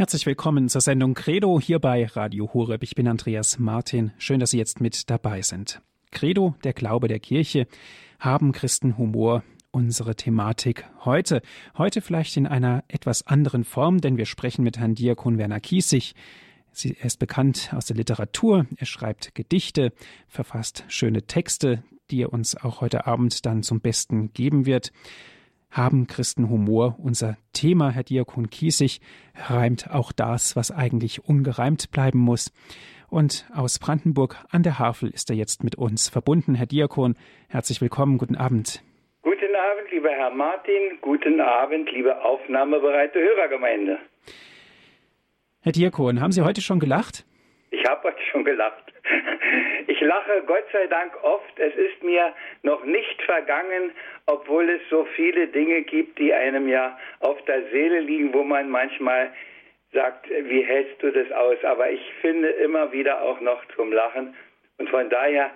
Herzlich 0.00 0.24
willkommen 0.24 0.70
zur 0.70 0.80
Sendung 0.80 1.12
Credo 1.12 1.60
hier 1.60 1.78
bei 1.78 2.06
Radio 2.06 2.54
Horeb. 2.54 2.82
Ich 2.82 2.94
bin 2.94 3.06
Andreas 3.06 3.58
Martin. 3.58 4.12
Schön, 4.16 4.40
dass 4.40 4.52
Sie 4.52 4.56
jetzt 4.56 4.80
mit 4.80 5.10
dabei 5.10 5.42
sind. 5.42 5.82
Credo, 6.10 6.54
der 6.64 6.72
Glaube 6.72 7.06
der 7.06 7.18
Kirche, 7.18 7.66
haben 8.18 8.52
Christen 8.52 8.96
Humor 8.96 9.44
unsere 9.72 10.16
Thematik 10.16 10.86
heute. 11.04 11.42
Heute 11.76 12.00
vielleicht 12.00 12.38
in 12.38 12.46
einer 12.46 12.82
etwas 12.88 13.26
anderen 13.26 13.62
Form, 13.62 14.00
denn 14.00 14.16
wir 14.16 14.24
sprechen 14.24 14.62
mit 14.62 14.78
Herrn 14.78 14.94
Diakon 14.94 15.36
Werner 15.36 15.60
Kiesig. 15.60 16.14
Er 16.82 17.04
ist 17.04 17.18
bekannt 17.18 17.70
aus 17.76 17.84
der 17.84 17.96
Literatur. 17.96 18.64
Er 18.76 18.86
schreibt 18.86 19.34
Gedichte, 19.34 19.92
verfasst 20.28 20.82
schöne 20.88 21.26
Texte, 21.26 21.82
die 22.10 22.22
er 22.22 22.32
uns 22.32 22.56
auch 22.56 22.80
heute 22.80 23.06
Abend 23.06 23.44
dann 23.44 23.62
zum 23.62 23.82
Besten 23.82 24.32
geben 24.32 24.64
wird 24.64 24.92
haben 25.70 26.06
Christen 26.06 26.48
Humor. 26.48 26.96
Unser 26.98 27.36
Thema, 27.52 27.90
Herr 27.90 28.02
Diakon 28.02 28.50
Kiesig, 28.50 29.00
reimt 29.48 29.90
auch 29.90 30.12
das, 30.12 30.56
was 30.56 30.70
eigentlich 30.70 31.24
ungereimt 31.24 31.90
bleiben 31.90 32.18
muss. 32.18 32.52
Und 33.08 33.46
aus 33.54 33.78
Brandenburg 33.78 34.36
an 34.50 34.62
der 34.62 34.78
Havel 34.78 35.10
ist 35.10 35.30
er 35.30 35.36
jetzt 35.36 35.64
mit 35.64 35.76
uns 35.76 36.08
verbunden. 36.08 36.54
Herr 36.54 36.66
Diakon, 36.66 37.16
herzlich 37.48 37.80
willkommen, 37.80 38.18
guten 38.18 38.36
Abend. 38.36 38.82
Guten 39.22 39.54
Abend, 39.56 39.90
lieber 39.90 40.10
Herr 40.10 40.30
Martin, 40.30 40.98
guten 41.00 41.40
Abend, 41.40 41.90
liebe 41.92 42.22
aufnahmebereite 42.24 43.18
Hörergemeinde. 43.18 43.98
Herr 45.62 45.72
Diakon, 45.72 46.20
haben 46.20 46.32
Sie 46.32 46.42
heute 46.42 46.60
schon 46.60 46.80
gelacht? 46.80 47.26
Ich 47.70 47.84
habe 47.86 48.08
heute 48.08 48.22
schon 48.30 48.44
gelacht. 48.44 48.92
Ich 49.86 50.00
lache 50.00 50.42
Gott 50.46 50.64
sei 50.72 50.86
Dank 50.88 51.12
oft. 51.22 51.58
Es 51.58 51.74
ist 51.74 52.02
mir 52.02 52.34
noch 52.62 52.84
nicht 52.84 53.22
vergangen, 53.22 53.92
obwohl 54.26 54.68
es 54.68 54.80
so 54.90 55.06
viele 55.16 55.46
Dinge 55.48 55.82
gibt, 55.82 56.18
die 56.18 56.32
einem 56.32 56.68
ja 56.68 56.98
auf 57.20 57.42
der 57.44 57.68
Seele 57.70 58.00
liegen, 58.00 58.34
wo 58.34 58.42
man 58.42 58.68
manchmal 58.70 59.32
sagt, 59.92 60.28
wie 60.28 60.64
hältst 60.64 61.02
du 61.02 61.10
das 61.12 61.30
aus? 61.32 61.56
Aber 61.64 61.90
ich 61.90 62.02
finde 62.20 62.48
immer 62.48 62.92
wieder 62.92 63.22
auch 63.22 63.40
noch 63.40 63.62
zum 63.76 63.92
Lachen. 63.92 64.34
Und 64.78 64.88
von 64.90 65.08
daher 65.10 65.50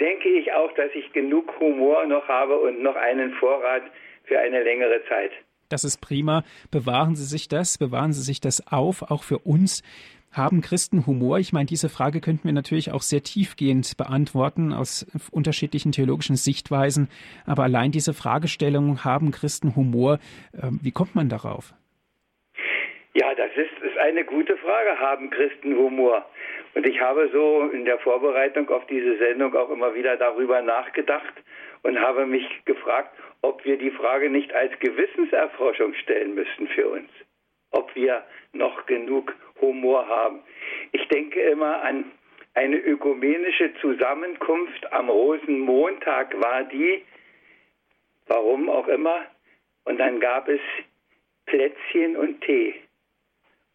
denke 0.00 0.28
ich 0.28 0.52
auch, 0.52 0.72
dass 0.74 0.90
ich 0.94 1.12
genug 1.12 1.58
Humor 1.60 2.06
noch 2.06 2.26
habe 2.28 2.58
und 2.58 2.82
noch 2.82 2.96
einen 2.96 3.34
Vorrat 3.34 3.82
für 4.24 4.38
eine 4.38 4.62
längere 4.62 5.04
Zeit. 5.08 5.32
Das 5.68 5.84
ist 5.84 6.00
prima. 6.00 6.42
Bewahren 6.70 7.14
Sie 7.14 7.24
sich 7.24 7.48
das, 7.48 7.78
bewahren 7.78 8.12
Sie 8.12 8.22
sich 8.22 8.40
das 8.40 8.66
auf, 8.70 9.02
auch 9.02 9.22
für 9.22 9.38
uns. 9.38 9.82
Haben 10.32 10.60
Christen 10.60 11.06
Humor? 11.06 11.38
Ich 11.38 11.52
meine, 11.52 11.66
diese 11.66 11.88
Frage 11.88 12.20
könnten 12.20 12.44
wir 12.44 12.52
natürlich 12.52 12.92
auch 12.92 13.02
sehr 13.02 13.22
tiefgehend 13.22 13.96
beantworten 13.96 14.72
aus 14.72 15.04
unterschiedlichen 15.32 15.90
theologischen 15.90 16.36
Sichtweisen. 16.36 17.08
Aber 17.46 17.64
allein 17.64 17.90
diese 17.90 18.14
Fragestellung, 18.14 19.04
haben 19.04 19.32
Christen 19.32 19.74
Humor, 19.74 20.20
ähm, 20.54 20.78
wie 20.82 20.92
kommt 20.92 21.16
man 21.16 21.28
darauf? 21.28 21.74
Ja, 23.14 23.34
das 23.34 23.50
ist, 23.56 23.82
ist 23.82 23.98
eine 23.98 24.24
gute 24.24 24.56
Frage. 24.58 25.00
Haben 25.00 25.30
Christen 25.30 25.74
Humor? 25.74 26.24
Und 26.74 26.86
ich 26.86 27.00
habe 27.00 27.28
so 27.32 27.68
in 27.72 27.84
der 27.84 27.98
Vorbereitung 27.98 28.68
auf 28.70 28.86
diese 28.86 29.18
Sendung 29.18 29.56
auch 29.56 29.70
immer 29.70 29.94
wieder 29.96 30.16
darüber 30.16 30.62
nachgedacht 30.62 31.34
und 31.82 31.98
habe 31.98 32.26
mich 32.26 32.46
gefragt, 32.66 33.16
ob 33.42 33.64
wir 33.64 33.76
die 33.78 33.90
Frage 33.90 34.30
nicht 34.30 34.52
als 34.54 34.78
Gewissenserforschung 34.78 35.94
stellen 35.94 36.36
müssten 36.36 36.68
für 36.68 36.88
uns. 36.88 37.08
Ob 37.72 37.92
wir 37.96 38.22
noch 38.52 38.86
genug 38.86 39.34
Humor 39.60 40.06
haben. 40.06 40.40
Ich 40.92 41.06
denke 41.08 41.40
immer 41.40 41.82
an 41.82 42.04
eine 42.54 42.76
ökumenische 42.76 43.72
Zusammenkunft 43.80 44.92
am 44.92 45.08
Rosenmontag 45.08 46.40
war 46.40 46.64
die, 46.64 47.02
warum 48.26 48.68
auch 48.68 48.88
immer, 48.88 49.24
und 49.84 49.98
dann 49.98 50.20
gab 50.20 50.48
es 50.48 50.60
Plätzchen 51.46 52.16
und 52.16 52.40
Tee. 52.42 52.74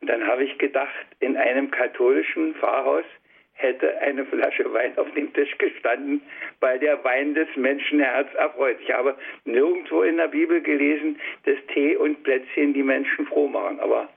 Und 0.02 0.09
dann 0.09 0.28
habe 0.28 0.44
ich 0.44 0.58
gedacht, 0.58 1.06
in 1.19 1.36
einem 1.38 1.72
katholischen 1.72 2.53
Pfarrhaus 2.56 3.06
hätte 3.53 3.97
eine 4.00 4.25
Flasche 4.25 4.72
Wein 4.73 4.97
auf 4.97 5.11
dem 5.13 5.33
Tisch 5.33 5.58
gestanden, 5.58 6.22
weil 6.59 6.78
der 6.80 7.03
Wein 7.03 7.33
des 7.33 7.47
Menschen 7.56 8.00
Herz 8.01 8.28
erfreut. 8.35 8.78
Ich 8.81 8.91
habe 8.91 9.18
nirgendwo 9.45 10.03
in 10.03 10.18
der 10.18 10.28
Bibel 10.28 10.62
gelesen, 10.62 11.19
dass 11.45 11.56
Tee 11.74 11.95
und 11.95 12.22
Plätzchen 12.24 12.74
die 12.74 12.84
Menschen 12.84 13.25
froh 13.28 13.47
machen. 13.47 13.79
Aber 13.79 14.09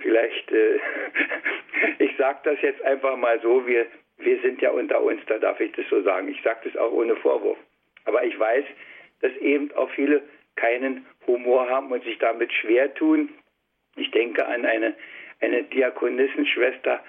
vielleicht, 0.00 0.50
äh, 0.52 0.78
ich 1.98 2.16
sage 2.16 2.38
das 2.44 2.60
jetzt 2.62 2.82
einfach 2.82 3.16
mal 3.16 3.40
so, 3.40 3.66
wir, 3.66 3.86
wir 4.18 4.40
sind 4.40 4.60
ja 4.60 4.70
unter 4.70 5.02
uns, 5.02 5.20
da 5.26 5.38
darf 5.38 5.60
ich 5.60 5.72
das 5.72 5.86
so 5.88 6.02
sagen. 6.02 6.28
Ich 6.28 6.42
sage 6.42 6.60
das 6.64 6.76
auch 6.76 6.92
ohne 6.92 7.16
Vorwurf. 7.16 7.58
Aber 8.04 8.24
ich 8.24 8.38
weiß, 8.38 8.64
dass 9.20 9.32
eben 9.36 9.72
auch 9.72 9.90
viele 9.90 10.22
keinen 10.56 11.06
Humor 11.26 11.68
haben 11.68 11.90
und 11.92 12.02
sich 12.04 12.18
damit 12.18 12.52
schwer 12.52 12.92
tun. 12.94 13.28
Ich 13.96 14.10
denke 14.10 14.46
an 14.46 14.64
eine, 14.64 14.94
eine 15.40 15.62
Diakonissenschwester, 15.64 17.02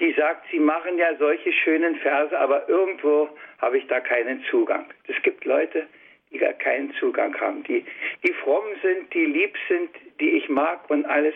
die 0.00 0.12
sagt, 0.12 0.46
sie 0.50 0.60
machen 0.60 0.96
ja 0.98 1.16
solche 1.16 1.52
schönen 1.52 1.96
Verse, 1.96 2.38
aber 2.38 2.68
irgendwo 2.68 3.28
habe 3.58 3.78
ich 3.78 3.86
da 3.88 4.00
keinen 4.00 4.42
Zugang. 4.44 4.86
Es 5.08 5.20
gibt 5.22 5.44
Leute, 5.44 5.86
die 6.30 6.38
gar 6.38 6.52
keinen 6.52 6.92
Zugang 6.94 7.38
haben, 7.40 7.62
die, 7.64 7.84
die 8.24 8.32
fromm 8.34 8.64
sind, 8.82 9.12
die 9.14 9.24
lieb 9.24 9.56
sind, 9.68 9.90
die 10.20 10.30
ich 10.30 10.48
mag 10.48 10.88
und 10.90 11.04
alles, 11.06 11.34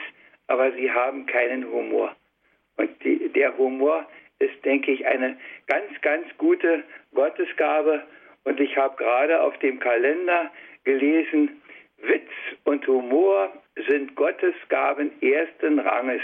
aber 0.53 0.71
sie 0.73 0.91
haben 0.93 1.25
keinen 1.25 1.65
Humor. 1.73 2.15
Und 2.77 2.91
die, 3.03 3.31
der 3.31 3.57
Humor 3.57 4.07
ist, 4.39 4.63
denke 4.67 4.93
ich, 4.93 5.07
eine 5.07 5.39
ganz, 5.67 5.99
ganz 6.03 6.27
gute 6.37 6.85
Gottesgabe. 7.15 8.03
Und 8.45 8.61
ich 8.61 8.77
habe 8.77 8.95
gerade 8.97 9.41
auf 9.41 9.57
dem 9.61 9.81
Kalender 9.81 10.51
gelesen, 10.85 11.63
Witz 12.03 12.29
und 12.65 12.87
Humor 12.87 13.51
sind 13.89 14.15
Gottesgaben 14.15 15.11
ersten 15.23 15.79
Ranges. 15.79 16.23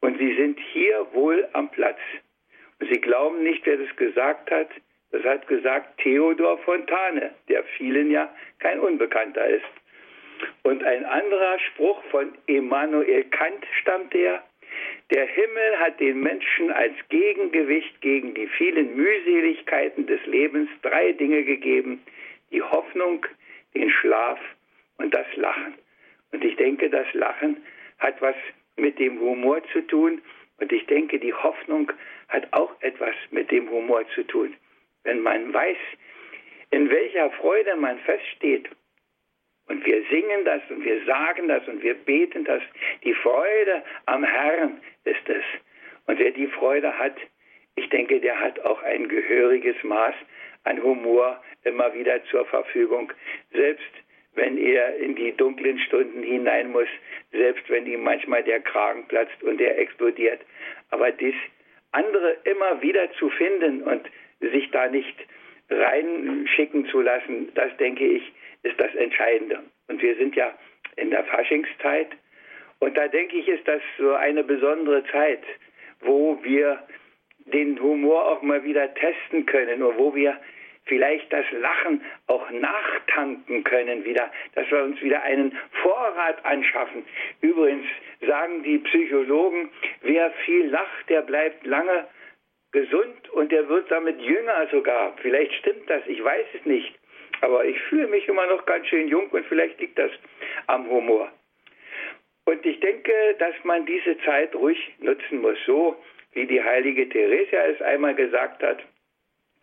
Und 0.00 0.16
sie 0.16 0.34
sind 0.36 0.58
hier 0.72 1.06
wohl 1.12 1.46
am 1.52 1.68
Platz. 1.70 1.98
Und 2.78 2.88
Sie 2.90 2.98
glauben 2.98 3.42
nicht, 3.42 3.66
wer 3.66 3.76
das 3.76 3.94
gesagt 3.96 4.50
hat. 4.50 4.68
Das 5.10 5.22
hat 5.24 5.46
gesagt 5.48 5.98
Theodor 5.98 6.56
Fontane, 6.58 7.34
der 7.50 7.62
vielen 7.76 8.10
ja 8.10 8.32
kein 8.58 8.80
Unbekannter 8.80 9.46
ist. 9.46 9.66
Und 10.62 10.82
ein 10.84 11.04
anderer 11.04 11.58
Spruch 11.58 12.02
von 12.10 12.32
Immanuel 12.46 13.24
Kant 13.24 13.64
stammt 13.80 14.14
her. 14.14 14.42
Der 15.10 15.26
Himmel 15.26 15.78
hat 15.78 15.98
den 15.98 16.20
Menschen 16.20 16.70
als 16.70 16.94
Gegengewicht 17.08 18.00
gegen 18.00 18.34
die 18.34 18.46
vielen 18.46 18.94
Mühseligkeiten 18.94 20.06
des 20.06 20.24
Lebens 20.26 20.68
drei 20.82 21.12
Dinge 21.12 21.42
gegeben. 21.42 22.02
Die 22.52 22.62
Hoffnung, 22.62 23.26
den 23.74 23.90
Schlaf 23.90 24.38
und 24.98 25.12
das 25.12 25.26
Lachen. 25.36 25.74
Und 26.32 26.44
ich 26.44 26.56
denke, 26.56 26.88
das 26.88 27.12
Lachen 27.12 27.56
hat 27.98 28.20
was 28.22 28.36
mit 28.76 28.98
dem 28.98 29.18
Humor 29.20 29.62
zu 29.72 29.80
tun. 29.82 30.22
Und 30.58 30.72
ich 30.72 30.86
denke, 30.86 31.18
die 31.18 31.34
Hoffnung 31.34 31.90
hat 32.28 32.46
auch 32.52 32.72
etwas 32.80 33.14
mit 33.30 33.50
dem 33.50 33.68
Humor 33.70 34.04
zu 34.14 34.22
tun. 34.24 34.54
Wenn 35.02 35.20
man 35.20 35.52
weiß, 35.52 35.78
in 36.70 36.88
welcher 36.88 37.30
Freude 37.32 37.74
man 37.76 37.98
feststeht 38.00 38.68
singen 40.20 40.44
das 40.44 40.62
und 40.70 40.84
wir 40.84 41.04
sagen 41.04 41.48
das 41.48 41.66
und 41.66 41.82
wir 41.82 41.94
beten 41.94 42.44
das. 42.44 42.62
Die 43.04 43.14
Freude 43.14 43.82
am 44.06 44.24
Herrn 44.24 44.80
ist 45.04 45.28
es. 45.28 45.44
Und 46.06 46.18
wer 46.18 46.30
die 46.30 46.46
Freude 46.48 46.96
hat, 46.98 47.16
ich 47.76 47.88
denke, 47.88 48.20
der 48.20 48.38
hat 48.38 48.60
auch 48.60 48.82
ein 48.82 49.08
gehöriges 49.08 49.76
Maß 49.82 50.14
an 50.64 50.82
Humor 50.82 51.42
immer 51.64 51.94
wieder 51.94 52.22
zur 52.24 52.44
Verfügung. 52.46 53.12
Selbst 53.52 53.92
wenn 54.34 54.58
er 54.58 54.96
in 54.96 55.14
die 55.16 55.32
dunklen 55.32 55.78
Stunden 55.78 56.22
hinein 56.22 56.70
muss, 56.70 56.88
selbst 57.32 57.68
wenn 57.68 57.86
ihm 57.86 58.02
manchmal 58.02 58.42
der 58.42 58.60
Kragen 58.60 59.06
platzt 59.08 59.42
und 59.42 59.60
er 59.60 59.78
explodiert. 59.78 60.40
Aber 60.90 61.10
dies 61.10 61.34
andere 61.92 62.36
immer 62.44 62.82
wieder 62.82 63.10
zu 63.12 63.28
finden 63.30 63.82
und 63.82 64.08
sich 64.40 64.70
da 64.70 64.88
nicht 64.88 65.16
reinschicken 65.68 66.86
zu 66.86 67.00
lassen, 67.00 67.52
das 67.54 67.76
denke 67.78 68.04
ich, 68.06 68.32
ist 68.62 68.78
das 68.78 68.94
Entscheidende. 68.94 69.60
Und 69.90 70.00
wir 70.00 70.14
sind 70.14 70.36
ja 70.36 70.54
in 70.96 71.10
der 71.10 71.24
Faschingszeit. 71.24 72.08
Und 72.78 72.96
da 72.96 73.08
denke 73.08 73.36
ich, 73.36 73.48
ist 73.48 73.66
das 73.66 73.82
so 73.98 74.14
eine 74.14 74.44
besondere 74.44 75.04
Zeit, 75.10 75.42
wo 76.00 76.38
wir 76.42 76.78
den 77.46 77.80
Humor 77.82 78.24
auch 78.28 78.42
mal 78.42 78.62
wieder 78.62 78.94
testen 78.94 79.46
können 79.46 79.82
und 79.82 79.98
wo 79.98 80.14
wir 80.14 80.38
vielleicht 80.84 81.32
das 81.32 81.44
Lachen 81.50 82.02
auch 82.28 82.48
nachtanken 82.50 83.64
können 83.64 84.04
wieder, 84.04 84.30
dass 84.54 84.70
wir 84.70 84.84
uns 84.84 85.00
wieder 85.02 85.22
einen 85.22 85.58
Vorrat 85.82 86.44
anschaffen. 86.44 87.04
Übrigens 87.40 87.86
sagen 88.26 88.62
die 88.62 88.78
Psychologen, 88.78 89.70
wer 90.02 90.30
viel 90.44 90.68
lacht, 90.68 91.08
der 91.08 91.22
bleibt 91.22 91.66
lange 91.66 92.06
gesund 92.70 93.28
und 93.30 93.50
der 93.50 93.68
wird 93.68 93.90
damit 93.90 94.20
jünger 94.20 94.68
sogar. 94.70 95.16
Vielleicht 95.20 95.52
stimmt 95.54 95.90
das, 95.90 96.02
ich 96.06 96.22
weiß 96.22 96.46
es 96.54 96.64
nicht. 96.64 96.99
Aber 97.40 97.64
ich 97.64 97.80
fühle 97.82 98.06
mich 98.08 98.28
immer 98.28 98.46
noch 98.46 98.66
ganz 98.66 98.86
schön 98.86 99.08
jung 99.08 99.28
und 99.30 99.46
vielleicht 99.46 99.80
liegt 99.80 99.98
das 99.98 100.10
am 100.66 100.88
Humor. 100.88 101.30
Und 102.44 102.64
ich 102.66 102.80
denke, 102.80 103.12
dass 103.38 103.54
man 103.64 103.86
diese 103.86 104.18
Zeit 104.22 104.54
ruhig 104.54 104.78
nutzen 104.98 105.40
muss, 105.40 105.58
so 105.66 105.96
wie 106.32 106.46
die 106.46 106.62
heilige 106.62 107.08
Theresia 107.08 107.66
es 107.66 107.80
einmal 107.82 108.14
gesagt 108.14 108.62
hat, 108.62 108.82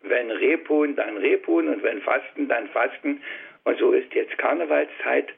wenn 0.00 0.30
Rebhuhn, 0.30 0.94
dann 0.96 1.16
Rebhuhn 1.16 1.68
und 1.68 1.82
wenn 1.82 2.00
Fasten, 2.02 2.48
dann 2.48 2.68
Fasten. 2.68 3.22
Und 3.64 3.78
so 3.78 3.92
ist 3.92 4.12
jetzt 4.14 4.38
Karnevalszeit. 4.38 5.28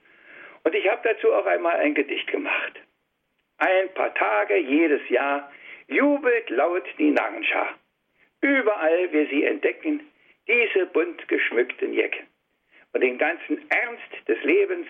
Und 0.65 0.75
ich 0.75 0.89
habe 0.89 1.01
dazu 1.03 1.33
auch 1.33 1.47
einmal 1.47 1.77
ein 1.77 1.95
Gedicht 1.95 2.27
gemacht. 2.27 2.81
ein 3.59 3.93
paar 3.95 4.15
Tage 4.15 4.57
jedes 4.57 5.07
Jahr 5.09 5.51
jubelt 5.89 6.49
laut 6.51 6.85
die 6.99 7.11
Narrenschar. 7.11 7.75
Überall 8.41 9.13
wir 9.13 9.27
sie 9.27 9.45
entdecken, 9.45 10.01
diese 10.49 10.87
bunt 10.87 11.29
geschmückten 11.29 11.93
Jecken. 11.93 12.27
Und 12.93 13.03
den 13.03 13.19
ganzen 13.19 13.71
Ernst 13.71 14.29
des 14.29 14.43
Lebens 14.43 14.87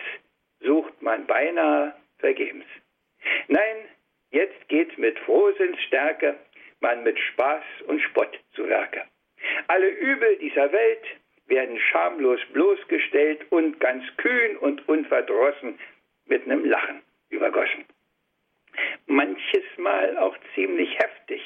sucht 0.60 1.00
man 1.02 1.26
beinahe 1.26 1.94
vergebens. 2.18 2.66
Nein, 3.48 3.76
jetzt 4.30 4.68
geht 4.68 4.96
mit 4.98 5.18
Frohsinnsstärke 5.20 6.36
man 6.80 7.02
mit 7.02 7.18
Spaß 7.18 7.62
und 7.86 8.00
Spott 8.00 8.38
zu 8.54 8.68
Werke. 8.68 9.04
Alle 9.68 9.88
Übel 9.88 10.36
dieser 10.38 10.72
Welt 10.72 11.04
werden 11.46 11.78
schamlos 11.78 12.40
bloßgestellt 12.52 13.50
und 13.50 13.80
ganz 13.80 14.04
kühn 14.16 14.56
und 14.58 14.86
unverdrossen 14.88 15.78
mit 16.26 16.44
einem 16.44 16.64
Lachen 16.64 17.02
übergossen. 17.28 17.84
Manches 19.06 19.64
Mal 19.76 20.16
auch 20.18 20.36
ziemlich 20.54 20.96
heftig, 20.98 21.42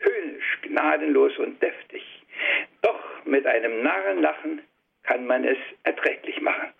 höhnisch, 0.00 0.58
gnadenlos 0.62 1.36
und 1.38 1.62
deftig. 1.62 2.02
Doch 2.82 3.24
mit 3.24 3.46
einem 3.46 3.82
Narrenlachen 3.82 4.62
kann 5.06 5.26
man 5.26 5.44
es 5.44 5.58
erträglich 5.84 6.40
machen. 6.40 6.72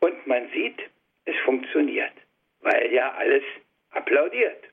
Und 0.00 0.26
man 0.26 0.48
sieht, 0.50 0.78
es 1.24 1.36
funktioniert, 1.44 2.12
weil 2.60 2.92
ja 2.92 3.12
alles 3.12 3.44
applaudiert. 3.90 4.64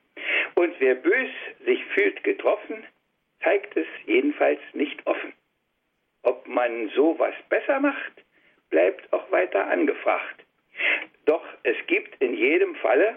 Und 0.54 0.74
wer 0.78 0.94
bös 0.94 1.30
sich 1.64 1.84
fühlt 1.86 2.22
getroffen, 2.24 2.84
zeigt 3.42 3.76
es 3.76 3.86
jedenfalls 4.06 4.60
nicht 4.72 5.06
offen. 5.06 5.32
Ob 6.22 6.46
man 6.48 6.88
sowas 6.90 7.34
besser 7.48 7.80
macht, 7.80 8.12
bleibt 8.70 9.12
auch 9.12 9.30
weiter 9.30 9.66
angefragt. 9.66 10.44
Doch 11.24 11.44
es 11.62 11.76
gibt 11.86 12.20
in 12.20 12.34
jedem 12.34 12.74
Falle 12.76 13.16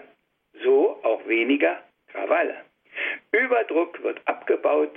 so 0.62 1.00
auch 1.02 1.26
weniger 1.26 1.82
Krawalle. 2.08 2.64
Überdruck 3.32 4.02
wird 4.02 4.20
abgebaut, 4.26 4.96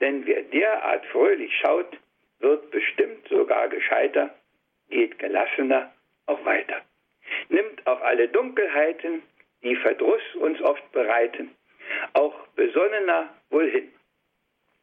denn 0.00 0.26
wer 0.26 0.42
derart 0.42 1.04
fröhlich 1.06 1.54
schaut, 1.58 1.98
wird 2.44 2.70
bestimmt 2.70 3.26
sogar 3.28 3.68
gescheiter, 3.68 4.32
geht 4.90 5.18
gelassener 5.18 5.92
auch 6.26 6.44
weiter. 6.44 6.82
Nimmt 7.48 7.84
auch 7.86 8.00
alle 8.02 8.28
Dunkelheiten, 8.28 9.22
die 9.62 9.76
Verdruss 9.76 10.22
uns 10.34 10.60
oft 10.60 10.92
bereiten, 10.92 11.50
auch 12.12 12.34
besonnener 12.54 13.30
wohl 13.50 13.70
hin. 13.70 13.90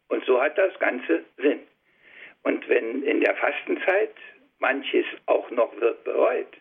Und 0.09 0.25
so 0.25 0.41
hat 0.41 0.57
das 0.57 0.77
Ganze 0.79 1.23
Sinn. 1.37 1.61
Und 2.43 2.67
wenn 2.67 3.03
in 3.03 3.21
der 3.21 3.35
Fastenzeit 3.35 4.15
manches 4.59 5.05
auch 5.27 5.49
noch 5.51 5.79
wird 5.79 6.03
bereut, 6.03 6.57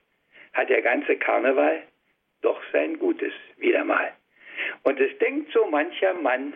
hat 0.52 0.68
der 0.68 0.82
ganze 0.82 1.16
Karneval 1.16 1.82
doch 2.42 2.60
sein 2.72 2.98
Gutes 2.98 3.32
wieder 3.56 3.84
mal. 3.84 4.12
Und 4.82 5.00
es 5.00 5.16
denkt 5.18 5.50
so 5.52 5.64
mancher 5.66 6.12
Mann 6.14 6.52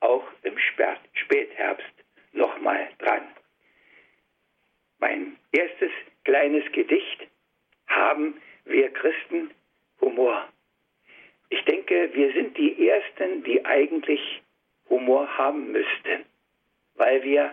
auch 0.00 0.24
im 0.42 0.56
Spätherbst 0.58 1.92
nochmal 2.32 2.88
dran. 2.98 3.22
Mein 5.02 5.36
erstes 5.50 5.90
kleines 6.22 6.62
Gedicht 6.70 7.26
haben 7.88 8.40
wir 8.66 8.88
Christen 8.90 9.50
Humor. 10.00 10.46
Ich 11.50 11.64
denke, 11.64 12.08
wir 12.14 12.32
sind 12.32 12.56
die 12.56 12.88
Ersten, 12.88 13.42
die 13.42 13.64
eigentlich 13.64 14.40
Humor 14.88 15.26
haben 15.36 15.72
müssten, 15.72 16.24
weil 16.94 17.20
wir 17.24 17.52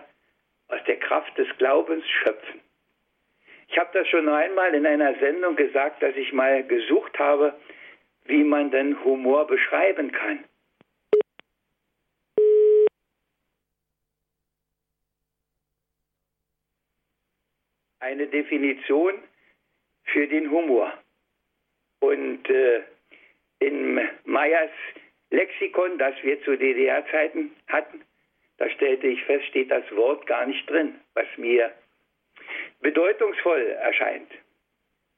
aus 0.68 0.78
der 0.86 1.00
Kraft 1.00 1.36
des 1.38 1.48
Glaubens 1.58 2.08
schöpfen. 2.08 2.60
Ich 3.66 3.76
habe 3.76 3.90
das 3.94 4.06
schon 4.06 4.28
einmal 4.28 4.72
in 4.72 4.86
einer 4.86 5.18
Sendung 5.18 5.56
gesagt, 5.56 6.04
dass 6.04 6.14
ich 6.14 6.32
mal 6.32 6.62
gesucht 6.62 7.18
habe, 7.18 7.58
wie 8.26 8.44
man 8.44 8.70
denn 8.70 9.02
Humor 9.02 9.48
beschreiben 9.48 10.12
kann. 10.12 10.44
Eine 18.10 18.26
Definition 18.26 19.22
für 20.02 20.26
den 20.26 20.50
Humor. 20.50 20.92
Und 22.00 22.50
äh, 22.50 22.80
in 23.60 24.00
Meyers 24.24 24.72
Lexikon, 25.30 25.96
das 25.96 26.16
wir 26.24 26.42
zu 26.42 26.56
DDR-Zeiten 26.56 27.54
hatten, 27.68 28.02
da 28.58 28.68
stellte 28.70 29.06
ich 29.06 29.22
fest, 29.26 29.46
steht 29.46 29.70
das 29.70 29.84
Wort 29.94 30.26
gar 30.26 30.44
nicht 30.44 30.68
drin, 30.68 30.96
was 31.14 31.26
mir 31.36 31.72
bedeutungsvoll 32.80 33.64
erscheint. 33.80 34.32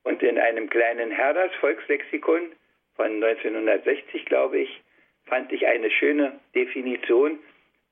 Und 0.03 0.23
in 0.23 0.39
einem 0.39 0.69
kleinen 0.69 1.11
Herders 1.12 1.55
Volkslexikon 1.61 2.53
von 2.97 3.25
1960, 3.25 4.27
glaube 4.27 4.59
ich, 4.59 4.83
fand 5.25 5.50
ich 5.50 5.67
eine 5.67 5.91
schöne 5.91 6.39
Definition. 6.55 7.39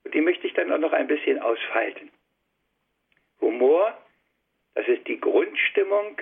Und 0.05 0.13
die 0.13 0.21
möchte 0.21 0.47
ich 0.47 0.53
dann 0.53 0.71
auch 0.71 0.79
noch 0.79 0.93
ein 0.93 1.07
bisschen 1.07 1.39
ausfalten. 1.39 2.11
Humor, 3.41 3.97
das 4.75 4.87
ist 4.89 5.07
die 5.07 5.21
Grundstimmung, 5.21 6.21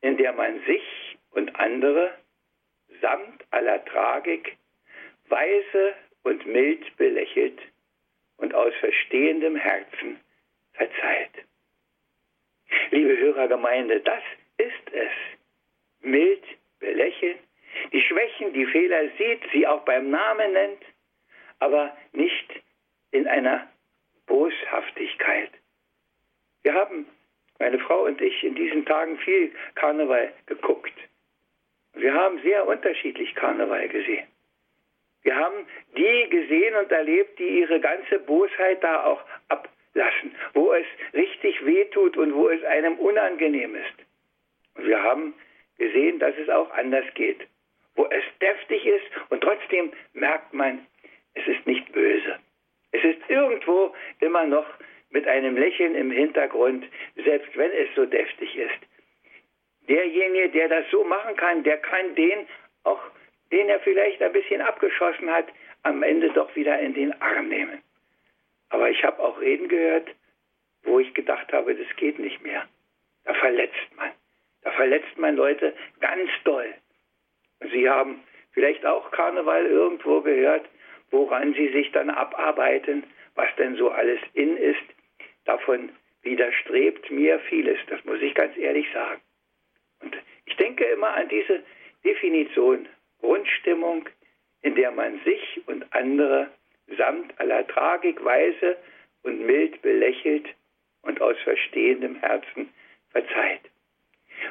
in 0.00 0.16
der 0.16 0.32
man 0.32 0.62
sich 0.64 1.18
und 1.30 1.54
andere 1.56 2.14
samt 3.00 3.44
aller 3.50 3.84
Tragik 3.84 4.56
weise 5.28 5.94
und 6.22 6.46
mild 6.46 6.96
belächelt 6.96 7.60
und 8.36 8.54
aus 8.54 8.74
verstehendem 8.80 9.56
Herzen 9.56 10.20
verzeiht. 10.72 11.30
Liebe 12.90 13.16
Hörergemeinde, 13.16 14.00
das 14.00 14.22
ist 14.58 14.92
es. 14.92 15.10
Mild 16.00 16.44
belächeln, 16.80 17.38
die 17.92 18.02
Schwächen, 18.02 18.52
die 18.52 18.66
Fehler 18.66 19.08
sieht, 19.18 19.40
sie 19.52 19.66
auch 19.66 19.84
beim 19.84 20.10
Namen 20.10 20.52
nennt, 20.52 20.82
aber 21.58 21.96
nicht 22.12 22.62
in 23.12 23.26
einer 23.26 23.68
Boshaftigkeit. 24.26 25.50
Wir 26.62 26.74
haben, 26.74 27.06
meine 27.62 27.78
Frau 27.78 28.06
und 28.06 28.20
ich, 28.20 28.42
in 28.42 28.56
diesen 28.56 28.84
Tagen 28.84 29.16
viel 29.18 29.52
Karneval 29.76 30.32
geguckt. 30.46 30.92
Wir 31.94 32.12
haben 32.12 32.40
sehr 32.42 32.66
unterschiedlich 32.66 33.32
Karneval 33.36 33.88
gesehen. 33.88 34.26
Wir 35.22 35.36
haben 35.36 35.64
die 35.96 36.28
gesehen 36.28 36.74
und 36.74 36.90
erlebt, 36.90 37.38
die 37.38 37.60
ihre 37.60 37.78
ganze 37.78 38.18
Bosheit 38.18 38.82
da 38.82 39.04
auch 39.04 39.22
ablassen, 39.48 40.34
wo 40.54 40.72
es 40.72 40.86
richtig 41.14 41.64
wehtut 41.64 42.16
und 42.16 42.34
wo 42.34 42.48
es 42.48 42.64
einem 42.64 42.98
unangenehm 42.98 43.76
ist. 43.76 43.94
Und 44.74 44.88
wir 44.88 45.00
haben 45.00 45.32
gesehen, 45.78 46.18
dass 46.18 46.36
es 46.38 46.48
auch 46.48 46.70
anders 46.72 47.06
geht, 47.14 47.46
wo 47.94 48.06
es 48.06 48.24
deftig 48.40 48.84
ist 48.84 49.06
und 49.28 49.40
trotzdem 49.40 49.92
merkt 50.14 50.52
man, 50.52 50.84
es 51.34 51.46
ist 51.46 51.64
nicht 51.68 51.92
böse. 51.92 52.40
Es 52.90 53.04
ist 53.04 53.20
irgendwo 53.28 53.94
immer 54.18 54.46
noch 54.46 54.66
mit 55.12 55.26
einem 55.26 55.56
Lächeln 55.56 55.94
im 55.94 56.10
Hintergrund, 56.10 56.84
selbst 57.24 57.56
wenn 57.56 57.70
es 57.70 57.88
so 57.94 58.04
deftig 58.06 58.56
ist. 58.56 58.78
Derjenige, 59.88 60.50
der 60.50 60.68
das 60.68 60.84
so 60.90 61.04
machen 61.04 61.36
kann, 61.36 61.62
der 61.62 61.78
kann 61.78 62.14
den 62.14 62.46
auch 62.84 63.00
den 63.52 63.68
er 63.68 63.80
vielleicht 63.80 64.22
ein 64.22 64.32
bisschen 64.32 64.62
abgeschossen 64.62 65.30
hat, 65.30 65.46
am 65.82 66.02
Ende 66.02 66.30
doch 66.30 66.54
wieder 66.56 66.80
in 66.80 66.94
den 66.94 67.12
Arm 67.20 67.48
nehmen. 67.48 67.82
Aber 68.70 68.90
ich 68.90 69.04
habe 69.04 69.22
auch 69.22 69.40
Reden 69.40 69.68
gehört, 69.68 70.08
wo 70.84 70.98
ich 70.98 71.12
gedacht 71.14 71.52
habe, 71.52 71.74
das 71.74 71.96
geht 71.96 72.18
nicht 72.18 72.42
mehr. 72.42 72.66
Da 73.24 73.34
verletzt 73.34 73.94
man. 73.96 74.10
Da 74.62 74.70
verletzt 74.72 75.18
man 75.18 75.36
Leute 75.36 75.74
ganz 76.00 76.30
doll. 76.44 76.74
Sie 77.72 77.88
haben 77.88 78.22
vielleicht 78.52 78.84
auch 78.86 79.10
Karneval 79.10 79.66
irgendwo 79.66 80.22
gehört, 80.22 80.66
woran 81.10 81.52
sie 81.54 81.68
sich 81.72 81.92
dann 81.92 82.10
abarbeiten, 82.10 83.04
was 83.34 83.48
denn 83.56 83.76
so 83.76 83.90
alles 83.90 84.20
in 84.34 84.56
ist. 84.56 84.82
Davon 85.44 85.90
widerstrebt 86.22 87.10
mir 87.10 87.38
vieles, 87.40 87.78
das 87.88 88.04
muss 88.04 88.20
ich 88.20 88.34
ganz 88.34 88.56
ehrlich 88.56 88.86
sagen. 88.92 89.20
Und 90.00 90.16
ich 90.46 90.56
denke 90.56 90.84
immer 90.84 91.14
an 91.14 91.28
diese 91.28 91.62
Definition 92.04 92.88
Grundstimmung, 93.20 94.08
in 94.62 94.74
der 94.74 94.90
man 94.90 95.20
sich 95.24 95.60
und 95.66 95.84
andere 95.92 96.50
samt 96.96 97.38
aller 97.40 97.66
Tragik 97.66 98.22
weise 98.24 98.76
und 99.22 99.46
mild 99.46 99.80
belächelt 99.82 100.46
und 101.02 101.20
aus 101.20 101.36
verstehendem 101.44 102.16
Herzen 102.16 102.72
verzeiht. 103.10 103.62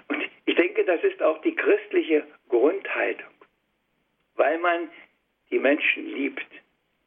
Und 0.08 0.24
ich 0.46 0.56
denke, 0.56 0.86
das 0.86 1.04
ist 1.04 1.22
auch 1.22 1.42
die 1.42 1.56
christliche 1.56 2.26
Grundhaltung, 2.50 3.34
weil 4.36 4.58
man 4.60 4.90
die 5.50 5.60
Menschen 5.60 6.08
liebt. 6.14 6.46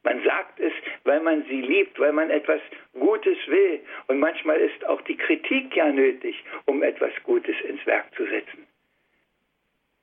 Man 0.04 0.22
sagt 0.22 0.60
es, 0.60 0.72
weil 1.04 1.20
man 1.20 1.44
sie 1.44 1.62
liebt, 1.62 1.98
weil 1.98 2.12
man 2.12 2.30
etwas 2.30 2.60
Gutes 2.92 3.38
will. 3.46 3.80
Und 4.06 4.18
manchmal 4.20 4.60
ist 4.60 4.84
auch 4.86 5.00
die 5.02 5.16
Kritik 5.16 5.74
ja 5.74 5.90
nötig, 5.90 6.44
um 6.66 6.82
etwas 6.82 7.12
Gutes 7.24 7.56
ins 7.62 7.84
Werk 7.86 8.14
zu 8.14 8.26
setzen. 8.26 8.66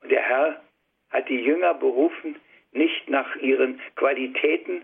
Und 0.02 0.10
der 0.10 0.22
Herr 0.22 0.62
hat 1.10 1.28
die 1.28 1.40
Jünger 1.40 1.74
berufen, 1.74 2.36
nicht 2.72 3.08
nach 3.08 3.36
ihren 3.36 3.80
Qualitäten, 3.94 4.82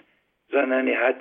sondern 0.51 0.87
er 0.87 1.01
hat 1.01 1.21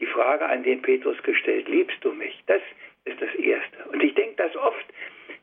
die 0.00 0.06
Frage 0.06 0.46
an 0.46 0.62
den 0.62 0.80
Petrus 0.80 1.22
gestellt, 1.22 1.68
liebst 1.68 2.02
du 2.02 2.12
mich? 2.12 2.42
Das 2.46 2.62
ist 3.04 3.20
das 3.20 3.34
Erste. 3.34 3.84
Und 3.92 4.02
ich 4.02 4.14
denke 4.14 4.36
das 4.36 4.56
oft, 4.56 4.86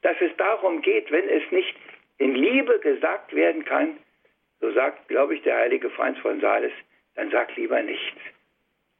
dass 0.01 0.19
es 0.21 0.35
darum 0.37 0.81
geht, 0.81 1.11
wenn 1.11 1.27
es 1.29 1.43
nicht 1.51 1.75
in 2.17 2.33
Liebe 2.35 2.79
gesagt 2.79 3.35
werden 3.35 3.63
kann, 3.63 3.97
so 4.59 4.71
sagt, 4.71 5.07
glaube 5.07 5.35
ich, 5.35 5.41
der 5.43 5.57
heilige 5.57 5.89
Franz 5.91 6.17
von 6.19 6.39
Sales, 6.39 6.73
dann 7.15 7.31
sag 7.31 7.55
lieber 7.55 7.81
nichts. 7.81 8.19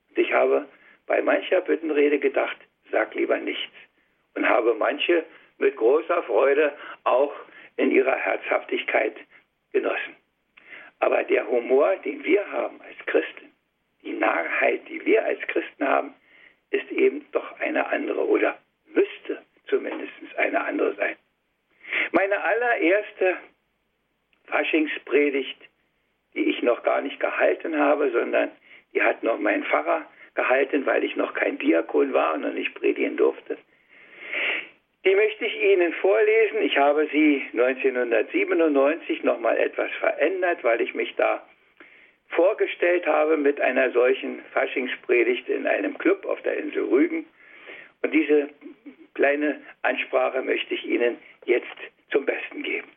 Und 0.10 0.18
ich 0.18 0.32
habe 0.34 0.68
bei 1.08 1.22
mancher 1.22 1.62
Büttenrede 1.62 2.20
gedacht, 2.20 2.58
sag 2.92 3.14
lieber 3.16 3.38
nichts. 3.38 3.74
Und 4.36 4.48
habe 4.48 4.74
manche 4.74 5.26
mit 5.58 5.76
großer 5.76 6.24
Freude 6.24 6.74
auch 7.04 7.34
in 7.78 7.92
ihrer 7.92 8.16
Herzhaftigkeit 8.16 9.16
genossen. 9.72 10.16
Aber 11.00 11.24
der 11.24 11.48
Humor, 11.48 11.96
den 11.98 12.24
wir 12.24 12.50
haben 12.52 12.82
als 12.82 13.06
Christen, 13.06 13.52
die 14.04 14.14
Narrheit, 14.14 14.88
die 14.88 15.04
wir 15.06 15.26
als 15.26 15.40
Christen 15.48 15.88
haben, 15.88 16.14
ist 16.72 16.90
eben 16.92 17.26
doch 17.32 17.60
eine 17.60 17.86
andere 17.88 18.28
oder 18.28 18.58
müsste 18.88 19.44
zumindest 19.68 20.12
eine 20.38 20.64
andere 20.64 20.96
sein. 20.96 21.16
Meine 22.12 22.42
allererste 22.44 23.38
Faschingspredigt, 24.46 25.58
ich 26.62 26.68
noch 26.68 26.84
gar 26.84 27.02
nicht 27.02 27.20
gehalten 27.20 27.78
habe, 27.78 28.12
sondern 28.12 28.52
die 28.94 29.02
hat 29.02 29.24
noch 29.24 29.40
mein 29.40 29.64
Pfarrer 29.64 30.06
gehalten, 30.36 30.86
weil 30.86 31.04
ich 31.04 31.16
noch 31.16 31.34
kein 31.34 31.58
Diakon 31.58 32.14
war 32.14 32.36
und 32.36 32.42
noch 32.42 32.54
nicht 32.54 32.74
predigen 32.76 33.18
durfte. 33.18 33.58
Die 35.04 35.16
möchte 35.16 35.46
ich 35.46 35.60
Ihnen 35.60 35.94
vorlesen. 35.94 36.62
Ich 36.62 36.78
habe 36.78 37.08
sie 37.12 37.44
1997 37.54 39.24
noch 39.24 39.40
mal 39.40 39.58
etwas 39.58 39.90
verändert, 40.00 40.64
weil 40.64 40.80
ich 40.82 40.94
mich 40.94 41.16
da 41.16 41.44
vorgestellt 42.30 43.08
habe 43.08 43.36
mit 43.36 43.60
einer 43.60 43.92
solchen 43.92 44.42
Faschingspredigt 44.54 45.50
in 45.50 45.66
einem 45.66 45.98
Club 45.98 46.26
auf 46.26 46.42
der 46.44 46.58
Insel 46.58 46.84
Rügen. 46.84 47.26
Und 48.04 48.14
diese 48.14 48.50
kleine 49.16 49.60
Ansprache 49.82 50.44
möchte 50.44 50.76
ich 50.76 50.86
Ihnen 50.86 51.18
jetzt 51.46 51.66
zum 52.12 52.26
Besten 52.26 52.62
geben. 52.62 52.88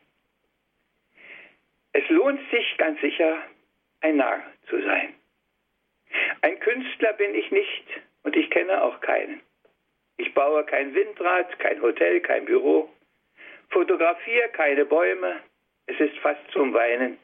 Es 1.93 2.07
lohnt 2.09 2.39
sich 2.51 2.77
ganz 2.77 2.99
sicher, 3.01 3.41
ein 4.05 4.17
Narr 4.17 4.43
zu 4.69 4.79
sein. 4.83 5.15
Ein 6.41 6.59
Künstler 6.59 7.13
bin 7.13 7.33
ich 7.33 7.49
nicht 7.49 7.87
und 8.21 8.35
ich 8.35 8.51
kenne 8.51 8.83
auch 8.83 8.99
keinen. 9.01 9.41
Ich 10.17 10.31
baue 10.35 10.63
kein 10.63 10.93
Windrad, 10.93 11.57
kein 11.57 11.81
Hotel, 11.81 12.21
kein 12.21 12.45
Büro, 12.45 12.87
fotografiere 13.69 14.49
keine 14.49 14.85
Bäume. 14.85 15.41
Es 15.87 15.99
ist 15.99 16.15
fast 16.19 16.39
zum 16.51 16.71
Weinen. 16.73 17.17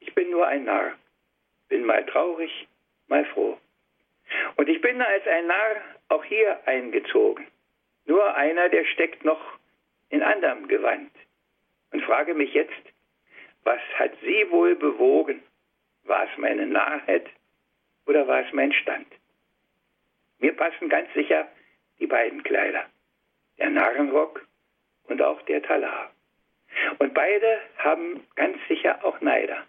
Ich 0.00 0.14
bin 0.14 0.30
nur 0.30 0.46
ein 0.46 0.64
Narr, 0.64 0.92
bin 1.68 1.84
mal 1.86 2.04
traurig, 2.04 2.68
mal 3.08 3.24
froh. 3.32 3.58
Und 4.56 4.68
ich 4.68 4.82
bin 4.82 5.00
als 5.00 5.26
ein 5.26 5.46
Narr 5.46 5.76
auch 6.10 6.24
hier 6.24 6.60
eingezogen. 6.66 7.46
Nur 8.04 8.34
einer, 8.36 8.68
der 8.68 8.84
steckt 8.84 9.24
noch 9.24 9.40
in 10.10 10.22
anderem 10.22 10.68
Gewand. 10.68 11.10
Und 11.90 12.02
frage 12.04 12.34
mich 12.34 12.52
jetzt, 12.52 12.84
was 13.64 13.80
hat 13.98 14.12
Sie 14.22 14.50
wohl 14.50 14.74
bewogen? 14.74 15.42
War 16.04 16.24
es 16.24 16.38
meine 16.38 16.66
Narrheit 16.66 17.28
oder 18.06 18.26
war 18.26 18.44
es 18.46 18.52
mein 18.52 18.72
Stand? 18.72 19.06
Mir 20.38 20.54
passen 20.56 20.88
ganz 20.88 21.12
sicher 21.14 21.48
die 21.98 22.06
beiden 22.06 22.42
Kleider, 22.42 22.86
der 23.58 23.70
Narrenrock 23.70 24.46
und 25.04 25.22
auch 25.22 25.40
der 25.42 25.62
Talar. 25.62 26.10
Und 26.98 27.14
beide 27.14 27.60
haben 27.78 28.26
ganz 28.34 28.56
sicher 28.68 29.04
auch 29.04 29.20
Neider. 29.20 29.64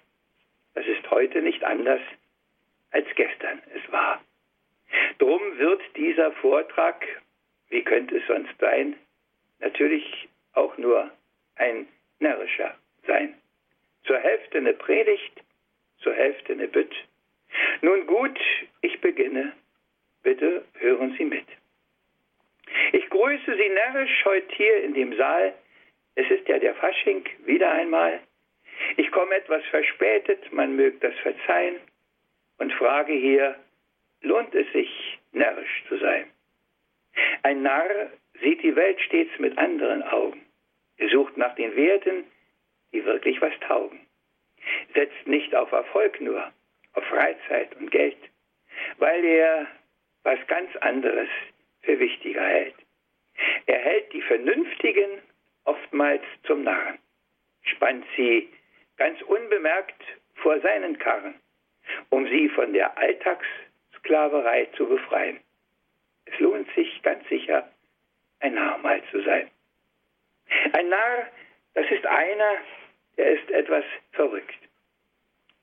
Das 0.73 0.85
ist 0.87 1.09
heute 1.11 1.41
nicht 1.41 1.63
anders 1.63 2.01
als 2.91 3.07
gestern 3.15 3.61
es 3.75 3.91
war. 3.91 4.21
Drum 5.17 5.41
wird 5.57 5.81
dieser 5.95 6.31
Vortrag, 6.33 7.05
wie 7.69 7.83
könnte 7.83 8.17
es 8.17 8.27
sonst 8.27 8.53
sein, 8.59 8.95
natürlich 9.59 10.29
auch 10.53 10.77
nur 10.77 11.11
ein 11.55 11.87
närrischer 12.19 12.75
sein. 13.07 13.35
Zur 14.05 14.17
Hälfte 14.19 14.57
eine 14.57 14.73
Predigt, 14.73 15.41
zur 16.03 16.13
Hälfte 16.13 16.53
eine 16.53 16.67
Bütt. 16.67 16.93
Nun 17.81 18.05
gut, 18.05 18.39
ich 18.81 18.99
beginne. 19.01 19.53
Bitte 20.21 20.63
hören 20.75 21.15
Sie 21.17 21.25
mit. 21.25 21.45
Ich 22.91 23.09
grüße 23.09 23.55
Sie 23.57 23.69
närrisch 23.69 24.25
heute 24.25 24.55
hier 24.55 24.83
in 24.83 24.93
dem 24.93 25.15
Saal. 25.17 25.53
Es 26.15 26.29
ist 26.29 26.47
ja 26.47 26.59
der 26.59 26.75
Fasching 26.75 27.25
wieder 27.45 27.71
einmal. 27.71 28.19
Ich 28.97 29.11
komme 29.11 29.35
etwas 29.35 29.63
verspätet, 29.65 30.51
man 30.51 30.75
mögt 30.75 31.03
das 31.03 31.15
verzeihen 31.19 31.75
und 32.57 32.73
frage 32.73 33.13
hier, 33.13 33.55
lohnt 34.21 34.53
es 34.55 34.71
sich, 34.73 35.19
närrisch 35.31 35.83
zu 35.87 35.97
sein? 35.97 36.25
Ein 37.43 37.61
Narr 37.61 38.11
sieht 38.41 38.63
die 38.63 38.75
Welt 38.75 38.99
stets 39.01 39.37
mit 39.39 39.57
anderen 39.57 40.03
Augen. 40.03 40.45
Er 40.97 41.09
sucht 41.09 41.37
nach 41.37 41.55
den 41.55 41.75
Werten, 41.75 42.23
die 42.91 43.03
wirklich 43.05 43.41
was 43.41 43.53
taugen. 43.61 43.99
Setzt 44.93 45.27
nicht 45.27 45.53
auf 45.55 45.71
Erfolg 45.71 46.19
nur, 46.21 46.51
auf 46.93 47.03
Freizeit 47.05 47.75
und 47.75 47.91
Geld, 47.91 48.17
weil 48.97 49.23
er 49.23 49.67
was 50.23 50.39
ganz 50.47 50.75
anderes 50.77 51.29
für 51.81 51.99
wichtiger 51.99 52.45
hält. 52.45 52.75
Er 53.65 53.79
hält 53.79 54.13
die 54.13 54.21
Vernünftigen 54.21 55.21
oftmals 55.65 56.23
zum 56.43 56.63
Narren, 56.63 56.99
spannt 57.63 58.05
sie 58.15 58.49
ganz 58.97 59.21
unbemerkt 59.23 60.01
vor 60.35 60.59
seinen 60.61 60.97
Karren, 60.99 61.35
um 62.09 62.27
sie 62.27 62.49
von 62.49 62.73
der 62.73 62.97
Alltagssklaverei 62.97 64.65
zu 64.77 64.87
befreien. 64.87 65.39
Es 66.25 66.39
lohnt 66.39 66.69
sich 66.75 67.01
ganz 67.01 67.27
sicher, 67.27 67.69
ein 68.39 68.53
Narr 68.55 68.77
mal 68.79 69.01
zu 69.11 69.21
sein. 69.23 69.49
Ein 70.73 70.89
Narr, 70.89 71.27
das 71.73 71.89
ist 71.89 72.05
einer, 72.05 72.57
der 73.17 73.33
ist 73.33 73.49
etwas 73.51 73.83
verrückt. 74.11 74.57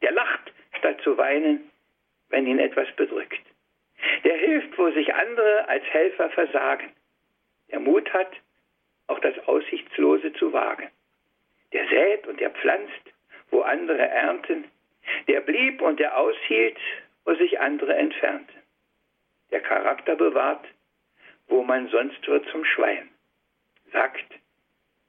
Der 0.02 0.12
lacht, 0.12 0.52
statt 0.78 1.00
zu 1.02 1.16
weinen, 1.16 1.70
wenn 2.28 2.46
ihn 2.46 2.58
etwas 2.58 2.90
bedrückt. 2.96 3.40
Der 4.24 4.36
hilft, 4.36 4.76
wo 4.78 4.90
sich 4.92 5.12
andere 5.14 5.68
als 5.68 5.84
Helfer 5.84 6.30
versagen. 6.30 6.90
Der 7.70 7.80
Mut 7.80 8.12
hat, 8.12 8.32
auch 9.08 9.18
das 9.18 9.38
Aussichtslose 9.46 10.32
zu 10.34 10.52
wagen. 10.52 10.88
Der 11.72 11.86
sät 11.88 12.26
und 12.26 12.40
der 12.40 12.50
pflanzt, 12.50 13.12
wo 13.50 13.60
andere 13.60 14.08
ernten. 14.08 14.64
Der 15.28 15.40
blieb 15.40 15.82
und 15.82 16.00
der 16.00 16.16
aushielt, 16.16 16.78
wo 17.24 17.34
sich 17.34 17.60
andere 17.60 17.94
entfernten. 17.94 18.54
Der 19.50 19.60
Charakter 19.60 20.16
bewahrt, 20.16 20.64
wo 21.48 21.62
man 21.62 21.88
sonst 21.88 22.26
wird 22.28 22.48
zum 22.50 22.64
Schwein. 22.64 23.08
Sagt, 23.92 24.24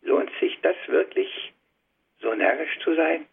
lohnt 0.01 0.31
sich 0.39 0.59
das 0.61 0.75
wirklich, 0.87 1.53
so 2.21 2.33
närrisch 2.33 2.79
zu 2.79 2.95
sein? 2.95 3.27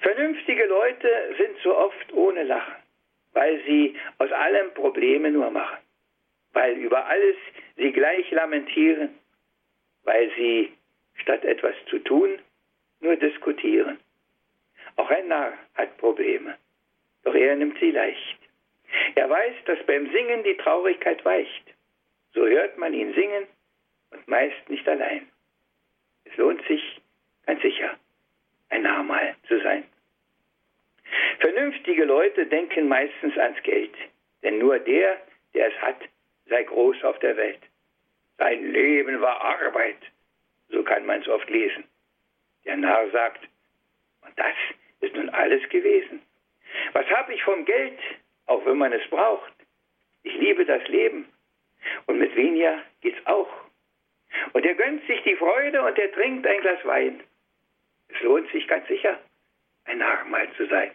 Vernünftige 0.00 0.66
Leute 0.66 1.34
sind 1.38 1.56
so 1.62 1.76
oft 1.76 2.12
ohne 2.12 2.44
Lachen 2.44 2.76
weil 3.32 3.62
sie 3.64 3.96
aus 4.18 4.30
allem 4.32 4.72
Probleme 4.74 5.30
nur 5.30 5.50
machen, 5.50 5.78
weil 6.52 6.76
über 6.76 7.06
alles 7.06 7.36
sie 7.76 7.92
gleich 7.92 8.30
lamentieren, 8.30 9.18
weil 10.04 10.30
sie 10.36 10.72
statt 11.14 11.44
etwas 11.44 11.74
zu 11.88 11.98
tun 12.00 12.38
nur 13.00 13.16
diskutieren. 13.16 13.98
Auch 14.96 15.10
ein 15.10 15.28
Narr 15.28 15.52
hat 15.74 15.96
Probleme, 15.98 16.56
doch 17.24 17.34
er 17.34 17.56
nimmt 17.56 17.78
sie 17.78 17.90
leicht. 17.90 18.38
Er 19.14 19.30
weiß, 19.30 19.54
dass 19.66 19.78
beim 19.86 20.10
Singen 20.10 20.42
die 20.42 20.56
Traurigkeit 20.56 21.24
weicht. 21.24 21.74
So 22.34 22.46
hört 22.46 22.76
man 22.76 22.92
ihn 22.92 23.14
singen 23.14 23.46
und 24.10 24.26
meist 24.26 24.68
nicht 24.68 24.86
allein. 24.88 25.28
Es 26.24 26.36
lohnt 26.36 26.62
sich 26.66 26.99
ganz 27.50 27.62
sicher, 27.62 27.98
ein 28.68 28.82
Narr 28.82 29.02
mal 29.02 29.34
zu 29.48 29.60
sein. 29.60 29.82
Vernünftige 31.40 32.04
Leute 32.04 32.46
denken 32.46 32.86
meistens 32.86 33.36
ans 33.36 33.60
Geld, 33.64 33.94
denn 34.44 34.58
nur 34.58 34.78
der, 34.78 35.20
der 35.52 35.66
es 35.66 35.82
hat, 35.82 35.96
sei 36.46 36.62
groß 36.62 37.02
auf 37.02 37.18
der 37.18 37.36
Welt. 37.36 37.58
Sein 38.38 38.70
Leben 38.70 39.20
war 39.20 39.40
Arbeit, 39.40 39.98
so 40.68 40.84
kann 40.84 41.04
man 41.06 41.22
es 41.22 41.28
oft 41.28 41.50
lesen. 41.50 41.82
Der 42.64 42.76
Narr 42.76 43.10
sagt, 43.10 43.42
und 44.24 44.38
das 44.38 44.54
ist 45.00 45.16
nun 45.16 45.28
alles 45.30 45.68
gewesen. 45.70 46.22
Was 46.92 47.06
habe 47.06 47.34
ich 47.34 47.42
vom 47.42 47.64
Geld, 47.64 47.98
auch 48.46 48.64
wenn 48.64 48.78
man 48.78 48.92
es 48.92 49.04
braucht? 49.10 49.52
Ich 50.22 50.34
liebe 50.34 50.64
das 50.64 50.86
Leben 50.86 51.26
und 52.06 52.20
mit 52.20 52.36
weniger 52.36 52.80
geht's 53.00 53.26
auch. 53.26 53.50
Und 54.52 54.64
er 54.64 54.74
gönnt 54.74 55.04
sich 55.08 55.20
die 55.24 55.34
Freude 55.34 55.82
und 55.82 55.98
er 55.98 56.12
trinkt 56.12 56.46
ein 56.46 56.60
Glas 56.60 56.84
Wein. 56.84 57.24
Es 58.12 58.20
lohnt 58.22 58.50
sich 58.50 58.66
ganz 58.66 58.86
sicher, 58.88 59.18
ein 59.84 59.98
Narr 59.98 60.24
mal 60.24 60.48
zu 60.56 60.66
sein. 60.66 60.92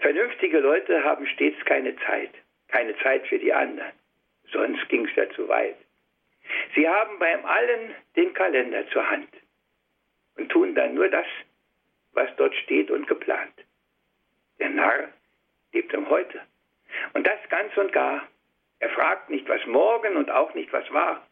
Vernünftige 0.00 0.60
Leute 0.60 1.04
haben 1.04 1.26
stets 1.26 1.62
keine 1.64 1.96
Zeit, 1.96 2.30
keine 2.68 2.96
Zeit 2.98 3.26
für 3.26 3.38
die 3.38 3.52
anderen. 3.52 3.92
Sonst 4.52 4.88
ging 4.88 5.06
es 5.06 5.14
ja 5.16 5.28
zu 5.30 5.48
weit. 5.48 5.76
Sie 6.74 6.88
haben 6.88 7.18
beim 7.18 7.44
Allen 7.44 7.94
den 8.14 8.32
Kalender 8.34 8.88
zur 8.90 9.08
Hand 9.08 9.28
und 10.36 10.50
tun 10.50 10.74
dann 10.74 10.94
nur 10.94 11.08
das, 11.08 11.26
was 12.12 12.28
dort 12.36 12.54
steht 12.54 12.90
und 12.90 13.06
geplant. 13.06 13.52
Der 14.58 14.70
Narr 14.70 15.08
lebt 15.72 15.92
im 15.92 16.08
Heute. 16.08 16.40
Und 17.12 17.26
das 17.26 17.38
ganz 17.48 17.76
und 17.76 17.92
gar. 17.92 18.26
Er 18.78 18.90
fragt 18.90 19.30
nicht, 19.30 19.48
was 19.48 19.64
morgen 19.66 20.16
und 20.16 20.30
auch 20.30 20.54
nicht, 20.54 20.72
was 20.72 20.90
war. 20.92 21.26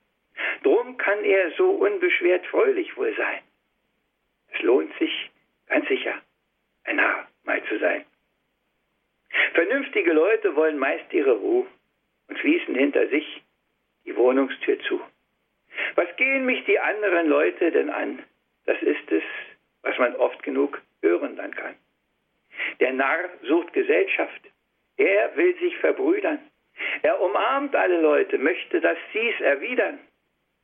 Drum 0.63 0.97
kann 0.97 1.23
er 1.25 1.53
so 1.53 1.71
unbeschwert 1.71 2.47
fröhlich 2.47 2.97
wohl 2.97 3.15
sein. 3.17 3.41
Es 4.55 4.63
lohnt 4.63 4.97
sich, 4.99 5.31
ganz 5.67 5.87
sicher 5.89 6.21
ein 6.85 6.97
Narr 6.97 7.27
mal 7.45 7.63
zu 7.65 7.79
sein. 7.79 8.05
Vernünftige 9.55 10.13
Leute 10.13 10.55
wollen 10.55 10.79
meist 10.79 11.13
ihre 11.13 11.33
Ruhe 11.33 11.67
und 12.29 12.39
schließen 12.39 12.75
hinter 12.75 13.09
sich 13.09 13.43
die 14.05 14.17
Wohnungstür 14.17 14.79
zu. 14.81 15.01
Was 15.95 16.15
gehen 16.17 16.45
mich 16.47 16.65
die 16.67 16.79
anderen 16.79 17.29
Leute 17.29 17.73
denn 17.73 17.91
an? 17.91 18.23
Das 18.67 18.81
ist 18.83 19.11
es, 19.11 19.23
was 19.83 19.99
man 19.99 20.15
oft 20.17 20.43
genug 20.43 20.81
hören 21.03 21.37
dann 21.37 21.55
kann. 21.55 21.75
Der 22.81 22.93
Narr 22.93 23.31
sucht 23.43 23.73
Gesellschaft. 23.73 24.41
Er 24.97 25.37
will 25.37 25.57
sich 25.59 25.77
verbrüdern. 25.79 26.39
Er 27.03 27.21
umarmt 27.21 27.75
alle 27.75 28.01
Leute, 28.01 28.39
möchte, 28.39 28.81
dass 28.81 28.99
sie 29.13 29.29
es 29.31 29.41
erwidern. 29.41 29.99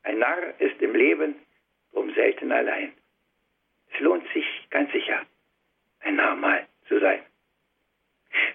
Ein 0.03 0.19
Narr 0.19 0.53
ist 0.59 0.81
im 0.81 0.95
Leben 0.95 1.35
drum 1.93 2.13
selten 2.13 2.51
allein. 2.51 2.93
Es 3.93 3.99
lohnt 3.99 4.27
sich 4.33 4.45
ganz 4.69 4.91
sicher, 4.91 5.25
ein 6.01 6.15
Narr 6.15 6.35
mal 6.35 6.67
zu 6.87 6.99
sein. 6.99 7.21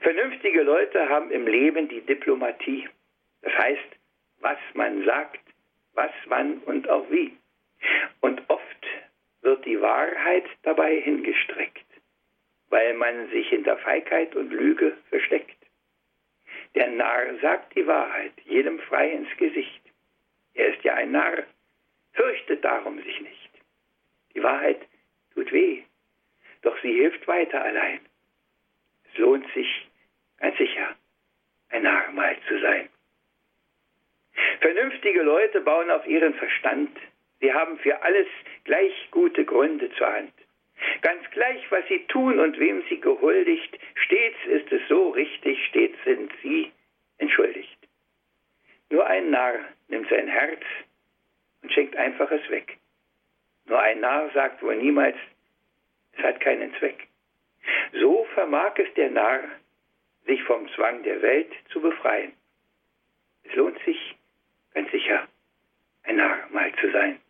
Vernünftige 0.00 0.62
Leute 0.62 1.08
haben 1.08 1.30
im 1.30 1.46
Leben 1.46 1.88
die 1.88 2.00
Diplomatie. 2.00 2.88
Das 3.42 3.52
heißt, 3.52 3.96
was 4.40 4.58
man 4.74 5.04
sagt, 5.04 5.40
was, 5.94 6.12
wann 6.26 6.58
und 6.60 6.88
auch 6.88 7.10
wie. 7.10 7.36
Und 8.20 8.42
oft 8.48 8.86
wird 9.42 9.64
die 9.64 9.80
Wahrheit 9.80 10.44
dabei 10.62 11.00
hingestreckt, 11.00 11.86
weil 12.68 12.94
man 12.94 13.28
sich 13.30 13.48
hinter 13.48 13.76
Feigheit 13.78 14.34
und 14.34 14.50
Lüge 14.50 14.96
versteckt. 15.08 15.56
Der 16.74 16.88
Narr 16.88 17.38
sagt 17.40 17.74
die 17.74 17.86
Wahrheit 17.86 18.32
jedem 18.44 18.78
frei 18.80 19.10
ins 19.10 19.34
Gesicht. 19.36 19.82
Er 20.54 20.74
ist 20.74 20.84
ja 20.84 20.94
ein 20.94 21.12
Narr, 21.12 21.44
fürchtet 22.12 22.64
darum 22.64 23.02
sich 23.02 23.20
nicht. 23.20 23.50
Die 24.34 24.42
Wahrheit 24.42 24.80
tut 25.36 25.52
weh, 25.52 25.82
doch 26.62 26.76
sie 26.82 26.92
hilft 26.92 27.28
weiter 27.28 27.62
allein. 27.62 28.00
Es 29.12 29.18
lohnt 29.18 29.46
sich 29.52 29.88
ganz 30.38 30.56
sicher, 30.56 30.96
ein 31.68 31.82
Narr 31.82 32.10
mal 32.12 32.36
zu 32.48 32.58
sein. 32.60 32.88
Vernünftige 34.60 35.22
Leute 35.22 35.60
bauen 35.60 35.90
auf 35.90 36.06
ihren 36.06 36.34
Verstand. 36.34 36.96
Sie 37.40 37.52
haben 37.52 37.78
für 37.78 38.02
alles 38.02 38.26
gleich 38.64 38.92
gute 39.10 39.44
Gründe 39.44 39.90
zur 39.92 40.12
Hand. 40.12 40.32
Ganz 41.02 41.22
gleich, 41.30 41.70
was 41.70 41.86
sie 41.88 42.04
tun 42.06 42.38
und 42.38 42.58
wem 42.58 42.82
sie 42.88 43.00
gehuldigt, 43.00 43.78
stets 43.94 44.38
ist 44.46 44.72
es 44.72 44.82
so 44.88 45.10
richtig, 45.10 45.58
stets 45.66 45.96
sind 46.04 46.32
sie 46.42 46.72
entschuldigt. 47.18 47.78
Nur 48.90 49.06
ein 49.06 49.30
Narr 49.30 49.60
nimmt 49.88 50.08
sein 50.08 50.28
Herz 50.28 50.62
und 51.62 51.72
schenkt 51.72 51.96
einfaches 51.96 52.48
weg. 52.50 52.78
Nur 53.66 53.80
ein 53.80 54.00
Narr 54.00 54.30
sagt 54.32 54.62
wohl 54.62 54.76
niemals, 54.76 55.16
es 56.16 56.23
hat 56.23 56.40
keinen 56.40 56.75
Zweck. 56.76 57.08
So 57.92 58.25
vermag 58.35 58.78
es 58.78 58.92
der 58.94 59.11
Narr, 59.11 59.44
sich 60.26 60.42
vom 60.44 60.68
Zwang 60.75 61.02
der 61.02 61.20
Welt 61.23 61.52
zu 61.70 61.80
befreien. 61.80 62.32
Es 63.44 63.54
lohnt 63.54 63.78
sich, 63.85 64.16
ganz 64.75 64.90
sicher, 64.90 65.26
ein 66.04 66.16
Narr 66.16 66.49
mal 66.50 66.73
zu 66.76 66.90
sein. 66.92 67.20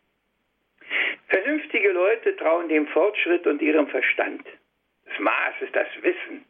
Vernünftige 1.28 1.90
Leute 1.90 2.36
trauen 2.36 2.68
dem 2.68 2.86
Fortschritt 2.88 3.46
und 3.46 3.60
ihrem 3.60 3.88
Verstand. 3.88 4.46
Das 5.06 5.18
Maß 5.18 5.54
ist 5.60 5.74
das 5.74 5.88
Wissen, 6.02 6.44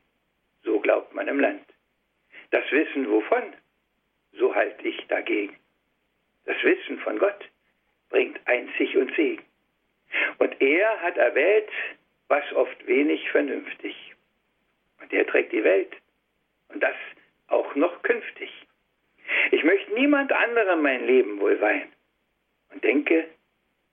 so 0.62 0.81
glaubt 0.81 1.14
man 1.14 1.28
im 1.28 1.40
Land. 1.40 1.64
Das 2.50 2.71
Wissen 2.71 3.09
wovon, 3.11 3.55
so 4.33 4.55
halte 4.55 4.87
ich 4.87 5.07
dagegen. 5.07 5.57
Das 6.45 6.62
Wissen 6.62 6.99
von 7.00 7.19
Gott 7.19 7.49
bringt 8.11 8.38
einzig 8.47 8.97
und 8.97 9.14
Segen. 9.14 9.46
Und 10.38 10.61
er 10.61 11.00
hat 11.02 11.16
erwählt, 11.16 11.68
was 12.28 12.44
oft 12.52 12.87
wenig 12.87 13.30
vernünftig. 13.30 14.14
Und 15.00 15.12
er 15.12 15.26
trägt 15.26 15.52
die 15.52 15.64
Welt. 15.64 15.94
Und 16.68 16.82
das 16.82 16.96
auch 17.49 17.75
noch 17.75 18.02
künftig. 18.02 18.50
Ich 19.50 19.62
möchte 19.64 19.95
niemand 19.95 20.32
anderem 20.32 20.82
mein 20.82 21.06
Leben 21.06 21.41
wohl 21.41 21.60
weihen. 21.60 21.93
Und 22.73 22.82
denke, 22.82 23.26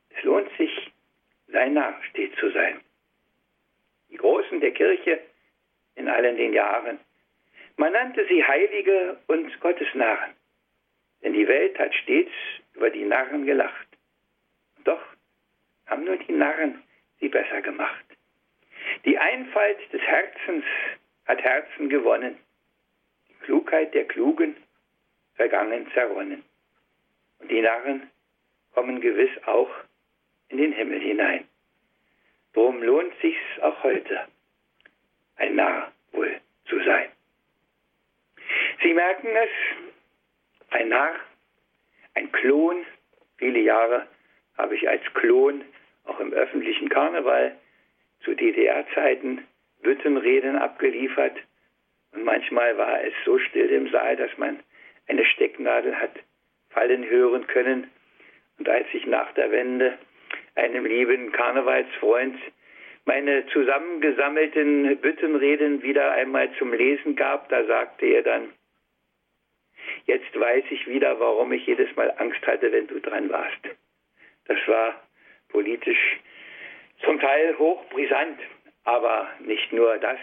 es 0.10 0.24
lohnt 0.24 0.50
sich, 0.58 0.92
sein 1.48 1.74
Nachsteht 1.74 2.36
zu 2.38 2.50
sein. 2.52 2.82
Die 4.10 4.18
Großen 4.18 4.60
der 4.60 4.72
Kirche 4.72 5.20
in 5.96 6.08
allen 6.08 6.38
den 6.38 6.54
Jahren, 6.54 7.00
man 7.78 7.94
nannte 7.94 8.26
sie 8.28 8.44
Heilige 8.44 9.18
und 9.28 9.60
Gottes 9.60 9.88
Narren. 9.94 10.34
Denn 11.24 11.34
die 11.34 11.48
Welt 11.48 11.78
hat 11.80 11.94
stets 11.96 12.32
über 12.74 12.90
die 12.90 13.06
Narren 13.06 13.46
gelacht. 13.46 13.88
Haben 15.88 16.06
nur 16.06 16.18
die 16.18 16.32
Narren 16.32 16.82
sie 17.20 17.30
besser 17.30 17.62
gemacht. 17.62 18.06
Die 19.06 19.18
Einfalt 19.18 19.80
des 19.92 20.02
Herzens 20.02 20.66
hat 21.26 21.42
Herzen 21.42 21.90
gewonnen, 21.90 22.38
die 23.30 23.46
Klugheit 23.46 23.94
der 23.94 24.06
Klugen 24.06 24.56
vergangen 25.36 25.90
zerronnen. 25.94 26.44
Und 27.40 27.52
die 27.52 27.62
Narren 27.62 28.10
kommen 28.74 29.02
gewiss 29.02 29.32
auch 29.46 29.70
in 30.50 30.58
den 30.58 30.74
Himmel 30.74 31.00
hinein. 31.00 31.48
Drum 32.54 32.84
lohnt 32.84 33.14
sich's 33.22 33.60
auch 33.62 33.82
heute, 33.84 34.28
ein 35.38 35.56
Narr 35.56 35.92
wohl 36.12 36.40
zu 36.66 36.82
sein. 36.84 37.10
Sie 38.82 38.94
merken 38.94 39.30
es, 39.36 39.50
ein 40.70 40.90
Narr, 40.90 41.16
ein 42.14 42.32
Klon, 42.32 42.86
viele 43.38 43.60
Jahre 43.60 44.08
habe 44.58 44.76
ich 44.76 44.88
als 44.88 45.04
Klon 45.14 45.62
auch 46.06 46.20
im 46.20 46.34
öffentlichen 46.34 46.90
Karneval 46.90 47.56
zu 48.24 48.34
DDR-Zeiten 48.34 49.46
Büttenreden 49.82 50.58
abgeliefert. 50.58 51.38
Und 52.14 52.24
manchmal 52.24 52.78
war 52.78 53.04
es 53.04 53.14
so 53.26 53.38
still 53.38 53.70
im 53.70 53.90
Saal, 53.90 54.16
dass 54.16 54.36
man 54.38 54.60
eine 55.08 55.26
Stecknadel 55.26 55.96
hat 56.00 56.12
fallen 56.70 57.08
hören 57.10 57.46
können. 57.48 57.90
Und 58.58 58.70
als 58.70 58.88
ich 58.94 59.06
nach 59.06 59.32
der 59.34 59.52
Wende 59.52 59.98
einem 60.56 60.86
lieben 60.86 61.32
Karnevalsfreund 61.32 62.38
meine 63.06 63.46
zusammengesammelten 63.48 64.98
Büttenreden 64.98 65.84
wieder 65.84 66.12
einmal 66.12 66.50
zum 66.58 66.74
Lesen 66.74 67.16
gab, 67.16 67.50
da 67.50 67.66
sagte 67.66 68.06
er 68.06 68.24
dann, 68.24 68.50
jetzt 70.06 70.40
weiß 70.40 70.64
ich 70.70 70.88
wieder, 70.88 71.20
warum 71.20 71.52
ich 71.52 71.66
jedes 71.68 71.94
Mal 71.96 72.14
Angst 72.18 72.46
hatte, 72.48 72.72
wenn 72.72 72.88
du 72.88 73.00
dran 73.02 73.30
warst. 73.30 73.60
Das 74.46 74.58
war 74.68 74.96
politisch 75.50 76.20
zum 77.04 77.20
Teil 77.20 77.58
hochbrisant, 77.58 78.40
aber 78.84 79.30
nicht 79.40 79.72
nur 79.72 79.98
das, 79.98 80.20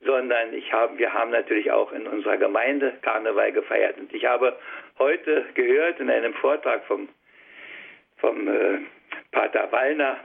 sondern 0.00 0.54
ich 0.54 0.72
hab, 0.72 0.96
wir 0.98 1.12
haben 1.12 1.30
natürlich 1.30 1.70
auch 1.70 1.92
in 1.92 2.06
unserer 2.06 2.38
Gemeinde 2.38 2.94
Karneval 3.02 3.52
gefeiert. 3.52 3.98
Und 3.98 4.12
ich 4.12 4.24
habe 4.24 4.58
heute 4.98 5.44
gehört 5.54 6.00
in 6.00 6.10
einem 6.10 6.34
Vortrag 6.34 6.84
vom, 6.86 7.08
vom 8.16 8.48
äh, 8.48 8.78
Pater 9.30 9.70
Wallner, 9.70 10.20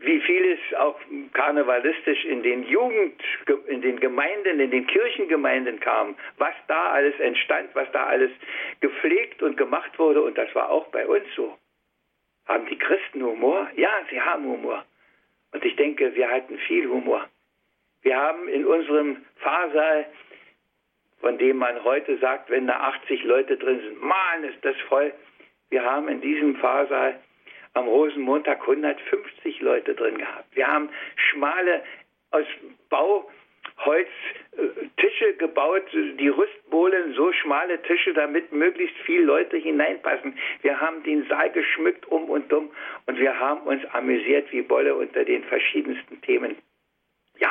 wie 0.00 0.20
vieles 0.20 0.60
auch 0.78 0.98
karnevalistisch 1.32 2.24
in 2.24 2.42
den 2.42 2.62
Jugend, 2.64 3.20
in 3.66 3.82
den 3.82 3.98
Gemeinden, 3.98 4.60
in 4.60 4.70
den 4.70 4.86
Kirchengemeinden 4.86 5.80
kam, 5.80 6.14
was 6.36 6.54
da 6.68 6.90
alles 6.90 7.18
entstand, 7.18 7.70
was 7.74 7.90
da 7.92 8.06
alles 8.06 8.30
gepflegt 8.80 9.42
und 9.42 9.56
gemacht 9.56 9.98
wurde. 9.98 10.22
Und 10.22 10.38
das 10.38 10.54
war 10.54 10.70
auch 10.70 10.86
bei 10.88 11.06
uns 11.06 11.24
so. 11.34 11.58
Haben 12.48 12.66
die 12.66 12.78
Christen 12.78 13.22
Humor? 13.22 13.68
Ja, 13.76 13.90
sie 14.10 14.20
haben 14.20 14.44
Humor. 14.46 14.84
Und 15.52 15.64
ich 15.64 15.76
denke, 15.76 16.14
wir 16.14 16.30
hatten 16.30 16.58
viel 16.58 16.88
Humor. 16.88 17.28
Wir 18.02 18.16
haben 18.16 18.48
in 18.48 18.66
unserem 18.66 19.24
Pfarrsaal, 19.36 20.06
von 21.20 21.36
dem 21.36 21.58
man 21.58 21.84
heute 21.84 22.16
sagt, 22.18 22.48
wenn 22.48 22.66
da 22.66 22.80
80 22.80 23.24
Leute 23.24 23.56
drin 23.56 23.80
sind, 23.80 24.02
Mann, 24.02 24.44
ist 24.44 24.64
das 24.64 24.76
voll. 24.88 25.12
Wir 25.68 25.84
haben 25.84 26.08
in 26.08 26.20
diesem 26.20 26.56
Pfarrsaal 26.56 27.20
am 27.74 27.86
Rosenmontag 27.86 28.60
150 28.62 29.60
Leute 29.60 29.94
drin 29.94 30.16
gehabt. 30.18 30.46
Wir 30.56 30.66
haben 30.66 30.88
schmale 31.16 31.82
aus 32.30 32.46
Bauholz 32.88 33.28
äh, 33.86 34.68
Tische 34.96 35.34
gebaut, 35.34 35.84
die 35.92 36.28
Rüstbohlen, 36.28 37.14
so 37.14 37.32
schmale 37.32 37.80
Tische, 37.82 38.12
damit 38.12 38.52
möglichst 38.52 38.96
viele 39.04 39.24
Leute 39.24 39.56
hineinpassen. 39.56 40.38
Wir 40.62 40.80
haben 40.80 41.02
den 41.04 41.26
Saal 41.28 41.50
geschmückt 41.50 42.06
um 42.06 42.28
und 42.28 42.52
um 42.52 42.70
und 43.06 43.18
wir 43.18 43.38
haben 43.38 43.62
uns 43.66 43.84
amüsiert 43.92 44.50
wie 44.52 44.62
Bolle 44.62 44.94
unter 44.94 45.24
den 45.24 45.44
verschiedensten 45.44 46.20
Themen. 46.22 46.56
Ja, 47.38 47.50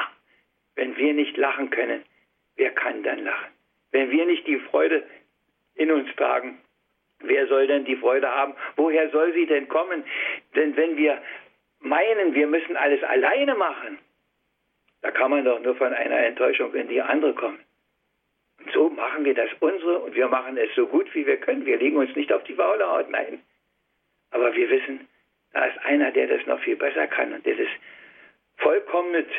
wenn 0.75 0.95
wir 0.97 1.13
nicht 1.13 1.37
lachen 1.37 1.69
können, 1.69 2.03
wer 2.55 2.71
kann 2.71 3.03
dann 3.03 3.23
lachen? 3.23 3.51
Wenn 3.91 4.11
wir 4.11 4.25
nicht 4.25 4.45
die 4.47 4.59
Freude 4.59 5.03
in 5.75 5.91
uns 5.91 6.13
tragen, 6.15 6.59
Wer 7.19 7.47
soll 7.47 7.67
denn 7.67 7.85
die 7.85 7.95
Freude 7.95 8.29
haben? 8.29 8.53
Woher 8.75 9.09
soll 9.09 9.33
sie 9.33 9.45
denn 9.45 9.67
kommen? 9.67 10.03
Denn 10.55 10.75
wenn 10.75 10.97
wir 10.97 11.21
meinen, 11.79 12.33
wir 12.33 12.47
müssen 12.47 12.75
alles 12.75 13.03
alleine 13.03 13.55
machen, 13.55 13.97
da 15.07 15.11
kann 15.11 15.31
man 15.31 15.45
doch 15.45 15.61
nur 15.61 15.73
von 15.77 15.93
einer 15.93 16.19
Enttäuschung 16.19 16.73
in 16.73 16.89
die 16.89 17.01
andere 17.01 17.33
kommen. 17.33 17.59
Und 18.59 18.71
so 18.73 18.89
machen 18.89 19.23
wir 19.23 19.33
das 19.33 19.49
unsere 19.61 19.99
und 19.99 20.13
wir 20.15 20.27
machen 20.27 20.57
es 20.57 20.75
so 20.75 20.85
gut, 20.85 21.07
wie 21.15 21.25
wir 21.25 21.37
können. 21.37 21.65
Wir 21.65 21.77
legen 21.77 21.95
uns 21.95 22.13
nicht 22.17 22.33
auf 22.33 22.43
die 22.43 22.55
faule 22.55 22.85
Haut, 22.85 23.09
nein. 23.09 23.41
Aber 24.31 24.53
wir 24.53 24.69
wissen, 24.69 25.07
da 25.53 25.63
ist 25.63 25.77
einer, 25.85 26.11
der 26.11 26.27
das 26.27 26.45
noch 26.45 26.59
viel 26.59 26.75
besser 26.75 27.07
kann 27.07 27.31
und 27.31 27.47
das 27.47 27.55
vollkommnet, 28.57 29.29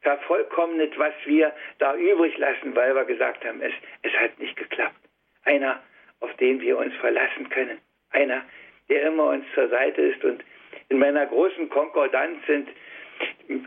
vervollkommnet, 0.00 0.98
was 0.98 1.12
wir 1.26 1.52
da 1.78 1.94
übrig 1.94 2.38
lassen, 2.38 2.74
weil 2.74 2.94
wir 2.94 3.04
gesagt 3.04 3.44
haben, 3.44 3.60
es, 3.60 3.74
es 4.00 4.14
hat 4.14 4.38
nicht 4.38 4.56
geklappt. 4.56 4.96
Einer, 5.44 5.82
auf 6.20 6.34
den 6.38 6.58
wir 6.62 6.78
uns 6.78 6.94
verlassen 6.96 7.50
können. 7.50 7.78
Einer, 8.12 8.46
der 8.88 9.02
immer 9.02 9.26
uns 9.26 9.44
zur 9.52 9.68
Seite 9.68 10.00
ist. 10.00 10.24
Und 10.24 10.42
in 10.88 10.98
meiner 10.98 11.26
großen 11.26 11.68
Konkordanz 11.68 12.38
sind 12.46 12.70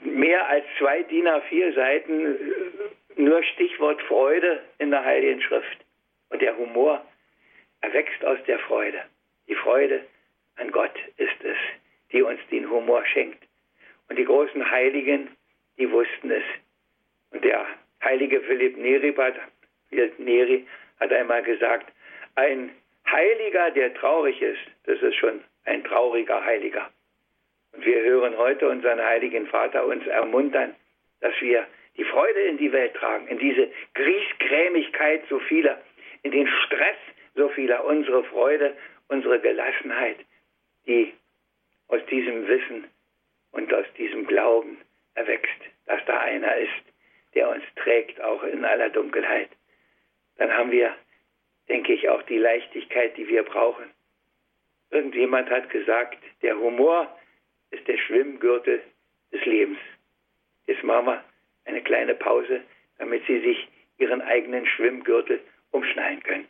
mehr 0.04 0.48
als 0.48 0.66
zwei 0.80 1.04
DIN 1.04 1.28
A4 1.28 1.74
Seiten 1.74 2.38
nur 3.16 3.44
Stichwort 3.44 4.02
Freude 4.04 4.64
in 4.78 4.92
der 4.92 5.04
Heiligen 5.04 5.42
Schrift. 5.42 5.78
Und 6.30 6.42
der 6.42 6.58
Humor 6.58 7.06
erwächst 7.82 8.24
aus 8.26 8.40
der 8.48 8.60
Freude. 8.60 9.02
Die 9.48 9.56
Freude 9.56 10.02
an 10.58 10.72
Gott 10.72 10.96
ist 11.18 11.44
es, 11.44 11.58
die 12.12 12.22
uns 12.22 12.40
den 12.52 12.70
Humor 12.70 13.06
schenkt. 13.06 13.44
Und 14.10 14.18
die 14.18 14.26
großen 14.26 14.70
Heiligen, 14.70 15.30
die 15.78 15.92
wussten 15.92 16.32
es. 16.32 16.44
Und 17.32 17.44
der 17.44 17.66
heilige 18.04 18.42
Philipp 18.42 18.78
Neri 18.78 19.14
hat, 19.14 19.36
Neri 20.18 20.66
hat 21.00 21.12
einmal 21.12 21.44
gesagt, 21.44 21.92
ein 22.36 22.72
Heiliger, 23.10 23.72
der 23.72 23.94
traurig 23.94 24.42
ist, 24.42 24.62
das 24.86 25.02
ist 25.02 25.16
schon 25.16 25.44
ein 25.66 25.84
trauriger 25.84 26.44
Heiliger. 26.44 26.90
Wir 27.78 28.02
hören 28.02 28.38
heute 28.38 28.70
unseren 28.70 29.04
heiligen 29.04 29.48
Vater 29.48 29.86
uns 29.86 30.06
ermuntern, 30.08 30.76
dass 31.22 31.34
wir 31.42 31.68
die 31.98 32.04
Freude 32.06 32.42
in 32.42 32.58
die 32.58 32.72
Welt 32.72 32.94
tragen, 32.94 33.28
in 33.28 33.40
diese 33.40 33.70
Griesgrämigkeit 33.94 35.24
so 35.30 35.40
vieler, 35.40 35.82
in 36.24 36.32
den 36.32 36.48
Stress 36.48 36.98
so 37.36 37.50
vieler, 37.50 37.86
unsere 37.86 38.24
Freude, 38.26 38.76
unsere 39.08 39.40
Gelassenheit, 39.40 40.18
die 40.88 41.14
aus 41.88 42.06
diesem 42.10 42.48
Wissen 42.48 42.86
und 43.52 43.74
aus 43.74 43.86
diesem 43.98 44.26
Glauben 44.26 44.78
erwächst, 45.16 45.62
dass 45.86 46.04
da 46.06 46.20
einer 46.20 46.56
ist, 46.58 46.72
der 47.34 47.50
uns 47.50 47.64
trägt, 47.76 48.22
auch 48.22 48.44
in 48.44 48.66
aller 48.66 48.90
Dunkelheit. 48.90 49.50
Dann 50.38 50.52
haben 50.52 50.72
wir, 50.72 50.96
denke 51.70 51.94
ich, 51.94 52.10
auch 52.10 52.22
die 52.24 52.38
Leichtigkeit, 52.38 53.16
die 53.18 53.28
wir 53.28 53.44
brauchen. 53.44 53.86
Irgendjemand 54.92 55.50
hat 55.50 55.70
gesagt, 55.70 56.18
der 56.42 56.58
Humor 56.58 57.16
ist 57.76 57.88
der 57.88 57.98
Schwimmgürtel 57.98 58.82
des 59.32 59.46
Lebens. 59.46 59.80
Jetzt 60.68 60.84
machen 60.84 61.08
wir 61.08 61.24
eine 61.66 61.82
kleine 61.82 62.16
Pause, 62.16 62.62
damit 62.98 63.24
Sie 63.28 63.40
sich 63.42 63.68
Ihren 63.98 64.22
eigenen 64.22 64.66
Schwimmgürtel 64.66 65.40
umschneiden 65.72 66.22
können. 66.24 66.48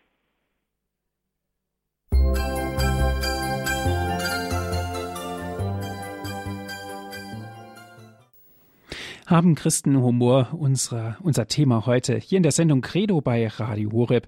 Haben 9.28 9.56
Christen 9.56 10.00
Humor 10.02 10.50
unser, 10.58 11.18
unser 11.24 11.48
Thema 11.48 11.88
heute 11.88 12.16
hier 12.18 12.38
in 12.38 12.44
der 12.44 12.52
Sendung 12.52 12.82
Credo 12.82 13.22
bei 13.22 13.48
Radio 13.48 13.92
Horeb. 13.92 14.28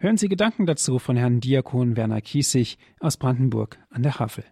Hören 0.00 0.16
Sie 0.16 0.28
Gedanken 0.28 0.64
dazu 0.64 0.98
von 0.98 1.16
Herrn 1.16 1.40
Diakon 1.40 1.96
Werner 1.98 2.22
Kiesig 2.22 2.78
aus 2.98 3.18
Brandenburg 3.18 3.76
an 3.90 4.02
der 4.02 4.18
Havel. 4.18 4.44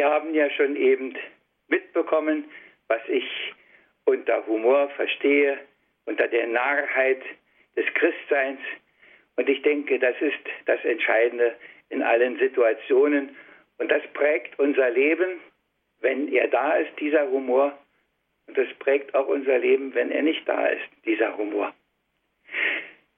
Sie 0.00 0.04
haben 0.06 0.32
ja 0.32 0.48
schon 0.48 0.76
eben 0.76 1.14
mitbekommen, 1.68 2.50
was 2.88 3.02
ich 3.06 3.52
unter 4.06 4.46
Humor 4.46 4.88
verstehe, 4.96 5.58
unter 6.06 6.26
der 6.26 6.46
Narrheit 6.46 7.20
des 7.76 7.84
Christseins. 7.92 8.60
Und 9.36 9.46
ich 9.50 9.60
denke, 9.60 9.98
das 9.98 10.16
ist 10.22 10.38
das 10.64 10.82
Entscheidende 10.86 11.54
in 11.90 12.02
allen 12.02 12.38
Situationen. 12.38 13.36
Und 13.76 13.90
das 13.90 14.02
prägt 14.14 14.58
unser 14.58 14.88
Leben, 14.88 15.38
wenn 16.00 16.32
er 16.32 16.48
da 16.48 16.76
ist, 16.76 16.98
dieser 16.98 17.30
Humor. 17.30 17.78
Und 18.46 18.56
das 18.56 18.68
prägt 18.78 19.14
auch 19.14 19.26
unser 19.26 19.58
Leben, 19.58 19.94
wenn 19.94 20.10
er 20.10 20.22
nicht 20.22 20.48
da 20.48 20.68
ist, 20.68 20.88
dieser 21.04 21.36
Humor. 21.36 21.74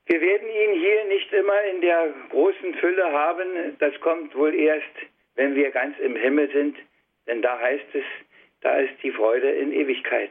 Wir 0.06 0.20
werden 0.20 0.48
ihn 0.48 0.80
hier 0.80 1.04
nicht 1.04 1.32
immer 1.32 1.62
in 1.62 1.80
der 1.80 2.12
großen 2.30 2.74
Fülle 2.74 3.12
haben. 3.12 3.76
Das 3.78 3.94
kommt 4.00 4.34
wohl 4.34 4.52
erst, 4.52 5.11
wenn 5.34 5.54
wir 5.54 5.70
ganz 5.70 5.98
im 5.98 6.16
Himmel 6.16 6.50
sind. 6.52 6.76
Denn 7.26 7.42
da 7.42 7.58
heißt 7.58 7.94
es, 7.94 8.04
da 8.60 8.76
ist 8.78 8.94
die 9.02 9.12
Freude 9.12 9.50
in 9.50 9.72
Ewigkeit. 9.72 10.30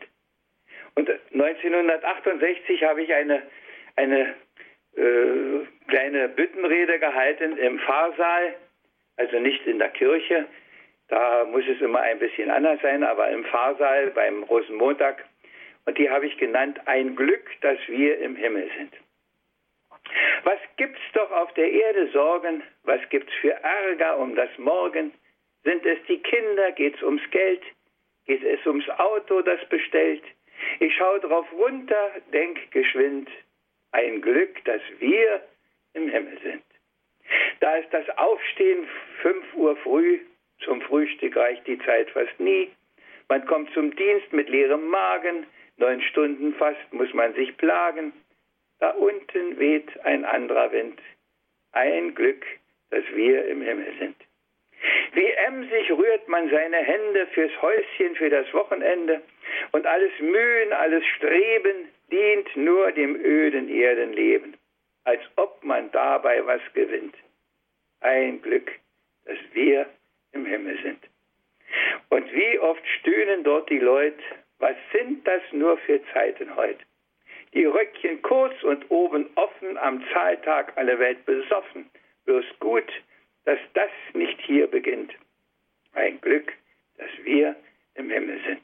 Und 0.96 1.10
1968 1.34 2.84
habe 2.84 3.04
ich 3.04 3.14
eine, 3.14 3.44
eine 3.96 4.36
äh, 4.96 5.66
kleine 5.88 6.30
Büttenrede 6.30 7.00
gehalten 7.00 7.58
im 7.58 7.80
Pfarrsaal, 7.80 8.56
also 9.18 9.40
nicht 9.40 9.66
in 9.68 9.80
der 9.80 9.90
Kirche, 9.90 10.48
da 11.12 11.44
muss 11.44 11.66
es 11.68 11.82
immer 11.82 12.00
ein 12.00 12.20
bisschen 12.20 12.50
anders 12.50 12.80
sein, 12.82 13.04
aber 13.04 13.30
im 13.30 13.44
Pfarrsaal 13.44 14.12
beim 14.12 14.44
Rosenmontag. 14.44 15.26
Und 15.86 15.98
die 15.98 16.10
habe 16.10 16.26
ich 16.26 16.38
genannt, 16.38 16.80
ein 16.86 17.18
Glück, 17.18 17.50
dass 17.60 17.78
wir 17.88 18.18
im 18.20 18.38
Himmel 18.38 18.70
sind. 18.78 18.94
Was 20.44 20.60
gibt's 20.78 21.02
doch 21.14 21.32
auf 21.32 21.54
der 21.54 21.72
Erde 21.72 22.10
Sorgen? 22.12 22.64
Was 22.84 23.02
gibt's 23.10 23.34
für 23.42 23.52
Ärger 23.52 24.18
um 24.18 24.36
das 24.36 24.50
Morgen? 24.58 25.14
Sind 25.64 25.86
es 25.86 26.00
die 26.08 26.20
Kinder? 26.20 26.72
Geht's 26.72 27.02
ums 27.04 27.22
Geld? 27.32 27.62
Geht 28.26 28.44
es 28.44 28.66
ums 28.66 28.90
Auto, 28.90 29.42
das 29.42 29.64
bestellt? 29.70 30.24
Ich 30.80 30.96
schau 30.96 31.18
drauf 31.20 31.46
runter, 31.54 32.12
denk 32.34 32.72
geschwind. 32.72 33.30
Ein 33.92 34.22
Glück, 34.22 34.64
dass 34.66 34.82
wir 35.00 35.42
im 35.94 36.10
Himmel 36.10 36.38
sind. 36.44 36.64
Da 37.60 37.76
ist 37.78 37.94
das 37.94 38.10
Aufstehen 38.18 38.88
fünf 39.22 39.54
Uhr 39.54 39.76
früh, 39.78 40.20
zum 40.60 40.82
Frühstück 40.82 41.36
reicht 41.36 41.68
die 41.68 41.80
Zeit 41.80 42.10
fast 42.12 42.40
nie. 42.40 42.72
Man 43.30 43.46
kommt 43.46 43.74
zum 43.74 43.96
Dienst 43.96 44.32
mit 44.34 44.50
leerem 44.50 44.88
Magen, 44.88 45.46
neun 45.78 46.02
Stunden 46.02 46.54
fast 46.56 46.92
muss 46.92 47.14
man 47.14 47.34
sich 47.34 47.56
plagen. 47.58 48.14
Da 48.82 48.90
unten 48.90 49.60
weht 49.60 49.90
ein 50.06 50.26
anderer 50.26 50.72
Wind. 50.72 51.00
Ein 51.72 52.16
Glück, 52.16 52.44
dass 52.90 53.04
wir 53.14 53.46
im 53.46 53.62
Himmel 53.62 53.94
sind. 54.00 54.16
Wie 55.14 55.30
emsig 55.30 55.92
rührt 55.92 56.28
man 56.28 56.50
seine 56.50 56.78
Hände 56.78 57.28
fürs 57.28 57.62
Häuschen, 57.62 58.16
für 58.16 58.32
das 58.32 58.52
Wochenende. 58.56 59.22
Und 59.72 59.86
alles 59.86 60.12
Mühen, 60.20 60.74
alles 60.74 61.06
Streben 61.16 61.90
dient 62.12 62.56
nur 62.56 62.92
dem 62.92 63.16
öden 63.24 63.70
Erdenleben, 63.70 64.58
als 65.04 65.22
ob 65.36 65.64
man 65.64 65.92
dabei 65.92 66.44
was 66.48 66.62
gewinnt. 66.74 67.16
Ein 68.00 68.42
Glück, 68.42 68.72
dass 69.26 69.38
wir 69.54 69.86
im 70.32 70.46
Himmel 70.48 70.80
sind. 70.82 71.04
Und 72.10 72.34
wie 72.34 72.58
oft 72.58 72.86
stöhnen 73.00 73.44
dort 73.44 73.70
die 73.70 73.80
Leute, 73.80 74.24
was 74.58 74.76
sind 74.92 75.26
das 75.28 75.44
nur 75.52 75.78
für 75.78 76.02
Zeiten 76.14 76.56
heute? 76.56 76.84
Die 77.54 77.66
Röckchen 77.66 78.22
kurz 78.22 78.62
und 78.64 78.90
oben 78.90 79.30
offen, 79.36 79.78
am 79.78 80.04
Zahltag 80.14 80.74
alle 80.78 80.98
Welt 81.00 81.26
besoffen. 81.26 81.90
Bloß 82.26 82.46
gut, 82.60 82.90
dass 83.46 83.60
das 83.74 83.92
nicht 84.14 84.40
hier 84.42 84.68
beginnt. 84.68 85.14
Ein 85.94 86.22
Glück, 86.22 86.54
dass 86.98 87.10
wir 87.24 87.56
im 87.96 88.10
Himmel 88.10 88.40
sind. 88.48 88.62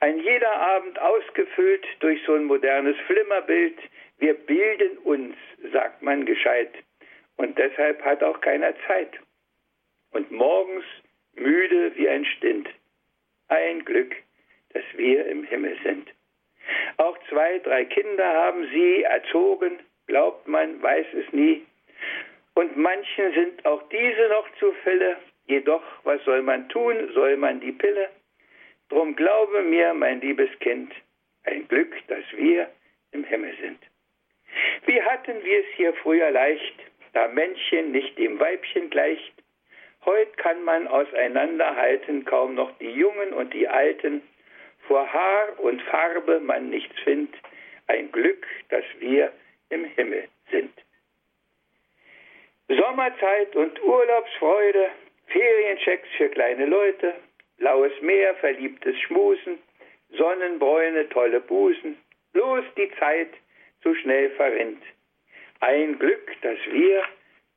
Ein 0.00 0.18
jeder 0.18 0.54
Abend 0.54 0.98
ausgefüllt 1.00 1.86
durch 2.00 2.22
so 2.26 2.34
ein 2.34 2.44
modernes 2.44 2.96
Flimmerbild. 3.06 3.78
Wir 4.18 4.34
bilden 4.34 4.98
uns, 4.98 5.34
sagt 5.72 6.02
man 6.02 6.26
gescheit. 6.26 6.72
Und 7.36 7.56
deshalb 7.58 8.02
hat 8.04 8.22
auch 8.22 8.40
keiner 8.40 8.74
Zeit 8.86 9.18
und 10.16 10.30
morgens 10.30 10.84
müde 11.34 11.92
wie 11.96 12.08
ein 12.08 12.24
Stint. 12.24 12.68
Ein 13.48 13.84
Glück, 13.84 14.16
dass 14.72 14.84
wir 14.96 15.26
im 15.26 15.44
Himmel 15.44 15.76
sind. 15.84 16.08
Auch 16.96 17.16
zwei, 17.28 17.58
drei 17.58 17.84
Kinder 17.84 18.24
haben 18.24 18.68
sie 18.72 19.02
erzogen, 19.02 19.78
glaubt 20.06 20.46
man, 20.48 20.82
weiß 20.82 21.06
es 21.14 21.32
nie. 21.32 21.64
Und 22.54 22.76
manchen 22.76 23.32
sind 23.34 23.66
auch 23.66 23.82
diese 23.88 24.28
noch 24.28 24.48
zu 24.58 24.72
Fälle, 24.84 25.16
jedoch, 25.46 25.82
was 26.04 26.22
soll 26.24 26.42
man 26.42 26.68
tun, 26.68 27.10
soll 27.14 27.36
man 27.36 27.60
die 27.60 27.72
Pille? 27.72 28.08
Drum 28.88 29.16
glaube 29.16 29.62
mir, 29.62 29.94
mein 29.94 30.20
liebes 30.20 30.50
Kind, 30.60 30.92
ein 31.44 31.66
Glück, 31.68 31.94
dass 32.08 32.24
wir 32.32 32.70
im 33.12 33.24
Himmel 33.24 33.54
sind. 33.60 33.78
Wie 34.86 35.02
hatten 35.02 35.44
wir 35.44 35.60
es 35.60 35.66
hier 35.76 35.92
früher 35.94 36.30
leicht, 36.30 36.74
da 37.12 37.28
Männchen 37.28 37.92
nicht 37.92 38.16
dem 38.18 38.38
Weibchen 38.38 38.90
gleicht, 38.90 39.32
Heute 40.06 40.30
kann 40.36 40.62
man 40.62 40.86
auseinanderhalten 40.86 42.24
kaum 42.24 42.54
noch 42.54 42.70
die 42.78 42.90
Jungen 42.90 43.32
und 43.32 43.52
die 43.52 43.66
Alten. 43.66 44.22
Vor 44.86 45.12
Haar 45.12 45.58
und 45.60 45.82
Farbe 45.82 46.40
man 46.40 46.70
nichts 46.70 46.98
findet. 47.00 47.34
Ein 47.88 48.10
Glück, 48.12 48.46
dass 48.68 48.84
wir 48.98 49.32
im 49.70 49.84
Himmel 49.84 50.28
sind. 50.50 50.72
Sommerzeit 52.68 53.54
und 53.54 53.80
Urlaubsfreude, 53.82 54.90
Ferienchecks 55.28 56.08
für 56.16 56.28
kleine 56.28 56.66
Leute, 56.66 57.14
blaues 57.58 57.92
Meer, 58.00 58.34
verliebtes 58.36 58.98
Schmusen, 59.02 59.58
Sonnenbräune, 60.10 61.08
tolle 61.10 61.40
Busen, 61.40 61.96
bloß 62.32 62.64
die 62.76 62.90
Zeit 62.98 63.30
zu 63.82 63.94
schnell 63.94 64.30
verrinnt. 64.30 64.82
Ein 65.60 65.98
Glück, 65.98 66.30
dass 66.42 66.58
wir 66.70 67.02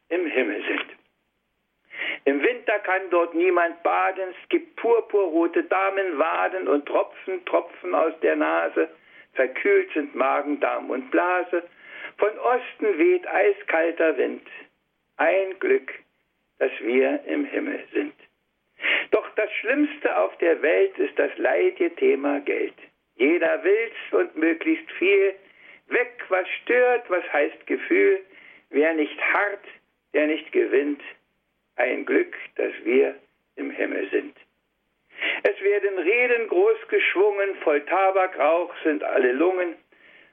im 0.09 0.25
Himmel 0.27 0.63
sind. 0.63 0.98
Im 2.25 2.41
Winter 2.43 2.79
kann 2.79 3.01
dort 3.09 3.33
niemand 3.33 3.81
baden, 3.83 4.29
es 4.29 4.49
gibt 4.49 4.75
purpurrote 4.75 5.63
Damenwaden 5.63 6.67
und 6.67 6.85
Tropfen, 6.85 7.43
Tropfen 7.45 7.95
aus 7.95 8.13
der 8.21 8.35
Nase, 8.35 8.89
verkühlt 9.33 9.91
sind 9.93 10.15
Magen, 10.15 10.59
Darm 10.59 10.89
und 10.89 11.09
Blase, 11.11 11.63
von 12.17 12.37
Osten 12.39 12.97
weht 12.97 13.25
eiskalter 13.27 14.17
Wind. 14.17 14.45
Ein 15.17 15.57
Glück, 15.59 15.93
dass 16.59 16.71
wir 16.81 17.23
im 17.25 17.45
Himmel 17.45 17.83
sind. 17.93 18.13
Doch 19.11 19.27
das 19.35 19.51
Schlimmste 19.53 20.17
auf 20.17 20.37
der 20.37 20.61
Welt 20.61 20.97
ist 20.97 21.17
das 21.17 21.31
leidige 21.37 21.95
Thema 21.95 22.41
Geld. 22.41 22.75
Jeder 23.15 23.63
will's 23.63 23.95
und 24.11 24.35
möglichst 24.35 24.89
viel. 24.93 25.33
Weg, 25.87 26.23
was 26.29 26.47
stört, 26.61 27.09
was 27.09 27.23
heißt 27.33 27.65
Gefühl. 27.67 28.21
Wer 28.69 28.93
nicht 28.93 29.19
hart, 29.33 29.65
der 30.13 30.27
nicht 30.27 30.51
gewinnt. 30.51 31.01
Ein 31.79 32.05
Glück, 32.05 32.35
dass 32.57 32.73
wir 32.83 33.15
im 33.55 33.71
Himmel 33.71 34.09
sind. 34.09 34.35
Es 35.43 35.61
werden 35.61 35.97
Reden 35.97 36.49
groß 36.49 36.77
geschwungen, 36.89 37.55
voll 37.63 37.79
Tabakrauch 37.85 38.73
sind 38.83 39.01
alle 39.01 39.31
Lungen. 39.31 39.75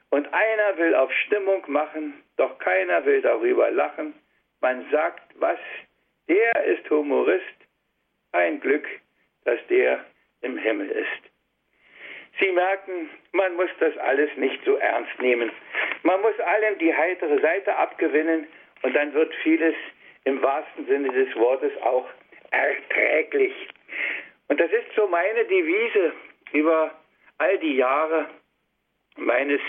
Und 0.09 0.27
einer 0.33 0.77
will 0.77 0.93
auf 0.93 1.09
Stimmung 1.25 1.63
machen, 1.67 2.21
doch 2.35 2.59
keiner 2.59 3.05
will 3.05 3.21
darüber 3.21 3.71
lachen. 3.71 4.13
Man 4.59 4.85
sagt, 4.91 5.23
was, 5.35 5.59
der 6.27 6.65
ist 6.65 6.89
Humorist. 6.89 7.45
Ein 8.33 8.59
Glück, 8.59 8.85
dass 9.45 9.59
der 9.67 10.03
im 10.41 10.57
Himmel 10.57 10.89
ist. 10.91 11.31
Sie 12.41 12.51
merken, 12.51 13.09
man 13.31 13.55
muss 13.55 13.69
das 13.79 13.97
alles 13.99 14.29
nicht 14.35 14.59
so 14.65 14.75
ernst 14.75 15.17
nehmen. 15.21 15.49
Man 16.03 16.21
muss 16.21 16.37
allem 16.41 16.77
die 16.77 16.93
heitere 16.93 17.39
Seite 17.39 17.73
abgewinnen 17.77 18.47
und 18.81 18.93
dann 18.93 19.13
wird 19.13 19.33
vieles 19.43 19.75
im 20.27 20.41
wahrsten 20.41 20.85
Sinne 20.87 21.09
des 21.13 21.33
Wortes 21.37 21.71
auch 21.83 22.05
erträglich. 22.51 23.53
Und 24.49 24.59
das 24.59 24.69
ist 24.71 24.93
so 24.93 25.07
meine 25.07 25.45
Devise 25.45 26.11
über 26.51 26.91
all 27.37 27.57
die 27.59 27.77
Jahre 27.77 28.27
meines 29.15 29.61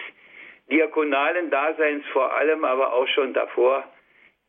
diakonalen 0.69 1.51
Daseins 1.51 2.05
vor 2.09 2.33
allem, 2.33 2.65
aber 2.65 2.93
auch 2.93 3.07
schon 3.09 3.33
davor, 3.35 3.85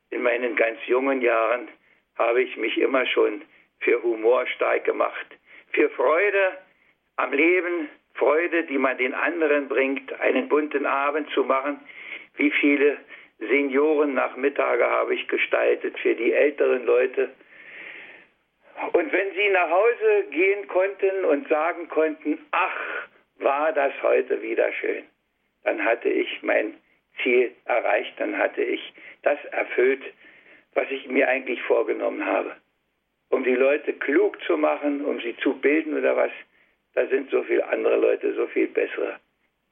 in 0.09 0.23
meinen 0.23 0.55
ganz 0.55 0.79
jungen 0.87 1.21
Jahren, 1.21 1.67
habe 2.17 2.41
ich 2.41 2.57
mich 2.57 2.77
immer 2.79 3.05
schon 3.05 3.43
für 3.81 4.01
Humor 4.01 4.47
stark 4.47 4.85
gemacht, 4.85 5.27
für 5.73 5.89
Freude 5.91 6.57
am 7.17 7.31
Leben, 7.31 7.87
Freude, 8.15 8.63
die 8.63 8.79
man 8.79 8.97
den 8.97 9.13
anderen 9.13 9.67
bringt, 9.67 10.11
einen 10.19 10.49
bunten 10.49 10.87
Abend 10.87 11.29
zu 11.31 11.43
machen. 11.43 11.79
Wie 12.35 12.49
viele 12.49 12.97
Seniorennachmittage 13.39 14.85
habe 14.85 15.15
ich 15.15 15.27
gestaltet 15.27 15.97
für 15.99 16.15
die 16.15 16.33
älteren 16.33 16.85
Leute. 16.85 17.29
Und 18.93 19.11
wenn 19.11 19.33
sie 19.33 19.49
nach 19.49 19.69
Hause 19.69 20.25
gehen 20.31 20.67
konnten 20.67 21.25
und 21.25 21.47
sagen 21.47 21.87
konnten, 21.89 22.39
ach, 22.51 23.07
war 23.37 23.71
das 23.73 23.93
heute 24.03 24.41
wieder 24.41 24.71
schön, 24.73 25.03
dann 25.63 25.83
hatte 25.83 26.09
ich 26.09 26.41
mein 26.43 26.75
Ziel 27.23 27.51
erreicht, 27.65 28.13
dann 28.17 28.37
hatte 28.37 28.63
ich 28.63 28.93
das 29.23 29.43
erfüllt, 29.45 30.03
was 30.73 30.89
ich 30.91 31.07
mir 31.07 31.27
eigentlich 31.27 31.61
vorgenommen 31.63 32.25
habe. 32.25 32.55
Um 33.29 33.43
die 33.43 33.55
Leute 33.55 33.93
klug 33.93 34.41
zu 34.43 34.57
machen, 34.57 35.05
um 35.05 35.19
sie 35.21 35.35
zu 35.37 35.53
bilden 35.59 35.97
oder 35.97 36.15
was, 36.15 36.31
da 36.93 37.05
sind 37.07 37.29
so 37.29 37.43
viele 37.43 37.67
andere 37.67 37.97
Leute 37.97 38.33
so 38.33 38.47
viel 38.47 38.67
bessere. 38.67 39.19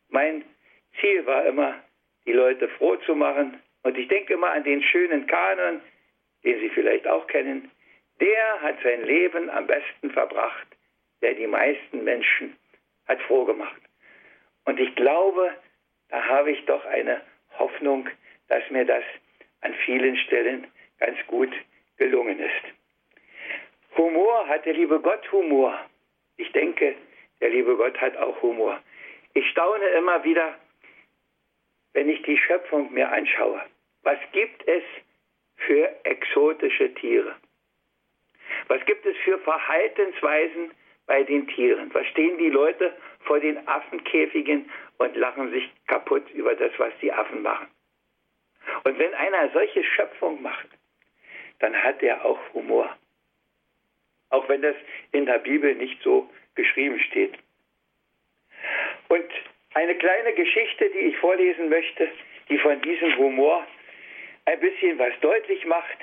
Mein 0.09 0.43
Ziel 0.99 1.25
war 1.25 1.45
immer, 1.45 1.75
die 2.27 2.33
Leute 2.33 2.67
froh 2.77 2.97
zu 2.97 3.15
machen. 3.15 3.59
Und 3.81 3.97
ich 3.97 4.07
denke 4.09 4.33
immer 4.33 4.51
an 4.51 4.63
den 4.63 4.83
schönen 4.83 5.25
Kanon, 5.25 5.81
den 6.43 6.59
Sie 6.59 6.69
vielleicht 6.69 7.07
auch 7.07 7.25
kennen. 7.27 7.71
Der 8.19 8.61
hat 8.61 8.75
sein 8.83 9.03
Leben 9.03 9.49
am 9.49 9.65
besten 9.65 10.11
verbracht, 10.11 10.67
der 11.21 11.33
die 11.33 11.47
meisten 11.47 12.03
Menschen 12.03 12.55
hat 13.07 13.21
froh 13.21 13.45
gemacht. 13.45 13.81
Und 14.65 14.79
ich 14.79 14.93
glaube, 14.95 15.55
da 16.09 16.23
habe 16.25 16.51
ich 16.51 16.63
doch 16.65 16.85
eine 16.85 17.21
Hoffnung, 17.57 18.09
dass 18.49 18.69
mir 18.69 18.85
das 18.85 19.03
an 19.61 19.73
vielen 19.85 20.17
Stellen 20.17 20.67
ganz 20.99 21.17
gut 21.27 21.51
gelungen 21.97 22.39
ist. 22.39 23.97
Humor 23.97 24.47
hat 24.47 24.65
der 24.65 24.73
liebe 24.73 24.99
Gott 24.99 25.31
Humor. 25.31 25.79
Ich 26.37 26.51
denke, 26.51 26.95
der 27.39 27.49
liebe 27.49 27.75
Gott 27.75 27.99
hat 27.99 28.15
auch 28.17 28.41
Humor. 28.41 28.79
Ich 29.33 29.47
staune 29.49 29.85
immer 29.89 30.23
wieder, 30.23 30.55
wenn 31.97 32.09
ich 32.09 32.21
die 32.21 32.37
Schöpfung 32.37 32.93
mir 32.93 33.11
anschaue. 33.11 33.59
Was 34.03 34.19
gibt 34.31 34.67
es 34.67 34.83
für 35.55 35.89
exotische 36.03 36.93
Tiere? 36.93 37.35
Was 38.67 38.85
gibt 38.85 39.03
es 39.07 39.17
für 39.23 39.39
Verhaltensweisen 39.39 40.69
bei 41.07 41.23
den 41.23 41.47
Tieren? 41.47 41.91
Was 41.95 42.05
stehen 42.09 42.37
die 42.37 42.51
Leute 42.51 42.95
vor 43.21 43.39
den 43.39 43.67
Affenkäfigen 43.67 44.69
und 44.99 45.15
lachen 45.15 45.49
sich 45.49 45.71
kaputt 45.87 46.29
über 46.35 46.53
das, 46.53 46.71
was 46.77 46.93
die 47.01 47.11
Affen 47.11 47.41
machen? 47.41 47.65
Und 48.83 48.99
wenn 48.99 49.15
einer 49.15 49.49
solche 49.49 49.83
Schöpfung 49.83 50.39
macht, 50.43 50.67
dann 51.57 51.75
hat 51.81 52.03
er 52.03 52.23
auch 52.23 52.39
Humor. 52.53 52.95
Auch 54.29 54.47
wenn 54.49 54.61
das 54.61 54.75
in 55.13 55.25
der 55.25 55.39
Bibel 55.39 55.73
nicht 55.73 55.99
so 56.03 56.29
geschrieben 56.53 56.99
steht. 56.99 57.33
Und 59.07 59.25
eine 59.77 59.95
kleine 59.95 60.33
Geschichte, 60.33 60.89
die 60.89 61.09
ich 61.09 61.17
vorlesen 61.17 61.69
möchte, 61.69 62.09
die 62.49 62.57
von 62.57 62.81
diesem 62.81 63.15
Humor 63.17 63.65
ein 64.45 64.59
bisschen 64.59 64.97
was 64.97 65.13
deutlich 65.21 65.65
macht. 65.65 65.97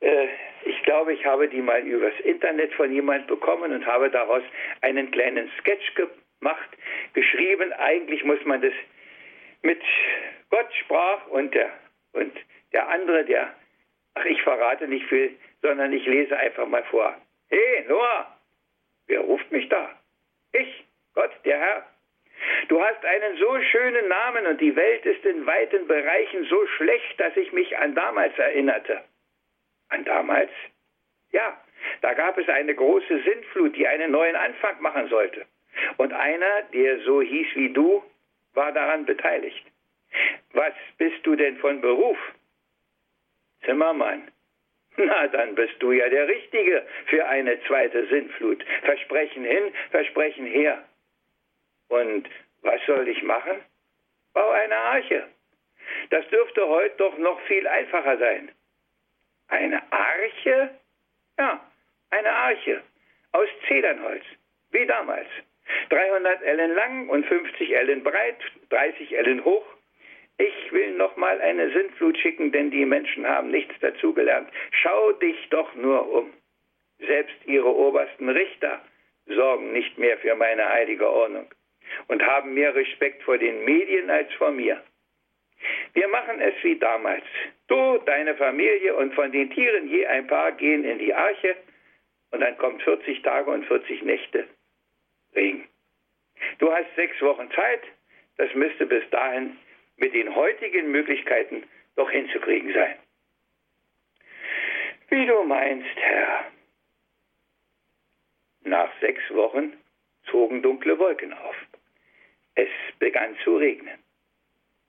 Äh, 0.00 0.28
ich 0.64 0.80
glaube, 0.84 1.12
ich 1.12 1.24
habe 1.26 1.48
die 1.48 1.60
mal 1.60 1.80
übers 1.80 2.18
Internet 2.20 2.72
von 2.74 2.92
jemand 2.92 3.26
bekommen 3.26 3.72
und 3.72 3.84
habe 3.84 4.10
daraus 4.10 4.42
einen 4.82 5.10
kleinen 5.10 5.50
Sketch 5.58 5.94
gemacht, 5.94 6.68
geschrieben. 7.14 7.72
Eigentlich 7.72 8.22
muss 8.24 8.44
man 8.44 8.62
das 8.62 8.74
mit 9.62 9.82
Gott 10.50 10.72
sprach 10.74 11.26
und 11.28 11.52
der, 11.54 11.70
und 12.12 12.32
der 12.72 12.88
andere, 12.88 13.24
der, 13.24 13.54
ach, 14.14 14.24
ich 14.24 14.40
verrate 14.42 14.86
nicht 14.86 15.06
viel, 15.06 15.36
sondern 15.62 15.92
ich 15.92 16.06
lese 16.06 16.36
einfach 16.36 16.68
mal 16.68 16.84
vor. 16.84 17.16
Hey, 17.50 17.84
Noah, 17.88 18.34
Wer 19.06 19.20
ruft 19.20 19.50
mich 19.52 19.68
da? 19.68 19.90
Ich, 20.52 20.84
Gott, 21.14 21.30
der 21.44 21.58
Herr. 21.58 21.86
Du 22.68 22.82
hast 22.82 23.04
einen 23.04 23.36
so 23.36 23.60
schönen 23.60 24.08
Namen 24.08 24.46
und 24.46 24.60
die 24.60 24.74
Welt 24.76 25.04
ist 25.06 25.24
in 25.24 25.46
weiten 25.46 25.86
Bereichen 25.86 26.44
so 26.44 26.66
schlecht, 26.76 27.18
dass 27.20 27.36
ich 27.36 27.52
mich 27.52 27.76
an 27.78 27.94
damals 27.94 28.36
erinnerte. 28.38 29.02
An 29.88 30.04
damals? 30.04 30.50
Ja, 31.32 31.58
da 32.00 32.14
gab 32.14 32.38
es 32.38 32.48
eine 32.48 32.74
große 32.74 33.22
Sintflut, 33.22 33.76
die 33.76 33.86
einen 33.86 34.12
neuen 34.12 34.36
Anfang 34.36 34.80
machen 34.80 35.08
sollte. 35.08 35.44
Und 35.96 36.12
einer, 36.12 36.62
der 36.72 37.00
so 37.00 37.20
hieß 37.20 37.48
wie 37.54 37.72
du, 37.72 38.02
war 38.54 38.72
daran 38.72 39.04
beteiligt. 39.04 39.64
Was 40.52 40.74
bist 40.98 41.26
du 41.26 41.34
denn 41.34 41.56
von 41.58 41.80
Beruf? 41.80 42.18
Zimmermann. 43.64 44.28
Na, 44.96 45.26
dann 45.26 45.54
bist 45.56 45.74
du 45.80 45.90
ja 45.92 46.08
der 46.08 46.28
Richtige 46.28 46.86
für 47.06 47.26
eine 47.26 47.60
zweite 47.64 48.06
Sintflut. 48.06 48.64
Versprechen 48.82 49.44
hin, 49.44 49.72
Versprechen 49.90 50.46
her. 50.46 50.84
Und 51.88 52.28
was 52.62 52.80
soll 52.86 53.08
ich 53.08 53.22
machen? 53.22 53.60
Bau 54.32 54.50
eine 54.50 54.76
Arche. 54.76 55.28
Das 56.10 56.26
dürfte 56.28 56.66
heute 56.66 56.96
doch 56.96 57.16
noch 57.18 57.40
viel 57.42 57.66
einfacher 57.66 58.18
sein. 58.18 58.50
Eine 59.48 59.80
Arche? 59.92 60.70
Ja, 61.38 61.60
eine 62.10 62.32
Arche. 62.32 62.82
Aus 63.32 63.48
Zedernholz. 63.68 64.24
Wie 64.70 64.86
damals. 64.86 65.28
300 65.90 66.42
Ellen 66.42 66.74
lang 66.74 67.08
und 67.08 67.26
50 67.26 67.74
Ellen 67.74 68.02
breit, 68.02 68.38
30 68.70 69.16
Ellen 69.16 69.44
hoch 69.44 69.64
ich 70.36 70.72
will 70.72 70.92
noch 70.96 71.16
mal 71.16 71.40
eine 71.40 71.70
Sintflut 71.70 72.18
schicken, 72.18 72.50
denn 72.50 72.70
die 72.70 72.84
Menschen 72.84 73.26
haben 73.26 73.50
nichts 73.50 73.74
dazugelernt. 73.80 74.48
Schau 74.72 75.12
dich 75.12 75.48
doch 75.50 75.74
nur 75.76 76.10
um. 76.12 76.32
Selbst 76.98 77.36
ihre 77.46 77.72
obersten 77.72 78.28
Richter 78.28 78.80
sorgen 79.26 79.72
nicht 79.72 79.96
mehr 79.96 80.18
für 80.18 80.34
meine 80.34 80.68
heilige 80.68 81.08
Ordnung 81.08 81.48
und 82.08 82.22
haben 82.22 82.54
mehr 82.54 82.74
Respekt 82.74 83.22
vor 83.22 83.38
den 83.38 83.64
Medien 83.64 84.10
als 84.10 84.32
vor 84.34 84.50
mir. 84.50 84.82
Wir 85.94 86.08
machen 86.08 86.40
es 86.40 86.54
wie 86.62 86.78
damals. 86.78 87.24
Du, 87.68 87.98
deine 88.04 88.34
Familie 88.36 88.94
und 88.96 89.14
von 89.14 89.32
den 89.32 89.50
Tieren 89.50 89.88
je 89.88 90.06
ein 90.06 90.26
paar 90.26 90.52
gehen 90.52 90.84
in 90.84 90.98
die 90.98 91.14
Arche 91.14 91.56
und 92.30 92.40
dann 92.40 92.58
kommt 92.58 92.82
40 92.82 93.22
Tage 93.22 93.50
und 93.50 93.64
40 93.66 94.02
Nächte 94.02 94.46
Regen. 95.34 95.68
Du 96.58 96.72
hast 96.72 96.94
sechs 96.96 97.20
Wochen 97.22 97.50
Zeit, 97.52 97.82
das 98.36 98.52
müsste 98.54 98.86
bis 98.86 99.08
dahin 99.10 99.56
mit 99.96 100.14
den 100.14 100.34
heutigen 100.34 100.90
Möglichkeiten 100.90 101.64
doch 101.96 102.10
hinzukriegen 102.10 102.72
sein. 102.72 102.96
Wie 105.08 105.26
du 105.26 105.44
meinst, 105.44 105.96
Herr. 105.96 106.50
Nach 108.64 108.90
sechs 109.00 109.22
Wochen 109.30 109.74
zogen 110.30 110.62
dunkle 110.62 110.98
Wolken 110.98 111.32
auf. 111.32 111.56
Es 112.54 112.68
begann 112.98 113.36
zu 113.44 113.56
regnen. 113.56 113.98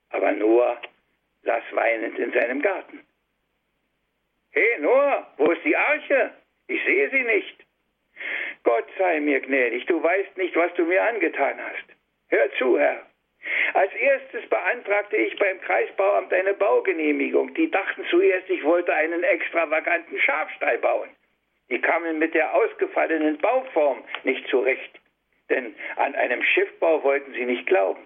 Aber 0.10 0.32
Noah 0.32 0.82
saß 1.44 1.64
weinend 1.72 2.18
in 2.20 2.32
seinem 2.32 2.62
Garten. 2.62 3.06
Hey 4.52 4.80
Noah, 4.80 5.28
wo 5.38 5.52
ist 5.52 5.64
die 5.66 5.76
Arche? 5.76 6.32
Ich 6.68 6.84
sehe 6.84 7.10
sie 7.10 7.24
nicht. 7.24 7.66
Gott 8.64 8.88
sei 8.98 9.20
mir 9.20 9.40
gnädig, 9.42 9.86
du 9.86 10.02
weißt 10.02 10.38
nicht, 10.38 10.56
was 10.56 10.74
du 10.76 10.86
mir 10.86 11.04
angetan 11.04 11.60
hast. 11.62 11.86
Hör 12.30 12.52
zu, 12.58 12.80
Herr. 12.80 13.06
Als 13.74 13.94
erstes 13.94 14.48
beantragte 14.50 15.18
ich 15.18 15.38
beim 15.38 15.62
Kreisbauamt 15.62 16.34
eine 16.34 16.54
Baugenehmigung. 16.54 17.54
Die 17.54 17.70
dachten 17.70 18.04
zuerst, 18.10 18.50
ich 18.50 18.64
wollte 18.64 18.94
einen 18.94 19.24
extravaganten 19.24 20.20
Schafstall 20.20 20.80
bauen. 20.80 21.10
Die 21.70 21.80
kamen 21.80 22.18
mit 22.18 22.34
der 22.34 22.54
ausgefallenen 22.54 23.38
Bauform 23.38 24.04
nicht 24.24 24.48
zurecht, 24.48 25.00
denn 25.50 25.76
an 25.96 26.16
einem 26.16 26.44
Schiffbau 26.44 27.04
wollten 27.04 27.34
sie 27.34 27.46
nicht 27.46 27.66
glauben. 27.66 28.02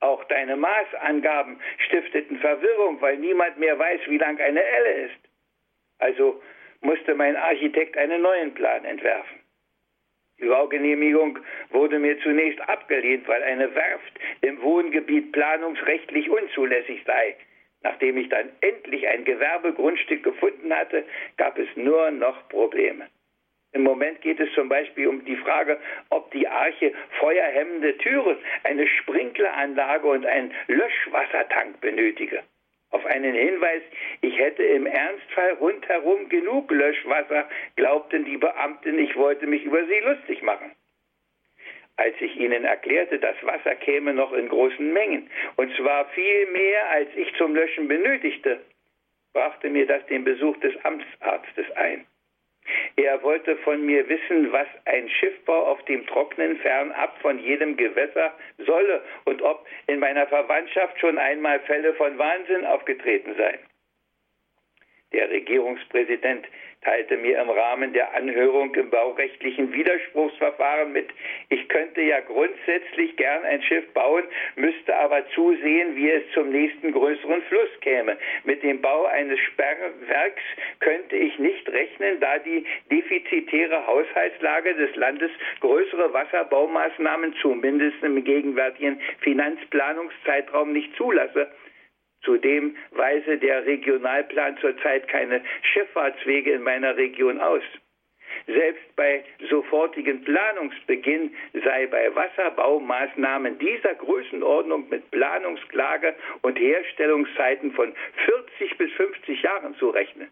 Auch 0.00 0.22
deine 0.24 0.56
Maßangaben 0.56 1.58
stifteten 1.86 2.38
Verwirrung, 2.38 3.00
weil 3.00 3.16
niemand 3.16 3.58
mehr 3.58 3.78
weiß, 3.78 4.00
wie 4.06 4.18
lang 4.18 4.38
eine 4.38 4.62
Elle 4.62 4.92
ist. 5.06 5.20
Also 5.98 6.42
musste 6.80 7.14
mein 7.14 7.36
Architekt 7.36 7.96
einen 7.96 8.22
neuen 8.22 8.52
Plan 8.54 8.84
entwerfen. 8.84 9.40
Die 10.38 10.46
Baugenehmigung 10.46 11.38
wurde 11.70 11.98
mir 11.98 12.18
zunächst 12.20 12.60
abgelehnt, 12.68 13.26
weil 13.28 13.42
eine 13.42 13.74
Werft 13.74 14.12
im 14.40 14.60
Wohngebiet 14.62 15.32
planungsrechtlich 15.32 16.28
unzulässig 16.28 17.02
sei. 17.06 17.36
Nachdem 17.82 18.16
ich 18.16 18.28
dann 18.28 18.50
endlich 18.60 19.06
ein 19.06 19.24
Gewerbegrundstück 19.24 20.22
gefunden 20.22 20.74
hatte, 20.74 21.04
gab 21.36 21.58
es 21.58 21.68
nur 21.76 22.10
noch 22.10 22.48
Probleme. 22.48 23.08
Im 23.74 23.82
Moment 23.82 24.20
geht 24.20 24.38
es 24.38 24.52
zum 24.54 24.68
Beispiel 24.68 25.08
um 25.08 25.24
die 25.24 25.36
Frage, 25.36 25.78
ob 26.10 26.30
die 26.30 26.46
Arche 26.46 26.92
feuerhemmende 27.18 27.98
Türen, 27.98 28.38
eine 28.62 28.86
Sprinkleranlage 28.86 30.06
und 30.06 30.24
einen 30.24 30.54
Löschwassertank 30.68 31.80
benötige. 31.80 32.44
Auf 32.90 33.04
einen 33.04 33.34
Hinweis, 33.34 33.82
ich 34.20 34.38
hätte 34.38 34.62
im 34.62 34.86
Ernstfall 34.86 35.54
rundherum 35.54 36.28
genug 36.28 36.70
Löschwasser, 36.70 37.48
glaubten 37.74 38.24
die 38.24 38.36
Beamten, 38.36 38.96
ich 39.00 39.16
wollte 39.16 39.48
mich 39.48 39.64
über 39.64 39.84
sie 39.84 39.98
lustig 39.98 40.42
machen. 40.42 40.70
Als 41.96 42.14
ich 42.20 42.36
ihnen 42.36 42.64
erklärte, 42.64 43.18
das 43.18 43.36
Wasser 43.42 43.74
käme 43.74 44.14
noch 44.14 44.32
in 44.32 44.48
großen 44.48 44.92
Mengen, 44.92 45.28
und 45.56 45.74
zwar 45.76 46.06
viel 46.10 46.46
mehr, 46.52 46.90
als 46.90 47.08
ich 47.16 47.34
zum 47.34 47.56
Löschen 47.56 47.88
benötigte, 47.88 48.60
brachte 49.32 49.68
mir 49.68 49.86
das 49.86 50.06
den 50.06 50.22
Besuch 50.22 50.56
des 50.58 50.74
Amtsarztes 50.84 51.70
ein. 51.72 52.06
Er 52.96 53.22
wollte 53.22 53.56
von 53.58 53.84
mir 53.84 54.08
wissen, 54.08 54.52
was 54.52 54.68
ein 54.84 55.08
Schiffbau 55.08 55.66
auf 55.66 55.84
dem 55.84 56.06
Trocknen 56.06 56.56
fernab 56.58 57.18
von 57.20 57.38
jedem 57.38 57.76
Gewässer 57.76 58.32
solle 58.58 59.02
und 59.24 59.42
ob 59.42 59.66
in 59.86 59.98
meiner 59.98 60.26
Verwandtschaft 60.26 60.98
schon 61.00 61.18
einmal 61.18 61.60
Fälle 61.60 61.94
von 61.94 62.16
Wahnsinn 62.18 62.64
aufgetreten 62.64 63.34
seien. 63.36 63.60
Der 65.12 65.30
Regierungspräsident 65.30 66.46
teilte 66.84 67.16
mir 67.16 67.40
im 67.40 67.50
Rahmen 67.50 67.92
der 67.92 68.14
Anhörung 68.14 68.74
im 68.74 68.90
baurechtlichen 68.90 69.72
Widerspruchsverfahren 69.72 70.92
mit, 70.92 71.08
ich 71.48 71.68
könnte 71.68 72.02
ja 72.02 72.20
grundsätzlich 72.20 73.16
gern 73.16 73.44
ein 73.44 73.62
Schiff 73.62 73.84
bauen, 73.94 74.24
müsste 74.56 74.96
aber 74.96 75.26
zusehen, 75.34 75.96
wie 75.96 76.10
es 76.10 76.22
zum 76.32 76.50
nächsten 76.50 76.92
größeren 76.92 77.42
Fluss 77.42 77.70
käme. 77.80 78.16
Mit 78.44 78.62
dem 78.62 78.80
Bau 78.80 79.06
eines 79.06 79.38
Sperrwerks 79.40 80.42
könnte 80.80 81.16
ich 81.16 81.38
nicht 81.38 81.68
rechnen, 81.68 82.20
da 82.20 82.38
die 82.38 82.64
defizitäre 82.90 83.86
Haushaltslage 83.86 84.74
des 84.74 84.94
Landes 84.96 85.30
größere 85.60 86.12
Wasserbaumaßnahmen 86.12 87.34
zumindest 87.40 88.02
im 88.02 88.22
gegenwärtigen 88.22 89.00
Finanzplanungszeitraum 89.20 90.72
nicht 90.72 90.94
zulasse. 90.96 91.48
Zudem 92.24 92.76
weise 92.92 93.38
der 93.38 93.66
Regionalplan 93.66 94.56
zurzeit 94.58 95.08
keine 95.08 95.42
Schifffahrtswege 95.62 96.52
in 96.52 96.62
meiner 96.62 96.96
Region 96.96 97.40
aus. 97.40 97.62
Selbst 98.46 98.96
bei 98.96 99.24
sofortigen 99.48 100.22
Planungsbeginn 100.24 101.34
sei 101.64 101.86
bei 101.86 102.14
Wasserbaumaßnahmen 102.14 103.58
dieser 103.58 103.94
Größenordnung 103.94 104.88
mit 104.90 105.10
Planungsklage 105.10 106.14
und 106.42 106.58
Herstellungszeiten 106.58 107.72
von 107.72 107.94
40 108.26 108.76
bis 108.76 108.92
50 108.92 109.42
Jahren 109.42 109.74
zu 109.76 109.90
rechnen. 109.90 110.28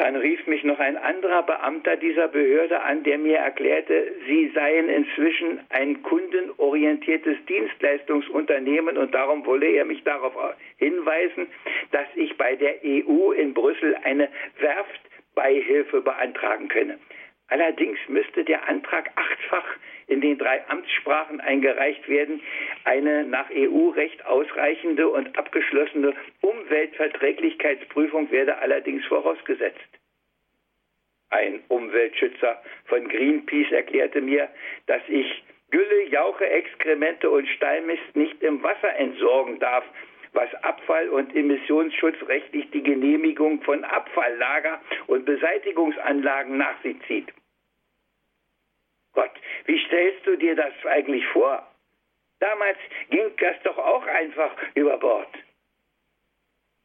Dann 0.00 0.16
rief 0.16 0.46
mich 0.46 0.64
noch 0.64 0.78
ein 0.78 0.96
anderer 0.96 1.42
Beamter 1.42 1.94
dieser 1.98 2.28
Behörde 2.28 2.80
an, 2.80 3.02
der 3.02 3.18
mir 3.18 3.36
erklärte, 3.36 4.14
sie 4.26 4.50
seien 4.54 4.88
inzwischen 4.88 5.60
ein 5.68 6.02
kundenorientiertes 6.02 7.36
Dienstleistungsunternehmen 7.44 8.96
und 8.96 9.14
darum 9.14 9.44
wolle 9.44 9.66
er 9.66 9.84
mich 9.84 10.02
darauf 10.02 10.32
hinweisen, 10.78 11.48
dass 11.92 12.06
ich 12.14 12.34
bei 12.38 12.56
der 12.56 12.76
EU 12.82 13.32
in 13.32 13.52
Brüssel 13.52 13.94
eine 14.02 14.30
Werftbeihilfe 14.58 16.00
beantragen 16.00 16.68
könne. 16.68 16.98
Allerdings 17.48 17.98
müsste 18.08 18.42
der 18.42 18.66
Antrag 18.70 19.10
achtfach 19.16 19.66
in 20.10 20.20
den 20.20 20.38
drei 20.38 20.62
Amtssprachen 20.68 21.40
eingereicht 21.40 22.08
werden. 22.08 22.42
Eine 22.84 23.24
nach 23.24 23.48
EU-Recht 23.50 24.26
ausreichende 24.26 25.08
und 25.08 25.38
abgeschlossene 25.38 26.14
Umweltverträglichkeitsprüfung 26.40 28.30
werde 28.30 28.58
allerdings 28.58 29.04
vorausgesetzt. 29.06 29.78
Ein 31.30 31.60
Umweltschützer 31.68 32.60
von 32.86 33.08
Greenpeace 33.08 33.70
erklärte 33.70 34.20
mir, 34.20 34.48
dass 34.86 35.02
ich 35.08 35.44
Gülle, 35.70 36.08
Jauche, 36.08 36.44
Exkremente 36.44 37.30
und 37.30 37.46
Stallmist 37.48 38.16
nicht 38.16 38.42
im 38.42 38.60
Wasser 38.62 38.96
entsorgen 38.96 39.60
darf, 39.60 39.84
was 40.32 40.52
Abfall- 40.64 41.08
und 41.08 41.34
Emissionsschutzrechtlich 41.34 42.68
die 42.72 42.82
Genehmigung 42.82 43.62
von 43.62 43.84
Abfalllager 43.84 44.80
und 45.06 45.24
Beseitigungsanlagen 45.24 46.56
nach 46.56 46.80
sich 46.82 46.96
zieht. 47.06 47.32
Gott, 49.12 49.32
wie 49.66 49.84
stellst 49.86 50.26
du 50.26 50.36
dir 50.36 50.54
das 50.54 50.72
eigentlich 50.84 51.26
vor? 51.28 51.66
Damals 52.40 52.78
ging 53.10 53.30
das 53.38 53.56
doch 53.64 53.78
auch 53.78 54.06
einfach 54.06 54.56
über 54.74 54.96
Bord. 54.98 55.28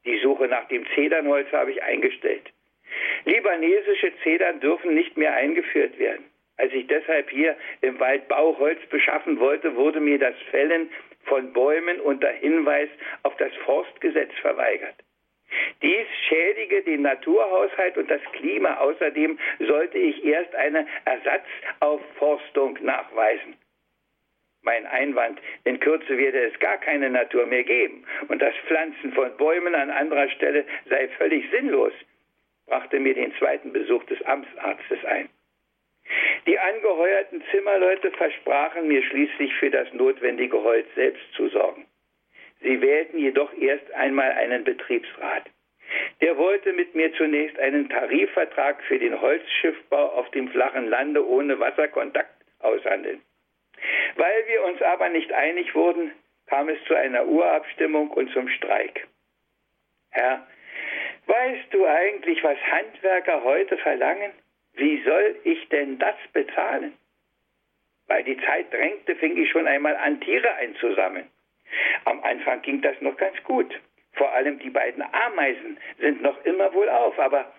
Die 0.06 0.20
Suche 0.20 0.48
nach 0.48 0.68
dem 0.68 0.86
Zedernholz 0.94 1.52
habe 1.52 1.72
ich 1.72 1.82
eingestellt. 1.82 2.52
Libanesische 3.26 4.14
Zedern 4.24 4.60
dürfen 4.60 4.94
nicht 4.94 5.18
mehr 5.18 5.34
eingeführt 5.34 5.98
werden. 5.98 6.26
Als 6.58 6.72
ich 6.74 6.88
deshalb 6.88 7.30
hier 7.30 7.58
im 7.82 8.00
Wald 8.00 8.28
Bauholz 8.28 8.80
beschaffen 8.90 9.40
wollte, 9.40 9.76
wurde 9.76 10.00
mir 10.00 10.20
das 10.20 10.36
Fällen 10.52 10.90
von 11.24 11.52
Bäumen 11.54 12.00
unter 12.02 12.30
Hinweis 12.30 12.90
auf 13.24 13.36
das 13.38 13.54
Forstgesetz 13.66 14.32
verweigert. 14.42 14.96
Dies 15.82 16.08
schädige 16.28 16.82
den 16.84 17.02
Naturhaushalt 17.02 17.98
und 17.98 18.10
das 18.10 18.22
Klima. 18.34 18.78
Außerdem 18.78 19.38
sollte 19.60 19.98
ich 19.98 20.24
erst 20.26 20.54
eine 20.56 20.88
Ersatzaufforstung 21.06 22.78
nachweisen. 22.82 23.56
Mein 24.66 24.88
Einwand, 24.88 25.40
in 25.64 25.80
Kürze 25.80 26.18
werde 26.18 26.46
es 26.46 26.60
gar 26.60 26.78
keine 26.78 27.10
Natur 27.12 27.46
mehr 27.46 27.64
geben 27.64 28.04
und 28.30 28.42
das 28.42 28.56
Pflanzen 28.68 29.14
von 29.14 29.38
Bäumen 29.38 29.76
an 29.76 29.92
anderer 29.92 30.28
Stelle 30.30 30.66
sei 30.90 31.08
völlig 31.20 31.48
sinnlos, 31.52 31.94
brachte 32.66 33.00
mir 33.00 33.14
den 33.14 33.32
zweiten 33.36 33.72
Besuch 33.72 34.04
des 34.06 34.20
Amtsarztes 34.24 35.06
ein. 35.06 35.30
Die 36.48 36.58
angeheuerten 36.58 37.44
Zimmerleute 37.52 38.12
versprachen 38.12 38.88
mir 38.88 39.04
schließlich 39.04 39.54
für 39.56 39.70
das 39.70 39.92
notwendige 39.94 40.62
Holz 40.62 40.88
selbst 40.96 41.32
zu 41.34 41.48
sorgen. 41.50 41.86
Sie 42.66 42.82
wählten 42.82 43.20
jedoch 43.20 43.54
erst 43.54 43.94
einmal 43.94 44.32
einen 44.32 44.64
Betriebsrat. 44.64 45.44
Der 46.22 46.36
wollte 46.36 46.74
mit 46.74 46.96
mir 46.96 47.14
zunächst 47.14 47.60
einen 47.60 47.88
Tarifvertrag 47.90 48.82
für 48.88 48.98
den 48.98 49.22
Holzschiffbau 49.22 50.08
auf 50.14 50.32
dem 50.32 50.50
flachen 50.50 50.90
Lande 50.90 51.24
ohne 51.24 51.60
Wasserkontakt 51.60 52.44
aushandeln. 52.60 53.22
Weil 54.16 54.48
wir 54.48 54.64
uns 54.64 54.82
aber 54.82 55.10
nicht 55.10 55.32
einig 55.32 55.76
wurden, 55.76 56.12
kam 56.48 56.68
es 56.70 56.84
zu 56.86 56.96
einer 56.96 57.28
Urabstimmung 57.28 58.10
und 58.10 58.32
zum 58.32 58.50
Streik. 58.50 59.08
Herr, 60.10 60.48
weißt 61.28 61.72
du 61.72 61.86
eigentlich, 61.86 62.44
was 62.44 62.58
Handwerker 62.72 63.44
heute 63.44 63.78
verlangen? 63.78 64.32
Wie 64.74 65.04
soll 65.04 65.36
ich 65.44 65.70
denn 65.70 66.00
das 66.00 66.16
bezahlen? 66.34 66.98
Weil 68.08 68.24
die 68.24 68.38
Zeit 68.38 68.74
drängte, 68.74 69.16
fing 69.18 69.38
ich 69.38 69.52
schon 69.52 69.68
einmal 69.68 69.96
an, 69.98 70.20
Tiere 70.20 70.52
einzusammeln. 70.56 71.30
Am 72.06 72.24
Anfang 72.24 72.62
ging 72.62 72.82
das 72.82 73.00
noch 73.02 73.18
ganz 73.18 73.42
gut. 73.44 73.74
Vor 74.14 74.32
allem 74.34 74.60
die 74.60 74.70
beiden 74.70 75.04
Ameisen 75.04 75.78
sind 76.00 76.22
noch 76.22 76.44
immer 76.46 76.74
wohl 76.74 76.90
auf, 76.90 77.20
aber 77.20 77.52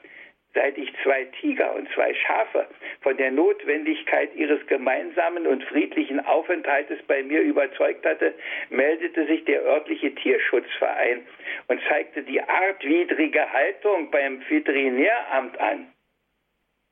seit 0.56 0.78
ich 0.78 0.90
zwei 1.02 1.24
Tiger 1.40 1.74
und 1.74 1.86
zwei 1.92 2.14
Schafe 2.14 2.66
von 3.02 3.16
der 3.18 3.30
Notwendigkeit 3.30 4.34
ihres 4.34 4.66
gemeinsamen 4.66 5.46
und 5.46 5.62
friedlichen 5.64 6.18
Aufenthaltes 6.24 6.98
bei 7.06 7.22
mir 7.22 7.42
überzeugt 7.42 8.06
hatte, 8.06 8.34
meldete 8.70 9.26
sich 9.26 9.44
der 9.44 9.62
örtliche 9.62 10.14
Tierschutzverein 10.14 11.26
und 11.68 11.80
zeigte 11.88 12.22
die 12.22 12.40
artwidrige 12.40 13.52
Haltung 13.52 14.10
beim 14.10 14.40
Veterinäramt 14.48 15.60
an. 15.60 15.92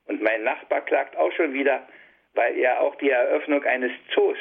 Und 0.07 0.21
mein 0.21 0.45
Nachbar 0.45 0.83
klagt 0.83 1.17
auch 1.17 1.33
schon 1.33 1.55
wieder, 1.55 1.89
weil 2.35 2.59
er 2.59 2.83
auch 2.83 2.95
die 2.97 3.11
Eröffnung 3.11 3.65
eines 3.65 3.93
Zoos 4.13 4.37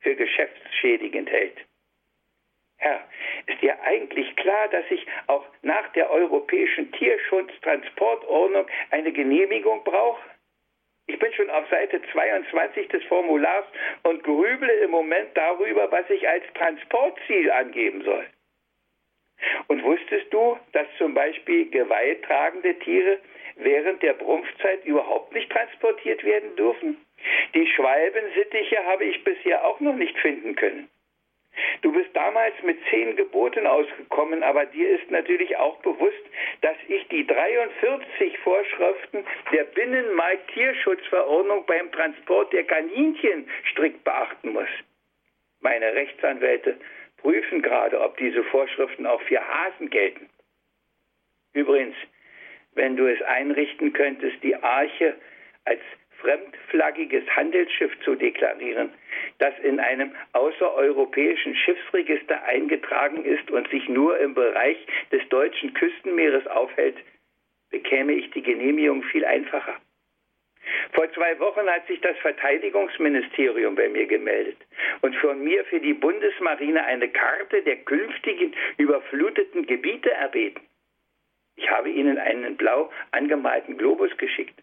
für 0.00 0.14
geschäftsschädigend 0.14 1.28
hält. 1.28 1.56
Herr, 2.80 3.06
Ist 3.46 3.60
dir 3.60 3.78
eigentlich 3.82 4.34
klar, 4.36 4.68
dass 4.68 4.84
ich 4.90 5.06
auch 5.26 5.44
nach 5.60 5.92
der 5.92 6.10
europäischen 6.10 6.90
Tierschutztransportordnung 6.92 8.66
eine 8.90 9.12
Genehmigung 9.12 9.84
brauche? 9.84 10.22
Ich 11.06 11.18
bin 11.18 11.30
schon 11.34 11.50
auf 11.50 11.68
Seite 11.68 12.00
22 12.10 12.88
des 12.88 13.04
Formulars 13.04 13.66
und 14.04 14.24
grüble 14.24 14.72
im 14.84 14.92
Moment 14.92 15.28
darüber, 15.34 15.92
was 15.92 16.08
ich 16.08 16.26
als 16.26 16.44
Transportziel 16.54 17.50
angeben 17.50 18.02
soll. 18.02 18.26
Und 19.68 19.82
wusstest 19.82 20.32
du, 20.32 20.58
dass 20.72 20.86
zum 20.96 21.12
Beispiel 21.12 21.68
geweihtragende 21.70 22.78
Tiere 22.78 23.18
während 23.56 24.02
der 24.02 24.14
Brumpfzeit 24.14 24.86
überhaupt 24.86 25.34
nicht 25.34 25.50
transportiert 25.52 26.24
werden 26.24 26.56
dürfen? 26.56 26.96
Die 27.54 27.66
Schwalbensittiche 27.66 28.86
habe 28.86 29.04
ich 29.04 29.22
bisher 29.22 29.66
auch 29.66 29.80
noch 29.80 29.96
nicht 29.96 30.18
finden 30.18 30.54
können. 30.56 30.88
Du 31.82 31.92
bist 31.92 32.08
damals 32.14 32.54
mit 32.62 32.78
zehn 32.90 33.16
Geboten 33.16 33.66
ausgekommen, 33.66 34.42
aber 34.42 34.66
dir 34.66 34.90
ist 34.90 35.10
natürlich 35.10 35.56
auch 35.56 35.78
bewusst, 35.78 36.22
dass 36.60 36.76
ich 36.88 37.08
die 37.08 37.26
43 37.26 38.38
Vorschriften 38.40 39.24
der 39.52 39.64
Binnenmarkt-Tierschutzverordnung 39.64 41.64
beim 41.66 41.90
Transport 41.92 42.52
der 42.52 42.64
Kaninchen 42.64 43.48
strikt 43.70 44.04
beachten 44.04 44.52
muss. 44.52 44.68
Meine 45.60 45.94
Rechtsanwälte 45.94 46.78
prüfen 47.18 47.62
gerade, 47.62 47.98
ob 48.00 48.18
diese 48.18 48.44
Vorschriften 48.44 49.06
auch 49.06 49.22
für 49.22 49.40
Hasen 49.40 49.88
gelten. 49.90 50.28
Übrigens, 51.52 51.96
wenn 52.74 52.96
du 52.96 53.06
es 53.06 53.20
einrichten 53.22 53.92
könntest, 53.92 54.42
die 54.42 54.56
Arche 54.56 55.16
als 55.64 55.80
fremdflaggiges 56.20 57.24
Handelsschiff 57.34 57.92
zu 58.04 58.14
deklarieren, 58.14 58.90
das 59.38 59.54
in 59.62 59.80
einem 59.80 60.12
außereuropäischen 60.32 61.54
Schiffsregister 61.56 62.42
eingetragen 62.44 63.24
ist 63.24 63.50
und 63.50 63.68
sich 63.68 63.88
nur 63.88 64.18
im 64.18 64.34
Bereich 64.34 64.78
des 65.12 65.26
deutschen 65.28 65.74
Küstenmeeres 65.74 66.46
aufhält, 66.46 66.96
bekäme 67.70 68.12
ich 68.12 68.30
die 68.30 68.42
Genehmigung 68.42 69.02
viel 69.04 69.24
einfacher. 69.24 69.76
Vor 70.92 71.10
zwei 71.12 71.38
Wochen 71.38 71.66
hat 71.68 71.86
sich 71.86 72.00
das 72.00 72.16
Verteidigungsministerium 72.18 73.74
bei 73.74 73.88
mir 73.88 74.06
gemeldet 74.06 74.58
und 75.00 75.14
von 75.16 75.42
mir 75.42 75.64
für 75.64 75.80
die 75.80 75.94
Bundesmarine 75.94 76.84
eine 76.84 77.08
Karte 77.08 77.62
der 77.62 77.76
künftigen 77.76 78.54
überfluteten 78.76 79.66
Gebiete 79.66 80.10
erbeten. 80.10 80.62
Ich 81.56 81.70
habe 81.70 81.90
ihnen 81.90 82.18
einen 82.18 82.56
blau 82.56 82.90
angemalten 83.12 83.76
Globus 83.76 84.16
geschickt. 84.16 84.58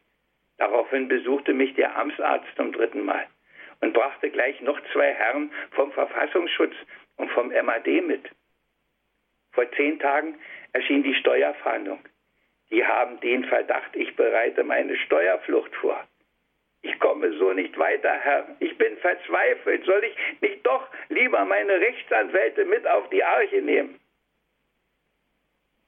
Daraufhin 0.57 1.07
besuchte 1.07 1.53
mich 1.53 1.73
der 1.75 1.95
Amtsarzt 1.95 2.47
zum 2.55 2.71
dritten 2.71 3.05
Mal 3.05 3.27
und 3.81 3.93
brachte 3.93 4.29
gleich 4.29 4.59
noch 4.61 4.79
zwei 4.91 5.13
Herren 5.13 5.51
vom 5.71 5.91
Verfassungsschutz 5.91 6.73
und 7.17 7.29
vom 7.31 7.49
MAD 7.49 8.01
mit. 8.01 8.29
Vor 9.51 9.71
zehn 9.71 9.99
Tagen 9.99 10.39
erschien 10.73 11.03
die 11.03 11.15
Steuerfahndung. 11.15 11.99
Die 12.69 12.85
haben 12.85 13.19
den 13.21 13.45
Verdacht, 13.45 13.95
ich 13.95 14.15
bereite 14.15 14.63
meine 14.63 14.97
Steuerflucht 14.97 15.73
vor. 15.75 16.03
Ich 16.81 16.99
komme 16.99 17.31
so 17.37 17.53
nicht 17.53 17.77
weiter, 17.77 18.11
Herr. 18.11 18.55
Ich 18.59 18.77
bin 18.77 18.97
verzweifelt. 18.97 19.83
Soll 19.85 20.03
ich 20.03 20.41
nicht 20.41 20.65
doch 20.65 20.87
lieber 21.09 21.43
meine 21.45 21.79
Rechtsanwälte 21.79 22.65
mit 22.65 22.85
auf 22.87 23.09
die 23.09 23.23
Arche 23.23 23.61
nehmen? 23.61 23.99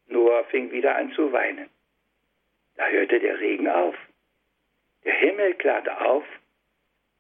Noah 0.08 0.44
fing 0.46 0.72
wieder 0.72 0.96
an 0.96 1.12
zu 1.12 1.32
weinen. 1.32 1.70
Da 2.76 2.88
hörte 2.88 3.20
der 3.20 3.40
Regen 3.40 3.68
auf. 3.68 3.96
Der 5.04 5.14
Himmel 5.14 5.54
klarte 5.56 6.00
auf 6.02 6.24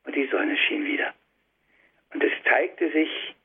und 0.06 0.16
die 0.16 0.28
Sonne 0.28 0.58
schien 0.58 0.86
wieder. 0.86 1.14
Und 2.14 2.24
es 2.24 2.34
zeigte 2.44 2.92
sich 2.92 3.36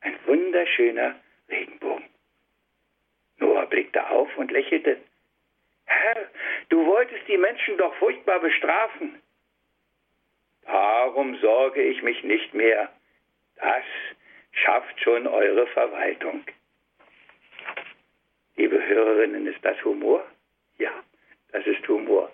ein 0.00 0.16
wunderschöner 0.26 1.14
Regenbogen. 1.48 2.04
Noah 3.38 3.66
blickte 3.66 4.08
auf 4.08 4.36
und 4.36 4.50
lächelte. 4.50 4.98
Herr, 5.86 6.28
du 6.68 6.86
wolltest 6.86 7.26
die 7.28 7.36
Menschen 7.36 7.76
doch 7.78 7.94
furchtbar 7.96 8.40
bestrafen. 8.40 9.20
Darum 10.64 11.36
sorge 11.36 11.82
ich 11.82 12.02
mich 12.02 12.22
nicht 12.24 12.54
mehr. 12.54 12.90
Das 13.56 13.84
schafft 14.52 15.00
schon 15.00 15.26
eure 15.26 15.66
Verwaltung. 15.68 16.44
Liebe 18.56 18.84
Hörerinnen, 18.86 19.46
ist 19.46 19.64
das 19.64 19.82
Humor? 19.84 20.24
Ja, 20.78 20.92
das 21.52 21.66
ist 21.66 21.86
Humor. 21.88 22.32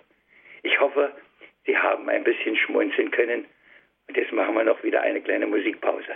Ich 0.63 0.79
hoffe, 0.79 1.13
Sie 1.65 1.77
haben 1.77 2.09
ein 2.09 2.23
bisschen 2.23 2.55
schmunzeln 2.57 3.11
können. 3.11 3.45
Und 4.07 4.17
jetzt 4.17 4.31
machen 4.31 4.55
wir 4.55 4.63
noch 4.63 4.83
wieder 4.83 5.01
eine 5.01 5.21
kleine 5.21 5.47
Musikpause. 5.47 6.15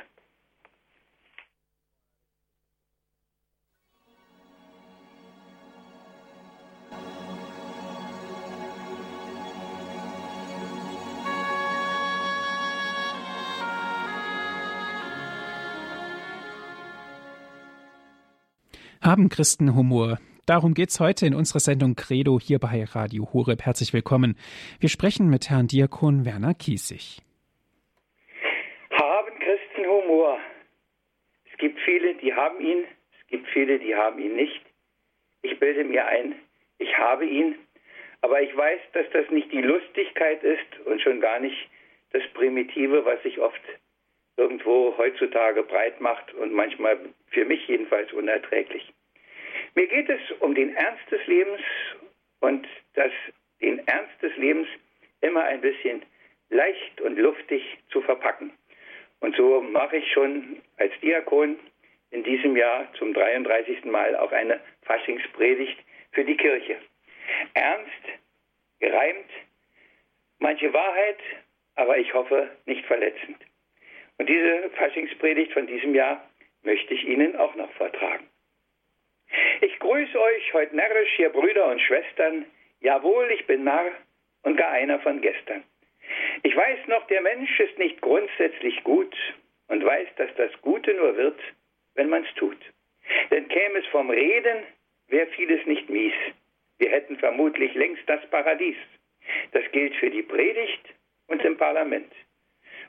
Haben 19.01 19.29
Christen 19.29 19.75
Humor? 19.75 20.17
Darum 20.45 20.75
geht's 20.75 20.99
heute 20.99 21.25
in 21.25 21.33
unserer 21.33 21.59
Sendung 21.59 21.95
Credo 21.95 22.39
hier 22.39 22.59
bei 22.59 22.83
Radio 22.83 23.33
Horeb. 23.33 23.65
Herzlich 23.65 23.93
willkommen. 23.93 24.37
Wir 24.79 24.89
sprechen 24.89 25.27
mit 25.27 25.49
Herrn 25.49 25.65
Diakon 25.65 26.23
Werner 26.23 26.53
Kiesig. 26.53 27.17
Haben 28.91 29.39
Christen 29.39 29.89
Humor? 29.89 30.37
Es 31.51 31.57
gibt 31.57 31.79
viele, 31.79 32.13
die 32.21 32.31
haben 32.31 32.61
ihn. 32.61 32.83
Es 33.19 33.27
gibt 33.27 33.47
viele, 33.47 33.79
die 33.79 33.95
haben 33.95 34.19
ihn 34.19 34.35
nicht. 34.35 34.61
Ich 35.41 35.57
bilde 35.59 35.83
mir 35.83 36.05
ein, 36.05 36.35
ich 36.77 36.95
habe 36.95 37.25
ihn. 37.25 37.55
Aber 38.21 38.39
ich 38.39 38.55
weiß, 38.55 38.81
dass 38.93 39.07
das 39.13 39.27
nicht 39.31 39.51
die 39.51 39.63
Lustigkeit 39.63 40.43
ist 40.43 40.85
und 40.85 41.01
schon 41.01 41.21
gar 41.21 41.39
nicht 41.39 41.57
das 42.11 42.21
Primitive, 42.35 43.03
was 43.03 43.19
sich 43.23 43.39
oft 43.39 43.61
irgendwo 44.37 44.95
heutzutage 44.95 45.63
breit 45.63 45.99
macht 46.01 46.35
und 46.35 46.53
manchmal 46.53 46.99
für 47.31 47.45
mich 47.45 47.67
jedenfalls 47.67 48.13
unerträglich. 48.13 48.94
Mir 49.75 49.87
geht 49.87 50.09
es 50.09 50.21
um 50.39 50.55
den 50.55 50.73
Ernst 50.75 51.11
des 51.11 51.25
Lebens 51.27 51.61
und 52.39 52.65
das, 52.93 53.11
den 53.61 53.85
Ernst 53.87 54.21
des 54.21 54.35
Lebens 54.37 54.67
immer 55.21 55.43
ein 55.43 55.61
bisschen 55.61 56.01
leicht 56.49 57.01
und 57.01 57.19
luftig 57.19 57.61
zu 57.89 58.01
verpacken. 58.01 58.53
Und 59.19 59.35
so 59.35 59.61
mache 59.61 59.97
ich 59.97 60.11
schon 60.13 60.61
als 60.77 60.93
Diakon 61.01 61.59
in 62.11 62.23
diesem 62.23 62.55
Jahr 62.55 62.87
zum 62.93 63.13
33. 63.13 63.83
Mal 63.85 64.15
auch 64.15 64.31
eine 64.31 64.61
Faschingspredigt 64.83 65.77
für 66.13 66.23
die 66.23 66.37
Kirche. 66.37 66.77
Ernst, 67.53 67.91
gereimt, 68.79 69.29
manche 70.39 70.71
Wahrheit, 70.71 71.19
aber 71.75 71.97
ich 71.97 72.13
hoffe 72.13 72.49
nicht 72.65 72.85
verletzend. 72.85 73.37
Und 74.17 74.29
diese 74.29 74.69
Faschingspredigt 74.77 75.51
von 75.51 75.67
diesem 75.67 75.93
Jahr 75.93 76.29
möchte 76.63 76.93
ich 76.93 77.03
Ihnen 77.05 77.35
auch 77.35 77.55
noch 77.55 77.71
vortragen. 77.73 78.29
Ich 79.61 79.79
grüße 79.79 80.19
euch 80.19 80.53
heute 80.53 80.75
närrisch, 80.75 81.19
ihr 81.19 81.29
Brüder 81.29 81.67
und 81.67 81.81
Schwestern. 81.81 82.45
Jawohl, 82.81 83.31
ich 83.31 83.45
bin 83.47 83.63
Narr 83.63 83.91
und 84.43 84.57
gar 84.57 84.71
einer 84.71 84.99
von 84.99 85.21
gestern. 85.21 85.63
Ich 86.43 86.55
weiß 86.55 86.87
noch, 86.87 87.07
der 87.07 87.21
Mensch 87.21 87.59
ist 87.59 87.77
nicht 87.77 88.01
grundsätzlich 88.01 88.83
gut 88.83 89.15
und 89.67 89.83
weiß, 89.83 90.07
dass 90.17 90.29
das 90.35 90.51
Gute 90.61 90.93
nur 90.93 91.17
wird, 91.17 91.39
wenn 91.95 92.09
man's 92.09 92.31
tut. 92.35 92.57
Denn 93.31 93.47
käme 93.47 93.79
es 93.79 93.85
vom 93.87 94.09
Reden, 94.09 94.63
wäre 95.07 95.27
vieles 95.27 95.65
nicht 95.65 95.89
mies. 95.89 96.13
Wir 96.77 96.91
hätten 96.91 97.17
vermutlich 97.17 97.73
längst 97.73 98.03
das 98.07 98.25
Paradies. 98.29 98.77
Das 99.51 99.63
gilt 99.71 99.95
für 99.95 100.09
die 100.09 100.21
Predigt 100.21 100.93
und 101.27 101.43
im 101.43 101.57
Parlament 101.57 102.11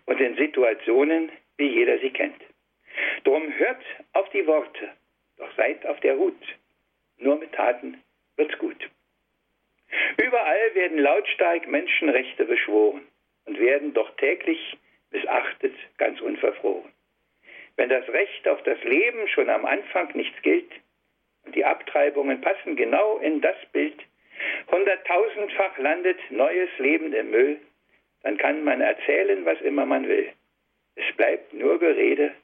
und 0.07 0.20
in 0.20 0.36
Situationen, 0.36 1.30
wie 1.57 1.68
jeder 1.68 1.99
sie 1.99 2.11
kennt. 2.11 2.40
Drum 3.24 3.53
hört 3.57 3.82
auf 4.12 4.28
die 4.30 4.47
Worte, 4.47 4.90
doch 5.37 5.55
seid 5.57 5.84
auf 5.87 6.01
der 6.01 6.16
Hut. 6.16 6.41
Nur 7.18 7.39
mit 7.39 7.53
Taten 7.53 8.03
wird's 8.37 8.57
gut. 8.59 8.91
Überall 10.18 10.74
werden 10.74 10.99
lautstark 10.99 11.68
Menschenrechte 11.68 12.45
beschworen 12.45 13.07
und 13.45 13.59
werden 13.59 13.95
doch 13.95 14.14
täglich 14.16 14.76
missachtet, 15.11 15.74
ganz 15.99 16.20
unverfroren. 16.20 16.93
Wenn 17.76 17.89
das 17.89 18.09
Recht 18.09 18.49
auf 18.49 18.62
das 18.64 18.82
Leben 18.84 19.28
schon 19.28 19.51
am 19.51 19.64
Anfang 19.64 20.11
nichts 20.14 20.41
gilt 20.43 20.70
und 21.45 21.55
die 21.55 21.64
Abtreibungen 21.64 22.41
passen 22.41 22.76
genau 22.76 23.18
in 23.18 23.41
das 23.41 23.57
Bild, 23.72 24.03
hunderttausendfach 24.70 25.78
landet 25.78 26.18
neues 26.30 26.70
Leben 26.78 27.12
im 27.12 27.30
Müll, 27.30 27.61
dann 28.22 28.39
kann 28.39 28.64
man 28.64 28.80
erzählen, 28.80 29.45
was 29.45 29.61
immer 29.61 29.87
man 29.87 30.09
will. 30.09 30.32
Es 30.97 31.16
bleibt 31.16 31.53
nur 31.53 31.78
Gerede, 31.78 32.34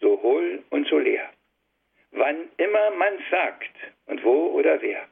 so 0.00 0.20
hohl 0.22 0.62
und 0.70 0.86
so 0.88 0.98
leer. 0.98 1.30
Wann 2.16 2.48
immer 2.58 2.92
man 2.92 3.18
sagt 3.28 3.74
und 4.06 4.22
wo 4.22 4.46
oder 4.52 4.80
wer. 4.80 5.08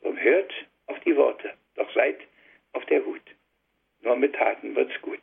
Drum 0.00 0.18
hört 0.18 0.52
auf 0.86 0.98
die 1.00 1.16
Worte, 1.16 1.54
doch 1.76 1.88
seid 1.94 2.18
auf 2.72 2.84
der 2.86 3.04
Hut. 3.04 3.22
Nur 4.00 4.16
mit 4.16 4.34
Taten 4.34 4.74
wird's 4.74 5.00
gut. 5.02 5.20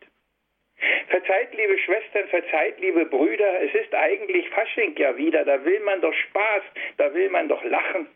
Verzeiht, 1.09 1.53
liebe 1.55 1.77
Schwestern, 1.79 2.29
verzeiht, 2.29 2.79
liebe 2.79 3.05
Brüder, 3.05 3.61
es 3.63 3.73
ist 3.73 3.93
eigentlich 3.93 4.49
Fasching 4.49 4.95
ja 4.95 5.17
wieder, 5.17 5.43
da 5.43 5.63
will 5.65 5.79
man 5.81 5.99
doch 5.99 6.13
Spaß, 6.13 6.63
da 6.95 7.13
will 7.13 7.29
man 7.31 7.49
doch 7.49 7.63
lachen. 7.65 8.07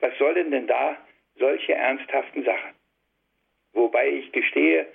Was 0.00 0.16
sollen 0.18 0.50
denn 0.50 0.66
da 0.66 0.98
solche 1.36 1.72
ernsthaften 1.72 2.44
Sachen? 2.44 2.74
Wobei 3.72 4.08
ich 4.08 4.30
gestehe, 4.32 4.86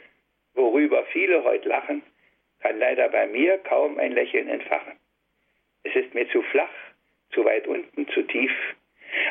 worüber 0.53 1.03
viele 1.05 1.43
heute 1.43 1.69
lachen, 1.69 2.03
kann 2.59 2.77
leider 2.77 3.09
bei 3.09 3.25
mir 3.25 3.57
kaum 3.59 3.97
ein 3.97 4.11
Lächeln 4.11 4.47
entfachen. 4.47 4.93
Es 5.83 5.95
ist 5.95 6.13
mir 6.13 6.29
zu 6.29 6.43
flach, 6.43 6.73
zu 7.35 7.45
weit 7.45 7.67
unten, 7.67 8.07
zu 8.07 8.23
tief. 8.23 8.51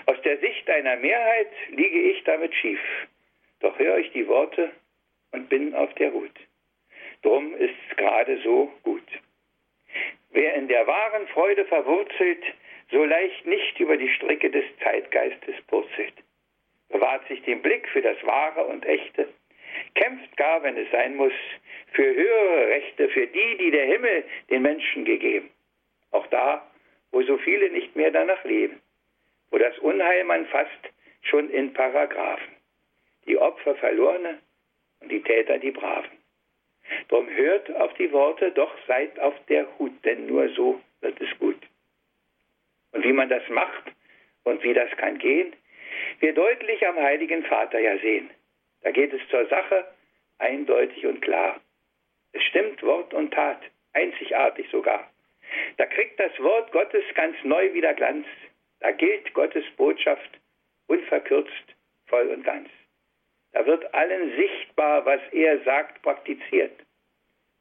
Aus 0.06 0.20
der 0.22 0.38
Sicht 0.38 0.68
einer 0.70 0.96
Mehrheit 0.96 1.50
liege 1.70 2.00
ich 2.12 2.22
damit 2.24 2.54
schief. 2.54 2.80
Doch 3.60 3.76
höre 3.78 3.98
ich 3.98 4.12
die 4.12 4.28
Worte 4.28 4.70
und 5.32 5.48
bin 5.48 5.74
auf 5.74 5.92
der 5.94 6.12
Hut. 6.12 6.38
Drum 7.22 7.54
ist's 7.56 7.96
gerade 7.96 8.38
so 8.42 8.72
gut. 8.82 9.02
Wer 10.30 10.54
in 10.54 10.68
der 10.68 10.86
wahren 10.86 11.26
Freude 11.28 11.64
verwurzelt, 11.64 12.44
so 12.90 13.04
leicht 13.04 13.46
nicht 13.46 13.80
über 13.80 13.96
die 13.96 14.10
Stricke 14.10 14.50
des 14.50 14.64
Zeitgeistes 14.82 15.54
purzelt. 15.68 16.12
Bewahrt 16.90 17.26
sich 17.28 17.42
den 17.42 17.62
Blick 17.62 17.88
für 17.88 18.02
das 18.02 18.22
Wahre 18.24 18.64
und 18.66 18.84
Echte, 18.84 19.28
kämpft 19.94 20.36
gar, 20.36 20.62
wenn 20.62 20.76
es 20.76 20.90
sein 20.90 21.16
muss, 21.16 21.32
für 21.92 22.14
höhere 22.14 22.68
Rechte, 22.68 23.08
für 23.08 23.26
die, 23.26 23.56
die 23.58 23.70
der 23.70 23.86
Himmel 23.86 24.24
den 24.50 24.62
Menschen 24.62 25.04
gegeben. 25.04 25.50
Auch 26.10 26.26
da, 26.28 26.68
so 27.24 27.38
viele 27.38 27.70
nicht 27.70 27.94
mehr 27.96 28.10
danach 28.10 28.44
leben, 28.44 28.80
wo 29.50 29.58
das 29.58 29.78
Unheil 29.78 30.24
man 30.24 30.46
fasst 30.46 30.90
schon 31.22 31.50
in 31.50 31.72
Paragraphen. 31.72 32.54
Die 33.26 33.38
Opfer 33.38 33.74
Verlorene 33.76 34.38
und 35.00 35.10
die 35.10 35.22
Täter 35.22 35.58
die 35.58 35.70
Braven. 35.70 36.18
Drum 37.08 37.28
hört 37.30 37.74
auf 37.76 37.94
die 37.94 38.12
Worte, 38.12 38.50
doch 38.52 38.72
seid 38.86 39.18
auf 39.18 39.34
der 39.46 39.66
Hut, 39.78 39.92
denn 40.04 40.26
nur 40.26 40.48
so 40.50 40.80
wird 41.00 41.20
es 41.20 41.38
gut. 41.38 41.60
Und 42.92 43.04
wie 43.04 43.12
man 43.12 43.28
das 43.28 43.46
macht 43.48 43.84
und 44.44 44.62
wie 44.62 44.74
das 44.74 44.90
kann 44.96 45.18
gehen, 45.18 45.54
wir 46.20 46.34
deutlich 46.34 46.86
am 46.86 46.96
Heiligen 46.96 47.44
Vater 47.44 47.78
ja 47.78 47.98
sehen. 47.98 48.30
Da 48.82 48.90
geht 48.90 49.12
es 49.12 49.20
zur 49.30 49.46
Sache 49.46 49.86
eindeutig 50.38 51.06
und 51.06 51.22
klar. 51.22 51.60
Es 52.32 52.42
stimmt 52.44 52.82
Wort 52.82 53.14
und 53.14 53.32
Tat, 53.32 53.60
einzigartig 53.92 54.68
sogar. 54.70 55.08
Da 55.76 55.86
kriegt 55.86 56.18
das 56.20 56.38
Wort 56.40 56.72
Gottes 56.72 57.04
ganz 57.14 57.36
neu 57.44 57.72
wieder 57.72 57.94
Glanz. 57.94 58.26
Da 58.80 58.92
gilt 58.92 59.32
Gottes 59.34 59.64
Botschaft 59.76 60.30
unverkürzt, 60.86 61.74
voll 62.06 62.28
und 62.28 62.44
ganz. 62.44 62.68
Da 63.52 63.64
wird 63.66 63.94
allen 63.94 64.36
sichtbar, 64.36 65.06
was 65.06 65.20
er 65.32 65.60
sagt, 65.60 66.02
praktiziert. 66.02 66.72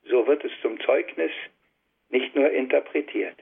So 0.06 0.28
wird 0.28 0.44
es 0.44 0.52
zum 0.62 0.80
Zeugnis, 0.82 1.32
nicht 2.10 2.36
nur 2.36 2.50
interpretiert. 2.52 3.36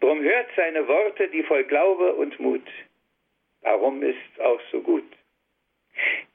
Drum 0.00 0.22
hört 0.22 0.48
seine 0.56 0.86
Worte, 0.88 1.28
die 1.28 1.42
voll 1.42 1.64
Glaube 1.64 2.14
und 2.14 2.38
Mut. 2.40 2.66
Darum 3.62 4.02
ist 4.02 4.18
es 4.34 4.40
auch 4.40 4.60
so 4.70 4.80
gut. 4.80 5.04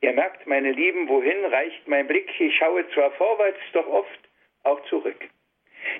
Ihr 0.02 0.14
merkt, 0.14 0.46
meine 0.46 0.72
Lieben, 0.72 1.08
wohin 1.08 1.46
reicht 1.46 1.88
mein 1.88 2.08
Blick? 2.08 2.30
Ich 2.40 2.56
schaue 2.58 2.88
zwar 2.90 3.12
vorwärts, 3.12 3.60
doch 3.72 3.88
oft 3.88 4.20
auch 4.64 4.84
zurück. 4.88 5.30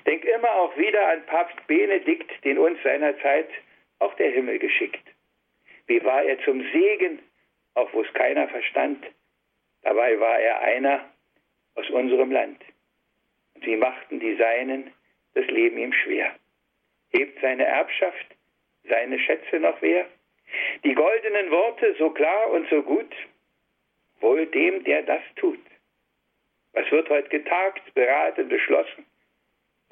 Denk 0.06 0.24
immer 0.24 0.50
auch 0.52 0.76
wieder 0.76 1.06
an 1.08 1.24
Papst 1.26 1.66
Benedikt, 1.66 2.44
den 2.44 2.58
uns 2.58 2.82
seinerzeit 2.82 3.48
auch 3.98 4.14
der 4.14 4.30
Himmel 4.30 4.58
geschickt. 4.58 5.02
Wie 5.86 6.02
war 6.04 6.22
er 6.22 6.38
zum 6.44 6.60
Segen 6.72 7.20
auch 7.74 7.92
wo 7.92 8.02
es 8.02 8.12
keiner 8.14 8.48
verstand. 8.48 9.04
Dabei 9.82 10.18
war 10.18 10.38
er 10.38 10.60
einer 10.60 11.04
aus 11.74 11.88
unserem 11.90 12.30
Land. 12.30 12.60
Und 13.54 13.66
wie 13.66 13.76
machten 13.76 14.20
die 14.20 14.36
Seinen 14.36 14.92
das 15.34 15.46
Leben 15.46 15.78
ihm 15.78 15.92
schwer. 15.92 16.34
Hebt 17.10 17.40
seine 17.40 17.64
Erbschaft, 17.64 18.26
seine 18.84 19.18
Schätze 19.18 19.58
noch 19.58 19.80
wer? 19.82 20.06
Die 20.84 20.94
goldenen 20.94 21.50
Worte 21.50 21.94
so 21.98 22.10
klar 22.10 22.50
und 22.50 22.68
so 22.70 22.82
gut, 22.82 23.12
wohl 24.20 24.46
dem, 24.46 24.84
der 24.84 25.02
das 25.02 25.22
tut. 25.36 25.60
Was 26.72 26.90
wird 26.90 27.08
heute 27.08 27.28
getagt, 27.28 27.94
beraten, 27.94 28.48
beschlossen? 28.48 29.04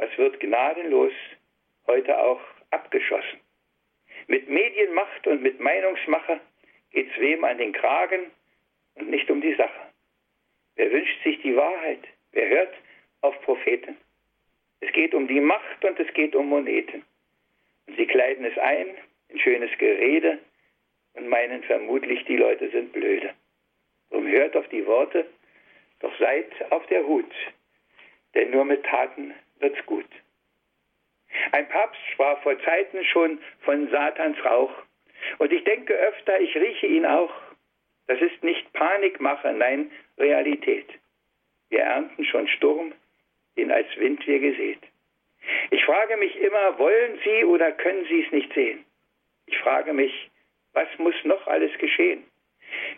Was 0.03 0.19
wird 0.19 0.41
gnadenlos 0.41 1.13
heute 1.87 2.19
auch 2.19 2.41
abgeschossen? 2.73 3.39
Mit 4.27 4.49
Medienmacht 4.49 5.29
und 5.29 5.43
mit 5.43 5.61
Meinungsmacher 5.61 6.41
geht 6.91 7.09
es 7.13 7.21
wem 7.21 7.45
an 7.45 7.59
den 7.59 7.73
Kragen 7.73 8.33
und 8.97 9.11
nicht 9.11 9.31
um 9.31 9.41
die 9.41 9.55
Sache. 9.55 9.81
Wer 10.75 10.91
wünscht 10.91 11.23
sich 11.23 11.41
die 11.43 11.55
Wahrheit? 11.55 12.01
Wer 12.33 12.49
hört 12.49 12.75
auf 13.21 13.41
Propheten? 13.43 13.97
Es 14.81 14.93
geht 14.93 15.15
um 15.15 15.29
die 15.29 15.41
Macht 15.41 15.85
und 15.85 16.01
es 16.01 16.13
geht 16.15 16.35
um 16.35 16.49
Moneten. 16.49 17.05
Und 17.87 17.97
sie 17.97 18.07
kleiden 18.07 18.45
es 18.45 18.59
ein 18.59 18.89
in 19.29 19.39
schönes 19.39 19.71
Gerede 19.79 20.41
und 21.15 21.29
meinen 21.29 21.63
vermutlich, 21.63 22.25
die 22.25 22.39
Leute 22.39 22.69
sind 22.71 22.93
blöde. 22.93 23.35
Drum 24.11 24.27
hört 24.27 24.57
auf 24.57 24.67
die 24.71 24.85
Worte, 24.85 25.29
doch 26.01 26.19
seid 26.19 26.51
auf 26.73 26.85
der 26.87 27.07
Hut, 27.07 27.33
denn 28.35 28.51
nur 28.51 28.65
mit 28.65 28.85
Taten 28.85 29.33
wird's 29.63 29.85
gut. 29.87 30.07
Ein 31.53 31.69
Papst 31.69 32.01
sprach 32.13 32.43
vor 32.43 32.59
Zeiten 32.63 33.05
schon 33.07 33.39
von 33.61 33.89
Satans 33.91 34.37
Rauch 34.45 34.73
und 35.39 35.53
ich 35.53 35.65
denke 35.65 35.95
öfter, 35.95 36.41
ich 36.41 36.55
rieche 36.55 36.87
ihn 36.87 37.07
auch. 37.07 37.33
Das 38.07 38.21
ist 38.21 38.43
nicht 38.43 38.73
Panikmache, 38.73 39.53
nein, 39.53 39.91
Realität. 40.19 40.87
Wir 41.71 41.81
ernten 41.81 42.25
schon 42.25 42.49
Sturm, 42.49 42.93
den 43.57 43.71
als 43.71 43.89
Wind 43.97 44.27
wir 44.27 44.41
gesät. 44.41 44.81
Ich 45.71 45.85
frage 45.85 46.17
mich 46.17 46.37
immer, 46.37 46.79
wollen 46.79 47.19
Sie 47.25 47.45
oder 47.45 47.73
können 47.73 48.05
Sie 48.07 48.25
es 48.25 48.33
nicht 48.33 48.53
sehen? 48.53 48.85
Ich 49.47 49.59
frage 49.59 49.93
mich, 49.93 50.31
was 50.73 50.89
muss 50.99 51.15
noch 51.25 51.47
alles 51.47 51.77
geschehen? 51.79 52.25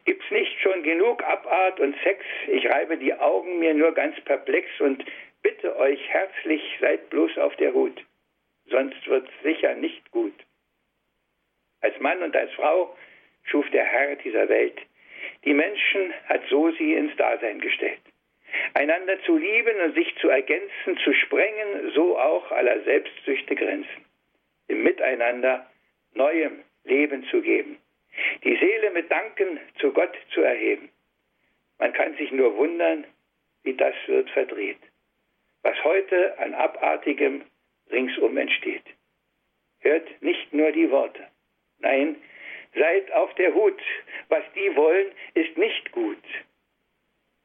Gibt's 0.05 0.31
nicht 0.31 0.61
schon 0.61 0.83
genug 0.83 1.23
Abart 1.25 1.81
und 1.81 1.97
Sex? 2.03 2.25
Ich 2.49 2.69
reibe 2.69 2.97
die 2.97 3.15
Augen 3.15 3.59
mir 3.59 3.75
nur 3.75 3.93
ganz 3.93 4.21
perplex 4.23 4.69
und 4.81 5.05
bitte 5.45 5.77
euch 5.77 6.01
herzlich, 6.09 6.63
seid 6.81 7.11
bloß 7.11 7.39
auf 7.39 7.55
der 7.57 7.73
Hut. 7.73 8.05
Sonst 8.67 9.07
wird's 9.07 9.31
sicher 9.45 9.75
nicht 9.75 10.11
gut. 10.11 10.35
Als 11.83 12.01
Mann 12.01 12.23
und 12.23 12.35
als 12.35 12.51
Frau 12.55 12.97
schuf 13.45 13.69
der 13.71 13.85
Herr 13.85 14.17
dieser 14.17 14.49
Welt. 14.49 14.81
Die 15.45 15.53
Menschen 15.53 16.15
hat 16.25 16.43
so 16.49 16.71
sie 16.73 16.95
ins 16.95 17.15
Dasein 17.17 17.61
gestellt. 17.61 18.01
Einander 18.73 19.23
zu 19.25 19.37
lieben 19.37 19.79
und 19.81 19.95
sich 19.95 20.17
zu 20.17 20.29
ergänzen, 20.29 20.97
zu 21.05 21.13
sprengen, 21.13 21.93
so 21.95 22.19
auch 22.19 22.51
aller 22.51 22.81
Selbstsüchte 22.83 23.55
Grenzen. 23.55 24.05
Im 24.69 24.83
Miteinander 24.83 25.71
neuem 26.15 26.63
Leben 26.85 27.25
zu 27.27 27.43
geben. 27.43 27.79
Die 28.45 28.57
Seele 28.57 28.91
mit 28.93 29.11
Danken 29.11 29.61
zu 29.79 29.93
Gott 29.93 30.17
zu 30.33 30.41
erheben. 30.41 30.89
Man 31.79 31.93
kann 31.93 32.17
sich 32.17 32.31
nur 32.33 32.57
wundern, 32.57 33.05
wie 33.63 33.75
das 33.75 33.95
wird 34.07 34.31
verdreht. 34.31 34.79
Was 35.65 35.83
heute 35.83 36.39
an 36.39 36.55
Abartigem 36.55 37.43
ringsum 37.91 38.37
entsteht. 38.37 38.85
Hört 39.81 40.23
nicht 40.23 40.53
nur 40.53 40.73
die 40.73 40.91
Worte. 40.91 41.27
Nein, 41.79 42.17
seid 42.75 43.11
auf 43.13 43.35
der 43.35 43.55
Hut. 43.55 43.81
Was 44.29 44.45
die 44.55 44.77
wollen, 44.77 45.11
ist 45.35 45.57
nicht 45.57 45.91
gut. 45.93 46.23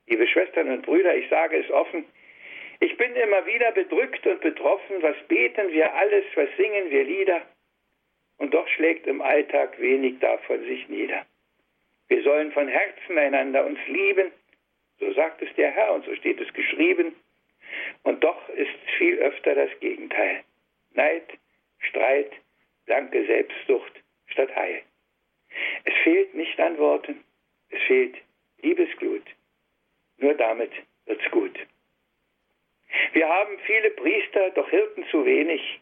Liebe 0.07 0.27
Schwestern 0.27 0.69
und 0.69 0.85
Brüder, 0.85 1.15
ich 1.15 1.29
sage 1.29 1.57
es 1.57 1.69
offen, 1.71 2.05
ich 2.81 2.95
bin 2.97 3.15
immer 3.15 3.45
wieder 3.45 3.71
bedrückt 3.71 4.25
und 4.27 4.41
betroffen. 4.41 5.01
Was 5.01 5.17
beten 5.27 5.71
wir 5.71 5.93
alles, 5.93 6.25
was 6.35 6.49
singen 6.57 6.89
wir 6.89 7.03
Lieder? 7.03 7.41
Und 8.37 8.53
doch 8.53 8.67
schlägt 8.69 9.07
im 9.07 9.21
Alltag 9.21 9.79
wenig 9.79 10.19
davon 10.19 10.61
sich 10.63 10.87
nieder. 10.87 11.25
Wir 12.07 12.23
sollen 12.23 12.51
von 12.51 12.67
Herzen 12.67 13.17
einander 13.17 13.65
uns 13.65 13.79
lieben, 13.87 14.31
so 14.99 15.11
sagt 15.13 15.41
es 15.41 15.53
der 15.55 15.71
Herr 15.71 15.93
und 15.93 16.05
so 16.05 16.15
steht 16.15 16.39
es 16.41 16.51
geschrieben. 16.53 17.15
Und 18.03 18.23
doch 18.23 18.49
ist 18.49 18.77
viel 18.97 19.17
öfter 19.19 19.55
das 19.55 19.69
Gegenteil. 19.79 20.43
Neid, 20.93 21.27
Streit, 21.79 22.31
blanke 22.85 23.25
Selbstsucht, 23.25 23.93
statt 24.27 24.55
Heil. 24.55 24.81
Es 25.83 25.93
fehlt 26.03 26.33
nicht 26.33 26.59
an 26.59 26.77
Worten, 26.77 27.23
es 27.69 27.81
fehlt 27.83 28.17
Liebesglut. 28.61 29.23
Nur 30.17 30.33
damit 30.33 30.71
wird's 31.05 31.29
gut. 31.31 31.57
Wir 33.13 33.27
haben 33.27 33.57
viele 33.65 33.91
Priester, 33.91 34.49
doch 34.51 34.69
Hirten 34.69 35.05
zu 35.11 35.25
wenig. 35.25 35.79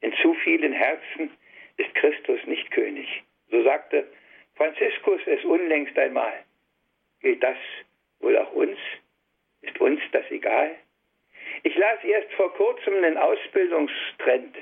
In 0.00 0.12
zu 0.14 0.34
vielen 0.34 0.72
Herzen 0.72 1.30
ist 1.76 1.94
Christus 1.94 2.40
nicht 2.46 2.70
König. 2.70 3.22
So 3.50 3.62
sagte 3.62 4.06
Franziskus 4.54 5.20
es 5.26 5.44
unlängst 5.44 5.98
einmal. 5.98 6.44
Gilt 7.20 7.42
das 7.42 7.56
wohl 8.20 8.36
auch 8.38 8.52
uns? 8.52 8.78
Ist 9.62 9.78
uns 9.80 10.00
das 10.12 10.30
egal? 10.30 10.76
Ich 11.62 11.76
las 11.76 12.02
erst 12.04 12.32
vor 12.32 12.52
kurzem 12.54 12.94
einen 12.96 13.18
Ausbildungstrend. 13.18 14.56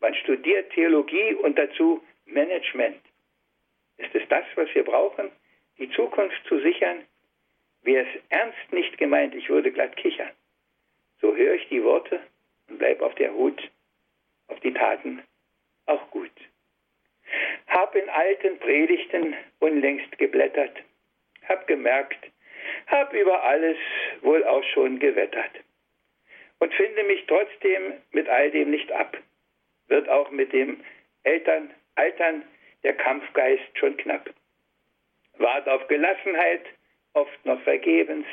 Man 0.00 0.14
studiert 0.14 0.70
Theologie 0.70 1.34
und 1.34 1.58
dazu 1.58 2.04
Management. 2.26 3.00
Ist 3.96 4.14
es 4.14 4.22
das, 4.28 4.44
was 4.54 4.72
wir 4.74 4.84
brauchen, 4.84 5.32
die 5.78 5.90
Zukunft 5.90 6.40
zu 6.46 6.60
sichern? 6.60 7.04
Wäre 7.82 8.06
es 8.06 8.22
ernst 8.28 8.72
nicht 8.72 8.96
gemeint, 8.98 9.34
ich 9.34 9.48
würde 9.48 9.72
glatt 9.72 9.96
kichern. 9.96 10.30
so 11.20 11.34
höre 11.34 11.54
ich 11.54 11.68
die 11.68 11.82
Worte 11.82 12.20
und 12.68 12.78
bleib 12.78 13.00
auf 13.00 13.14
der 13.16 13.32
Hut, 13.32 13.60
auf 14.48 14.60
die 14.60 14.72
Taten 14.72 15.22
auch 15.86 16.10
gut. 16.10 16.30
Hab 17.66 17.94
in 17.96 18.08
alten 18.08 18.58
Predigten 18.58 19.34
unlängst 19.58 20.16
geblättert, 20.18 20.76
hab 21.48 21.66
gemerkt, 21.66 22.30
hab 22.86 23.12
über 23.14 23.42
alles 23.42 23.78
wohl 24.20 24.44
auch 24.44 24.64
schon 24.64 24.98
gewettert 24.98 25.65
und 26.58 26.74
finde 26.74 27.04
mich 27.04 27.24
trotzdem 27.26 27.94
mit 28.12 28.28
all 28.28 28.50
dem 28.50 28.70
nicht 28.70 28.90
ab. 28.92 29.16
Wird 29.88 30.08
auch 30.08 30.30
mit 30.30 30.52
dem 30.52 30.80
Eltern, 31.22 31.70
Altern 31.94 32.42
der 32.82 32.94
Kampfgeist 32.94 33.78
schon 33.78 33.96
knapp. 33.96 34.30
Wart 35.38 35.68
auf 35.68 35.86
Gelassenheit, 35.88 36.64
oft 37.12 37.44
noch 37.44 37.60
vergebens, 37.62 38.26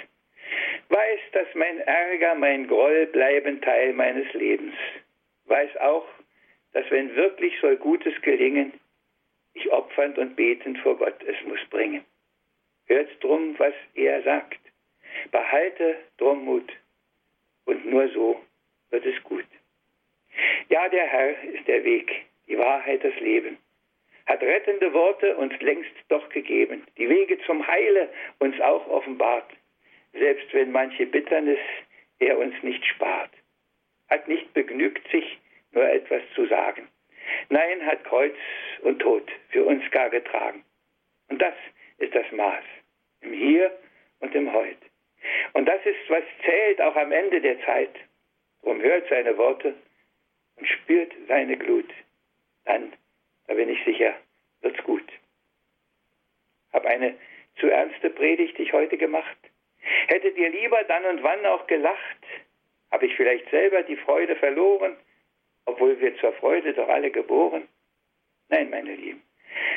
weiß, 0.90 1.20
dass 1.32 1.48
mein 1.56 1.80
Ärger, 1.80 2.36
mein 2.36 2.68
Groll 2.68 3.08
bleiben 3.08 3.62
Teil 3.62 3.94
meines 3.94 4.32
Lebens. 4.34 4.76
Weiß 5.46 5.76
auch, 5.78 6.08
dass 6.74 6.90
wenn 6.92 7.16
wirklich 7.16 7.60
soll 7.60 7.78
Gutes 7.78 8.14
gelingen, 8.22 8.74
ich 9.54 9.72
opfernd 9.72 10.18
und 10.18 10.36
betend 10.36 10.80
vor 10.80 10.98
Gott 10.98 11.22
es 11.24 11.36
muss 11.46 11.64
bringen. 11.70 12.04
Hört 12.86 13.24
drum, 13.24 13.58
was 13.60 13.74
er 13.94 14.22
sagt. 14.24 14.60
Behalte 15.32 15.96
drum 16.18 16.46
Mut. 16.46 16.72
Und 17.66 17.86
nur 17.86 18.08
so 18.10 18.42
wird 18.90 19.06
es 19.06 19.22
gut. 19.24 19.46
Ja, 20.70 20.90
der 20.90 21.06
Herr 21.06 21.44
ist 21.44 21.68
der 21.68 21.84
Weg, 21.84 22.26
die 22.48 22.58
Wahrheit, 22.58 23.04
das 23.04 23.16
Leben. 23.20 23.58
Hat 24.26 24.42
rettende 24.42 24.94
Worte 24.94 25.36
uns 25.38 25.54
längst 25.60 25.92
doch 26.08 26.28
gegeben, 26.30 26.84
die 26.98 27.10
Wege 27.10 27.38
zum 27.46 27.66
Heile 27.68 28.10
uns 28.40 28.60
auch 28.62 28.88
offenbart 28.88 29.50
selbst 30.14 30.54
wenn 30.54 30.72
manche 30.72 31.06
Bitternis 31.06 31.60
er 32.20 32.38
uns 32.38 32.56
nicht 32.62 32.86
spart. 32.86 33.32
Hat 34.10 34.28
nicht 34.28 34.54
begnügt 34.54 35.06
sich, 35.12 35.40
nur 35.72 35.88
etwas 35.90 36.22
zu 36.36 36.46
sagen. 36.46 36.88
Nein, 37.50 37.86
hat 37.86 38.04
Kreuz 38.04 38.36
und 38.82 39.00
Tod 39.00 39.30
für 39.50 39.66
uns 39.66 39.84
gar 39.92 40.10
getragen. 40.10 40.64
Und 41.30 41.42
das 41.42 41.56
ist 41.98 42.14
das 42.14 42.32
Maß, 42.32 42.64
im 43.22 43.34
Hier 43.34 43.72
und 44.20 44.36
im 44.36 44.54
Heut. 44.54 44.78
Und 45.54 45.66
das 45.66 45.86
ist, 45.86 46.10
was 46.10 46.24
zählt 46.44 46.82
auch 46.82 46.96
am 46.96 47.12
Ende 47.12 47.42
der 47.42 47.60
Zeit. 47.64 47.96
Drum 48.62 48.82
hört 48.82 49.08
seine 49.10 49.38
Worte 49.38 49.76
und 50.58 50.68
spürt 50.68 51.12
seine 51.28 51.58
Glut. 51.58 51.90
Dann, 52.66 52.94
da 53.48 53.54
bin 53.54 53.70
ich 53.70 53.84
sicher, 53.84 54.16
wird's 54.62 54.82
gut. 54.84 55.04
Hab 56.72 56.86
eine 56.86 57.16
zu 57.60 57.68
ernste 57.68 58.10
Predigt 58.10 58.58
ich 58.60 58.74
heute 58.74 58.98
gemacht? 58.98 59.38
Hättet 60.08 60.38
ihr 60.38 60.50
lieber 60.50 60.84
dann 60.86 61.06
und 61.06 61.24
wann 61.24 61.46
auch 61.46 61.68
gelacht? 61.68 62.26
Habe 62.92 63.06
ich 63.06 63.16
vielleicht 63.16 63.50
selber 63.50 63.84
die 63.84 63.98
Freude 63.98 64.36
verloren, 64.36 64.96
obwohl 65.66 66.00
wir 66.00 66.16
zur 66.18 66.34
Freude 66.34 66.74
doch 66.74 66.88
alle 66.88 67.12
geboren? 67.12 67.68
Nein, 68.50 68.70
meine 68.70 68.96
Lieben, 68.96 69.22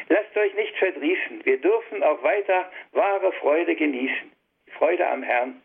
lasst 0.09 0.37
euch 0.37 0.55
nicht 0.55 0.77
verdrießen. 0.77 1.45
Wir 1.45 1.59
dürfen 1.61 2.03
auch 2.03 2.23
weiter 2.23 2.71
wahre 2.93 3.33
Freude 3.33 3.75
genießen. 3.75 4.36
Freude 4.79 5.07
am 5.07 5.23
Herrn, 5.23 5.63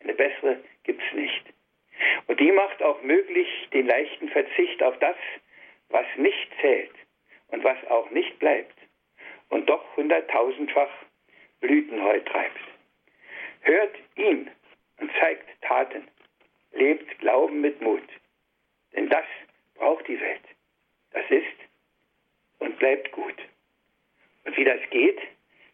eine 0.00 0.14
bessere 0.14 0.62
gibt's 0.84 1.12
nicht. 1.14 1.44
Und 2.26 2.40
die 2.40 2.52
macht 2.52 2.82
auch 2.82 3.02
möglich 3.02 3.48
den 3.72 3.86
leichten 3.86 4.28
Verzicht 4.28 4.82
auf 4.82 4.98
das, 4.98 5.16
was 5.88 6.06
nicht 6.16 6.48
zählt 6.60 6.94
und 7.48 7.64
was 7.64 7.78
auch 7.88 8.10
nicht 8.10 8.38
bleibt 8.38 8.76
und 9.48 9.68
doch 9.68 9.84
hunderttausendfach 9.96 10.90
Blüten 11.60 12.02
heut 12.02 12.26
treibt. 12.26 12.60
Hört 13.62 13.94
ihn 14.16 14.50
und 14.98 15.10
zeigt 15.20 15.46
Taten. 15.62 16.08
Lebt 16.72 17.18
Glauben 17.18 17.60
mit 17.60 17.80
Mut. 17.82 18.08
Denn 18.94 19.08
das 19.08 19.26
braucht 19.74 20.06
die 20.08 20.20
Welt. 20.20 20.42
Das 21.12 21.28
ist 21.30 21.46
und 22.60 22.78
bleibt 22.78 23.10
gut. 23.12 23.34
Und 24.44 24.56
wie 24.56 24.64
das 24.64 24.80
geht, 24.90 25.18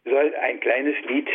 soll 0.05 0.35
ein 0.37 0.59
kleines 0.61 0.99
Lied 1.05 1.29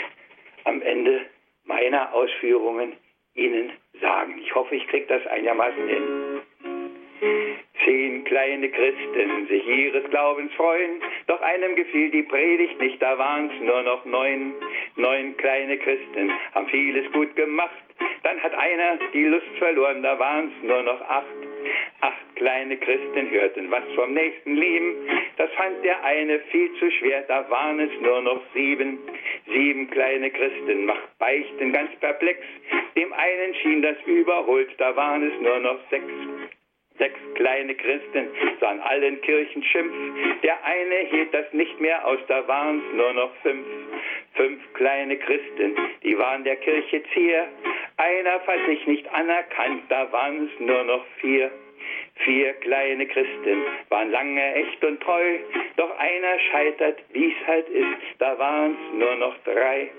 am 0.64 0.82
Ende 0.82 1.30
meiner 1.66 2.14
Ausführungen 2.14 2.94
Ihnen 3.34 3.72
sagen. 4.00 4.38
Ich 4.40 4.54
hoffe, 4.54 4.76
ich 4.76 4.88
kriege 4.88 5.06
das 5.08 5.26
einigermaßen 5.28 5.88
hin. 5.88 6.42
Zehn 7.86 8.24
kleine 8.26 8.70
Christen 8.70 9.48
sich 9.48 9.68
ihres 9.68 10.04
Glaubens 10.10 10.52
freuen, 10.54 11.02
doch 11.28 11.42
einem 11.42 11.76
gefiel 11.76 12.10
die 12.12 12.24
Predigt 12.24 12.80
nicht, 12.80 13.02
da 13.02 13.18
waren's 13.18 13.54
nur 13.62 13.82
noch 13.84 14.06
neun. 14.06 14.54
Neun 14.96 15.38
kleine 15.38 15.78
Christen 15.78 16.32
haben 16.54 16.68
vieles 16.68 17.12
gut 17.12 17.36
gemacht, 17.36 17.72
dann 18.24 18.42
hat 18.42 18.54
einer 18.54 18.98
die 19.14 19.26
Lust 19.26 19.58
verloren, 19.58 20.04
da 20.04 20.18
waren's 20.20 20.54
nur 20.64 20.84
noch 20.84 21.02
acht. 21.02 21.26
Acht 22.02 22.36
kleine 22.36 22.78
Christen 22.78 23.30
hörten 23.30 23.70
was 23.70 23.84
vom 23.96 24.14
nächsten 24.14 24.56
Leben, 24.56 24.96
das 25.38 25.52
fand 25.52 25.84
der 25.84 26.04
eine 26.04 26.40
viel 26.52 26.74
zu 26.80 26.90
schwer, 26.92 27.22
da 27.28 27.48
waren 27.50 27.80
es 27.80 27.92
nur 28.02 28.22
noch 28.22 28.42
sieben. 28.54 29.00
Sieben 29.48 29.90
kleine 29.90 30.32
Christen 30.32 30.86
macht 30.86 31.18
Beichten 31.20 31.72
ganz 31.72 31.92
perplex, 32.00 32.40
dem 32.96 33.14
einen 33.14 33.56
schien 33.56 33.82
das 33.82 33.98
überholt, 34.06 34.70
da 34.78 34.96
waren 34.96 35.32
es 35.32 35.42
nur 35.42 35.60
noch 35.60 35.78
sechs. 35.90 36.12
Sechs 36.98 37.20
kleine 37.36 37.74
Christen 37.74 38.28
sahen 38.60 38.80
allen 38.82 39.20
Kirchen 39.22 39.64
Schimpf. 39.64 39.94
Der 40.44 40.64
eine 40.64 40.98
hielt 41.10 41.34
das 41.34 41.52
nicht 41.54 41.80
mehr 41.80 42.06
aus, 42.06 42.20
da 42.28 42.48
waren's 42.48 42.84
nur 42.94 43.14
noch 43.14 43.34
fünf. 43.42 43.66
Fünf 44.34 44.74
kleine 44.74 45.18
Christen, 45.18 45.76
die 46.04 46.18
waren 46.18 46.44
der 46.44 46.58
Kirche 46.58 47.02
Zier. 47.14 47.48
Einer 47.98 48.40
fand 48.42 48.66
sich 48.68 48.88
nicht 48.88 49.14
anerkannt, 49.14 49.84
da 49.90 50.12
waren's 50.12 50.52
nur 50.60 50.84
noch 50.84 51.06
vier. 51.20 51.52
Vier 52.24 52.54
kleine 52.54 53.08
Christen 53.08 53.64
waren 53.90 54.12
lange 54.12 54.54
echt 54.56 54.84
und 54.84 55.02
treu, 55.02 55.38
doch 55.78 55.98
einer 55.98 56.40
scheitert, 56.52 57.00
wie's 57.14 57.36
halt 57.48 57.68
ist, 57.70 58.20
da 58.20 58.38
waren's 58.38 58.78
nur 58.94 59.16
noch 59.16 59.36
drei. 59.44 59.90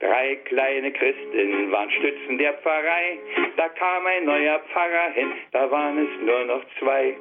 Drei 0.00 0.36
kleine 0.46 0.90
Christen 0.92 1.70
waren 1.70 1.90
Stützen 1.90 2.38
der 2.38 2.54
Pfarrei, 2.54 3.18
da 3.56 3.68
kam 3.68 4.06
ein 4.06 4.24
neuer 4.24 4.58
Pfarrer 4.72 5.12
hin, 5.14 5.32
da 5.52 5.70
waren 5.70 5.98
es 5.98 6.26
nur 6.26 6.44
noch 6.46 6.64
zwei. 6.78 7.14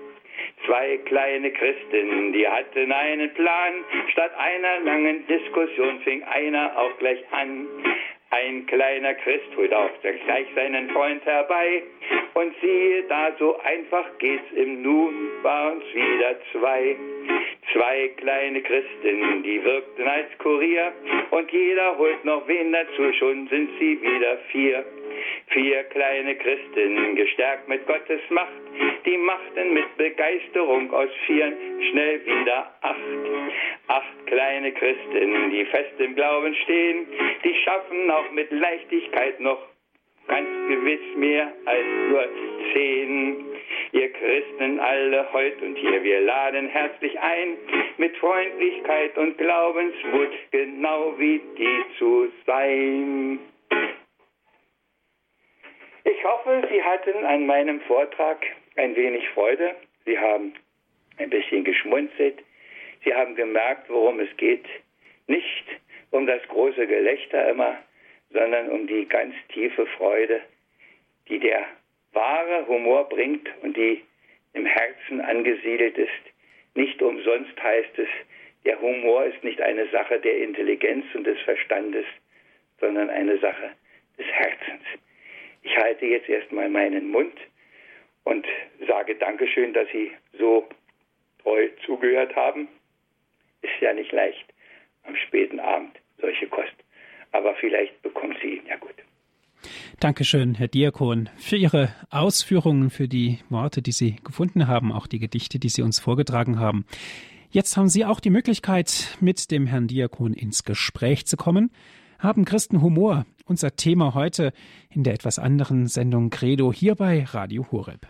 Zwei 0.66 0.98
kleine 1.06 1.52
Christen, 1.52 2.34
die 2.34 2.48
hatten 2.48 2.92
einen 2.92 3.34
Plan, 3.34 3.74
statt 4.12 4.32
einer 4.38 4.80
langen 4.80 5.28
Diskussion 5.28 6.00
fing 6.02 6.24
einer 6.24 6.78
auch 6.78 6.98
gleich 7.00 7.22
an. 7.32 7.68
Ein 8.32 8.68
kleiner 8.68 9.16
Christ 9.16 9.56
holt 9.58 9.74
auch 9.74 9.90
gleich 10.02 10.48
seinen 10.54 10.90
Freund 10.92 11.26
herbei. 11.26 11.82
Und 12.36 12.54
siehe, 12.62 13.04
da 13.04 13.32
so 13.40 13.60
einfach 13.62 14.06
geht's 14.20 14.52
im 14.56 14.84
Nun, 14.84 15.14
waren's 15.42 15.84
wieder 15.94 16.36
zwei. 16.52 16.96
Zwei 17.74 18.08
kleine 18.18 18.62
Christen, 18.62 19.44
die 19.44 19.64
wirkten 19.64 20.08
als 20.08 20.28
Kurier. 20.38 20.92
Und 21.32 21.52
jeder 21.52 21.98
holt 21.98 22.24
noch 22.24 22.48
wen 22.48 22.72
dazu, 22.72 23.12
schon 23.14 23.48
sind 23.48 23.70
sie 23.80 24.00
wieder 24.02 24.38
vier. 24.52 24.86
Vier 25.48 25.84
kleine 25.86 26.36
Christen, 26.36 27.16
gestärkt 27.16 27.68
mit 27.68 27.86
Gottes 27.88 28.22
Macht, 28.30 28.52
die 29.06 29.18
machten 29.18 29.74
mit 29.74 29.98
Begeisterung 29.98 30.94
aus 30.94 31.10
vieren 31.26 31.54
schnell 31.90 32.26
wieder 32.26 32.74
acht. 32.82 33.00
Acht 33.88 34.28
kleine 34.28 34.72
Christen, 34.72 35.52
die 35.52 35.66
fest 35.66 36.00
im 36.00 36.16
Glauben 36.16 36.54
stehen, 36.64 37.08
die 37.44 37.56
schaffen 37.64 38.12
auch 38.12 38.32
mit 38.32 38.52
Leichtigkeit 38.52 39.40
noch 39.40 39.60
ganz 40.28 40.48
gewiss 40.68 41.16
mehr 41.16 41.52
als 41.66 41.86
nur 42.10 42.28
zehn. 42.74 43.46
Ihr 43.92 44.14
Christen 44.14 44.80
alle 44.80 45.34
heut 45.34 45.62
und 45.62 45.76
hier, 45.76 46.04
wir 46.04 46.22
laden 46.22 46.68
herzlich 46.68 47.20
ein, 47.20 47.58
mit 47.98 48.16
Freundlichkeit 48.18 49.18
und 49.18 49.38
Glaubensmut 49.38 50.30
genau 50.52 51.16
wie 51.18 51.42
die 51.58 51.84
zu 51.98 52.32
sein. 52.46 53.40
Ich 56.12 56.24
hoffe, 56.24 56.68
Sie 56.72 56.82
hatten 56.82 57.24
an 57.24 57.46
meinem 57.46 57.82
Vortrag 57.82 58.44
ein 58.78 58.96
wenig 58.96 59.30
Freude. 59.30 59.76
Sie 60.06 60.18
haben 60.18 60.56
ein 61.18 61.30
bisschen 61.30 61.64
geschmunzelt. 61.64 62.40
Sie 63.04 63.14
haben 63.14 63.36
gemerkt, 63.36 63.90
worum 63.90 64.20
es 64.20 64.36
geht. 64.38 64.66
Nicht 65.28 65.66
um 66.10 66.26
das 66.26 66.42
große 66.48 66.88
Gelächter 66.88 67.50
immer, 67.50 67.78
sondern 68.32 68.70
um 68.70 68.88
die 68.88 69.06
ganz 69.08 69.36
tiefe 69.50 69.86
Freude, 69.98 70.42
die 71.28 71.38
der 71.38 71.66
wahre 72.14 72.66
Humor 72.68 73.08
bringt 73.08 73.48
und 73.62 73.78
die 73.78 74.04
im 74.54 74.66
Herzen 74.66 75.22
angesiedelt 75.22 75.96
ist. 75.96 76.24
Nicht 76.74 77.00
umsonst 77.04 77.62
heißt 77.62 78.00
es, 78.00 78.10
der 78.66 78.82
Humor 78.82 79.26
ist 79.26 79.44
nicht 79.44 79.62
eine 79.62 79.88
Sache 79.90 80.20
der 80.20 80.38
Intelligenz 80.38 81.06
und 81.14 81.26
des 81.26 81.40
Verstandes, 81.42 82.06
sondern 82.80 83.12
eine 83.12 83.38
Sache 83.38 83.74
des 84.18 84.26
Herzens. 84.26 84.84
Ich 85.62 85.76
halte 85.76 86.06
jetzt 86.06 86.30
erstmal 86.30 86.70
meinen 86.70 87.12
Mund 87.12 87.36
und 88.24 88.46
sage 88.88 89.16
Dankeschön, 89.16 89.74
dass 89.74 89.88
Sie 89.92 90.12
so 90.38 90.68
treu 91.44 91.68
zugehört 91.86 92.36
haben. 92.36 92.68
Ist 93.62 93.82
ja 93.82 93.94
nicht 93.94 94.12
leicht 94.12 94.46
am 95.04 95.16
späten 95.16 95.60
Abend 95.60 95.98
solche 96.22 96.48
Kost. 96.48 96.76
Aber 97.32 97.56
vielleicht 97.56 98.02
bekommt 98.02 98.38
sie 98.42 98.56
ihn 98.56 98.66
ja 98.68 98.78
gut. 98.78 98.94
Dankeschön, 100.00 100.56
Herr 100.56 100.70
Diakon, 100.70 101.30
für 101.38 101.58
Ihre 101.58 101.94
Ausführungen, 102.10 102.90
für 102.90 103.08
die 103.08 103.40
Worte, 103.50 103.82
die 103.82 103.92
Sie 103.92 104.16
gefunden 104.24 104.68
haben, 104.68 104.94
auch 104.94 105.08
die 105.08 105.20
Gedichte, 105.20 105.60
die 105.60 105.70
Sie 105.70 105.82
uns 105.82 106.00
vorgetragen 106.00 106.60
haben. 106.60 106.86
Jetzt 107.52 107.76
haben 107.76 107.90
Sie 107.90 108.06
auch 108.06 108.20
die 108.20 108.30
Möglichkeit, 108.30 109.18
mit 109.20 109.52
dem 109.52 109.68
Herrn 109.68 109.88
Diakon 109.88 110.34
ins 110.34 110.64
Gespräch 110.64 111.26
zu 111.26 111.36
kommen. 111.36 111.72
Haben 112.20 112.44
Christen 112.44 112.82
Humor? 112.82 113.26
Unser 113.46 113.78
Thema 113.78 114.14
heute 114.14 114.52
in 114.90 115.06
der 115.06 115.14
etwas 115.14 115.40
anderen 115.40 115.88
Sendung 115.88 116.30
Credo 116.30 116.74
hier 116.74 116.96
bei 116.96 117.24
Radio 117.24 117.66
Horeb. 117.72 118.08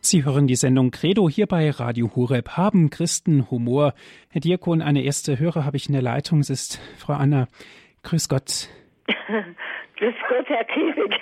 Sie 0.00 0.24
hören 0.24 0.46
die 0.46 0.54
Sendung 0.54 0.92
Credo 0.92 1.28
hier 1.28 1.48
bei 1.48 1.68
Radio 1.68 2.14
Horeb. 2.14 2.50
Haben 2.50 2.90
Christen 2.90 3.50
Humor? 3.50 3.94
Herr 4.28 4.40
Diakon, 4.40 4.82
eine 4.82 5.02
erste 5.02 5.40
Hörer 5.40 5.64
habe 5.64 5.78
ich 5.78 5.88
in 5.88 5.94
der 5.94 6.02
Leitung. 6.02 6.38
Es 6.38 6.48
ist 6.48 6.78
Frau 6.96 7.14
Anna. 7.14 7.48
Grüß 8.04 8.28
Gott. 8.28 8.68
Grüß 9.96 10.14
Gott, 10.28 10.48
Herr 10.48 10.64
Kiesig. 10.64 11.20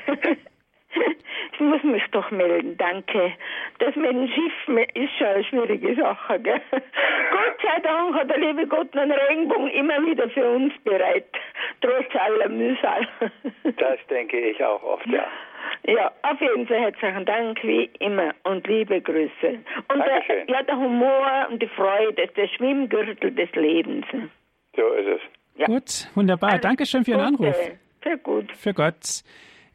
Ich 1.52 1.60
muss 1.60 1.82
mich 1.82 2.02
doch 2.10 2.30
melden, 2.30 2.76
danke. 2.76 3.32
Das 3.78 3.94
mit 3.96 4.10
dem 4.10 4.28
Schiff 4.28 4.86
ist 4.94 5.12
schon 5.18 5.26
eine 5.26 5.44
schwierige 5.44 5.94
Sache, 5.94 6.40
gell? 6.40 6.60
Gott 6.70 7.56
sei 7.62 7.80
Dank 7.80 8.14
hat 8.14 8.30
der 8.30 8.38
liebe 8.38 8.66
Gott 8.66 8.96
einen 8.96 9.12
Regenbogen 9.12 9.68
immer 9.68 10.04
wieder 10.04 10.28
für 10.30 10.48
uns 10.48 10.72
bereit, 10.84 11.26
trotz 11.80 12.14
aller 12.16 12.48
Mühsal. 12.48 13.06
Das 13.76 13.98
denke 14.08 14.38
ich 14.38 14.62
auch 14.64 14.82
oft, 14.82 15.06
ja. 15.06 15.26
Ja, 15.86 16.12
auf 16.22 16.40
jeden 16.40 16.66
Fall 16.66 16.80
herzlichen 16.80 17.24
Dank, 17.24 17.62
wie 17.62 17.90
immer, 17.98 18.34
und 18.44 18.66
liebe 18.66 19.00
Grüße. 19.00 19.58
Und 19.88 19.98
der, 19.98 20.22
ja, 20.46 20.62
der 20.62 20.76
Humor 20.76 21.48
und 21.50 21.60
die 21.62 21.68
Freude 21.68 22.26
der 22.26 22.48
Schwimmgürtel 22.48 23.34
des 23.34 23.50
Lebens. 23.54 24.06
So 24.76 24.88
ist 24.92 25.08
es. 25.08 25.20
Ja. 25.56 25.66
Gut, 25.66 26.08
wunderbar. 26.14 26.50
Alles 26.50 26.62
Dankeschön 26.62 27.04
für 27.04 27.12
Ihren 27.12 27.20
Anruf. 27.20 27.56
Sehr 28.02 28.16
gut. 28.18 28.50
Für 28.56 28.74
Gott. 28.74 29.22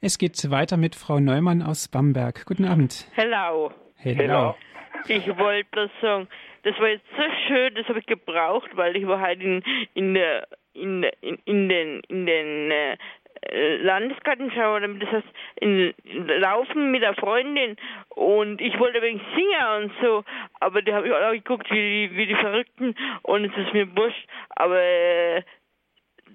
Es 0.02 0.18
geht 0.18 0.50
weiter 0.50 0.78
mit 0.78 0.96
Frau 0.96 1.20
Neumann 1.20 1.62
aus 1.62 1.88
Bamberg. 1.88 2.46
Guten 2.46 2.66
Abend. 2.66 3.08
Hello. 3.16 3.72
Hello. 3.96 4.22
Hello. 4.22 4.56
Ich 5.08 5.28
wollte 5.38 5.70
das 5.72 5.92
sagen, 6.02 6.28
das 6.64 6.78
war 6.80 6.90
jetzt 6.90 7.06
so 7.16 7.24
schön, 7.48 7.74
das 7.76 7.88
habe 7.88 8.00
ich 8.00 8.06
gebraucht, 8.06 8.70
weil 8.76 8.96
ich 8.96 9.08
war 9.08 9.22
halt 9.22 9.42
in, 9.42 9.64
in, 9.94 10.14
der, 10.14 10.48
in, 10.74 11.04
in, 11.22 11.38
in 11.46 11.70
den, 11.70 12.02
in 12.10 12.26
den 12.26 12.72
äh, 12.72 13.78
Landesgartenschau, 13.78 14.80
das 14.80 15.12
heißt 15.12 15.28
in, 15.62 15.94
in, 16.04 16.28
Laufen 16.28 16.92
mit 16.92 17.02
der 17.02 17.16
Freundin 17.16 17.78
und 18.10 18.60
ich 18.60 18.78
wollte 18.80 19.02
wegen 19.02 19.22
singen 19.36 19.84
und 19.84 19.92
so, 20.02 20.24
aber 20.60 20.82
die 20.82 20.94
habe 20.94 21.08
ich 21.08 21.14
auch 21.14 21.32
geguckt 21.32 21.72
wie, 21.72 22.10
wie 22.14 22.26
die 22.26 22.36
Verrückten 22.36 22.96
und 23.22 23.46
es 23.46 23.66
ist 23.66 23.74
mir 23.74 23.88
wurscht, 23.96 24.28
aber 24.50 24.82
äh, 24.82 25.44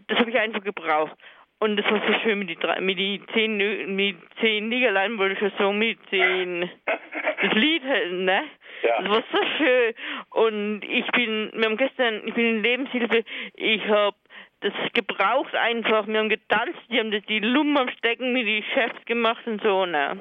das 0.08 0.18
habe 0.18 0.30
ich 0.30 0.38
einfach 0.38 0.62
gebraucht. 0.62 1.16
Und 1.60 1.76
das 1.76 1.86
war 1.90 2.02
so 2.06 2.12
schön 2.20 2.40
mit 2.40 2.50
die, 2.50 2.58
mit 2.80 2.98
die 2.98 3.22
zehn, 3.32 3.96
mit 3.96 4.16
zehn 4.40 4.70
Liederlein, 4.70 5.18
wollte 5.18 5.34
ich 5.34 5.38
schon 5.38 5.52
sagen, 5.58 5.78
mit 5.78 5.98
zehn, 6.10 6.68
das 6.84 7.54
Lied, 7.54 7.82
ne? 7.84 8.42
Ja. 8.82 9.00
Das 9.00 9.10
war 9.10 9.24
so 9.32 9.38
schön. 9.56 9.94
Und 10.30 10.82
ich 10.84 11.06
bin, 11.12 11.50
wir 11.54 11.64
haben 11.64 11.76
gestern, 11.76 12.26
ich 12.26 12.34
bin 12.34 12.56
in 12.56 12.62
Lebenshilfe, 12.62 13.24
ich 13.54 13.82
habe 13.88 14.16
das 14.60 14.72
gebraucht 14.92 15.54
einfach. 15.54 16.06
Wir 16.06 16.18
haben 16.18 16.28
getanzt, 16.28 16.78
die 16.90 16.98
haben 16.98 17.10
das, 17.10 17.22
die 17.26 17.38
Lumpen 17.38 17.78
am 17.78 17.88
Stecken 17.90 18.32
mit 18.32 18.46
die 18.46 18.64
Chefs 18.74 19.02
gemacht 19.06 19.46
und 19.46 19.62
so, 19.62 19.86
ne? 19.86 20.18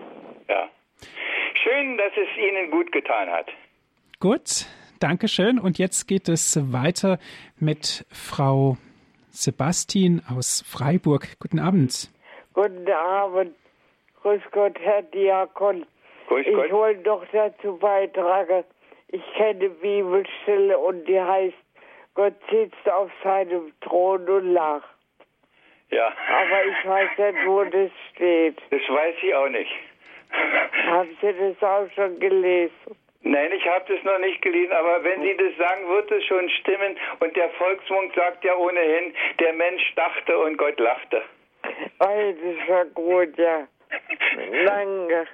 Ja. 0.48 0.70
Schön, 1.62 1.98
dass 1.98 2.12
es 2.16 2.38
Ihnen 2.38 2.72
gut 2.72 2.92
getan 2.92 3.30
hat. 3.30 3.48
Gut, 4.20 4.66
danke 5.00 5.28
schön. 5.28 5.60
Und 5.60 5.78
jetzt 5.78 6.08
geht 6.08 6.30
es 6.30 6.72
weiter 6.72 7.20
mit 7.60 8.06
Frau 8.12 8.78
Sebastian 9.36 10.22
aus 10.30 10.64
Freiburg. 10.66 11.40
Guten 11.40 11.60
Abend. 11.60 12.12
Guten 12.54 12.90
Abend. 12.92 13.56
Grüß 14.22 14.42
Gott, 14.52 14.78
Herr 14.80 15.02
Diakon. 15.02 15.88
Grüß 16.28 16.46
ich 16.46 16.54
Gott. 16.54 16.72
wollte 16.72 17.02
doch 17.02 17.26
dazu 17.34 17.78
beitragen, 17.78 18.64
ich 19.08 19.24
kenne 19.36 19.70
Bibelstelle 19.70 20.78
und 20.78 21.06
die 21.08 21.20
heißt 21.20 21.58
Gott 22.14 22.36
sitzt 22.52 22.88
auf 22.90 23.10
seinem 23.24 23.74
Thron 23.82 24.30
und 24.30 24.54
lacht. 24.54 24.88
Ja. 25.90 26.08
Aber 26.08 26.66
ich 26.66 26.88
weiß 26.88 27.10
nicht, 27.18 27.48
wo 27.48 27.64
das 27.64 27.92
steht. 28.14 28.62
Das 28.70 28.82
weiß 28.82 29.16
ich 29.24 29.34
auch 29.34 29.50
nicht. 29.50 29.72
Haben 30.86 31.18
Sie 31.22 31.34
das 31.34 31.64
auch 31.64 31.90
schon 31.96 32.20
gelesen? 32.20 32.72
Nein, 33.24 33.52
ich 33.54 33.66
habe 33.66 33.86
das 33.88 34.04
noch 34.04 34.20
nicht 34.20 34.42
gelesen, 34.42 34.74
aber 34.74 35.04
wenn 35.04 35.22
Sie 35.22 35.36
das 35.38 35.56
sagen, 35.58 35.88
wird 35.88 36.12
es 36.12 36.24
schon 36.26 36.50
stimmen. 36.62 36.98
Und 37.20 37.36
der 37.36 37.50
Volksmund 37.52 38.14
sagt 38.16 38.44
ja 38.44 38.56
ohnehin, 38.56 39.14
der 39.40 39.54
Mensch 39.54 39.94
dachte 39.96 40.38
und 40.38 40.58
Gott 40.58 40.78
lachte. 40.80 41.22
Das 42.00 42.36
ist 42.36 42.68
ja 42.68 42.84
gut, 42.94 43.38
ja. 43.38 43.68
Danke. 44.66 45.28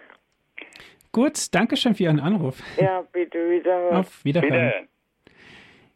Gut, 1.12 1.54
danke 1.56 1.76
schön 1.78 1.96
für 1.96 2.04
Ihren 2.04 2.20
Anruf. 2.20 2.62
Ja, 2.78 3.04
bitte 3.12 3.50
wiederhören. 3.50 3.96
Auf 3.96 4.24
Wiederhören. 4.24 4.54
Wiederhören. 4.54 4.88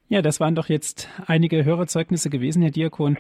Ja, 0.09 0.21
das 0.21 0.39
waren 0.39 0.55
doch 0.55 0.69
jetzt 0.69 1.09
einige 1.27 1.65
Hörerzeugnisse 1.65 2.29
gewesen, 2.29 2.61
Herr 2.61 2.71
Diakon, 2.71 3.17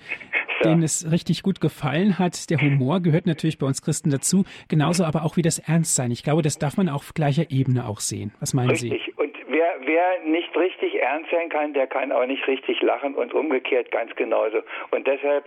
ja. 0.63 0.71
denen 0.71 0.83
es 0.83 1.11
richtig 1.11 1.43
gut 1.43 1.61
gefallen 1.61 2.19
hat. 2.19 2.49
Der 2.49 2.59
Humor 2.59 3.01
gehört 3.01 3.25
natürlich 3.25 3.57
bei 3.57 3.65
uns 3.65 3.81
Christen 3.81 4.09
dazu, 4.09 4.43
genauso 4.69 5.03
aber 5.03 5.23
auch 5.23 5.37
wie 5.37 5.41
das 5.41 5.59
Ernstsein. 5.59 6.11
Ich 6.11 6.23
glaube, 6.23 6.41
das 6.41 6.57
darf 6.57 6.77
man 6.77 6.89
auf 6.89 7.13
gleicher 7.13 7.49
Ebene 7.49 7.87
auch 7.87 7.99
sehen. 7.99 8.33
Was 8.39 8.53
meinen 8.53 8.71
richtig. 8.71 8.89
Sie? 8.89 8.95
Richtig. 8.95 9.17
Und 9.17 9.33
wer, 9.47 9.75
wer 9.85 10.19
nicht 10.25 10.55
richtig 10.55 11.01
ernst 11.01 11.29
sein 11.31 11.49
kann, 11.49 11.73
der 11.73 11.87
kann 11.87 12.11
auch 12.11 12.25
nicht 12.25 12.45
richtig 12.47 12.81
lachen 12.81 13.15
und 13.15 13.33
umgekehrt 13.33 13.91
ganz 13.91 14.15
genauso. 14.15 14.61
Und 14.91 15.07
deshalb, 15.07 15.45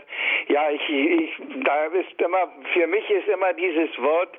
ja, 0.48 0.70
ich, 0.70 0.88
ich, 0.88 1.30
da 1.64 1.86
ist 1.86 2.20
immer, 2.20 2.52
für 2.72 2.86
mich 2.86 3.08
ist 3.10 3.28
immer 3.28 3.52
dieses 3.54 3.90
Wort, 3.98 4.30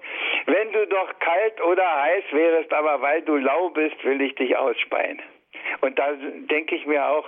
wenn 0.46 0.72
du 0.72 0.88
doch 0.88 1.20
kalt 1.20 1.62
oder 1.64 2.02
heiß 2.04 2.24
wärst, 2.32 2.74
aber 2.74 3.02
weil 3.02 3.22
du 3.22 3.38
lau 3.38 3.70
bist, 3.70 4.04
will 4.04 4.22
ich 4.22 4.36
dich 4.36 4.56
ausspeien. 4.56 5.22
Und 5.82 5.98
da 6.00 6.14
denke 6.50 6.76
ich 6.76 6.86
mir 6.86 7.08
auch, 7.08 7.26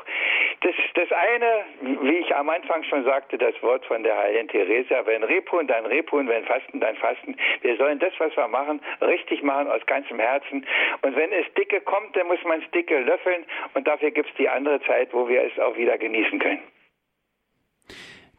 das, 0.61 0.75
das 0.95 1.11
eine, 1.11 1.65
wie 2.01 2.17
ich 2.17 2.35
am 2.35 2.49
Anfang 2.49 2.83
schon 2.83 3.03
sagte, 3.03 3.37
das 3.37 3.53
Wort 3.61 3.85
von 3.85 4.03
der 4.03 4.17
Heiligen 4.17 4.47
Theresia, 4.49 5.05
wenn 5.05 5.23
Rebhuhn, 5.23 5.67
dann 5.67 5.85
Rebhuhn, 5.85 6.27
wenn 6.27 6.43
Fasten, 6.45 6.79
dann 6.79 6.95
Fasten. 6.97 7.35
Wir 7.61 7.77
sollen 7.77 7.99
das, 7.99 8.13
was 8.17 8.35
wir 8.35 8.47
machen, 8.47 8.81
richtig 9.01 9.43
machen 9.43 9.69
aus 9.69 9.85
ganzem 9.85 10.19
Herzen. 10.19 10.65
Und 11.01 11.15
wenn 11.15 11.31
es 11.31 11.45
dicke 11.53 11.81
kommt, 11.81 12.15
dann 12.15 12.27
muss 12.27 12.43
man 12.43 12.61
es 12.61 12.71
dicke 12.71 12.99
löffeln. 12.99 13.45
Und 13.73 13.87
dafür 13.87 14.11
gibt 14.11 14.29
es 14.29 14.35
die 14.35 14.49
andere 14.49 14.81
Zeit, 14.81 15.13
wo 15.13 15.27
wir 15.27 15.43
es 15.43 15.57
auch 15.59 15.77
wieder 15.77 15.97
genießen 15.97 16.39
können. 16.39 16.59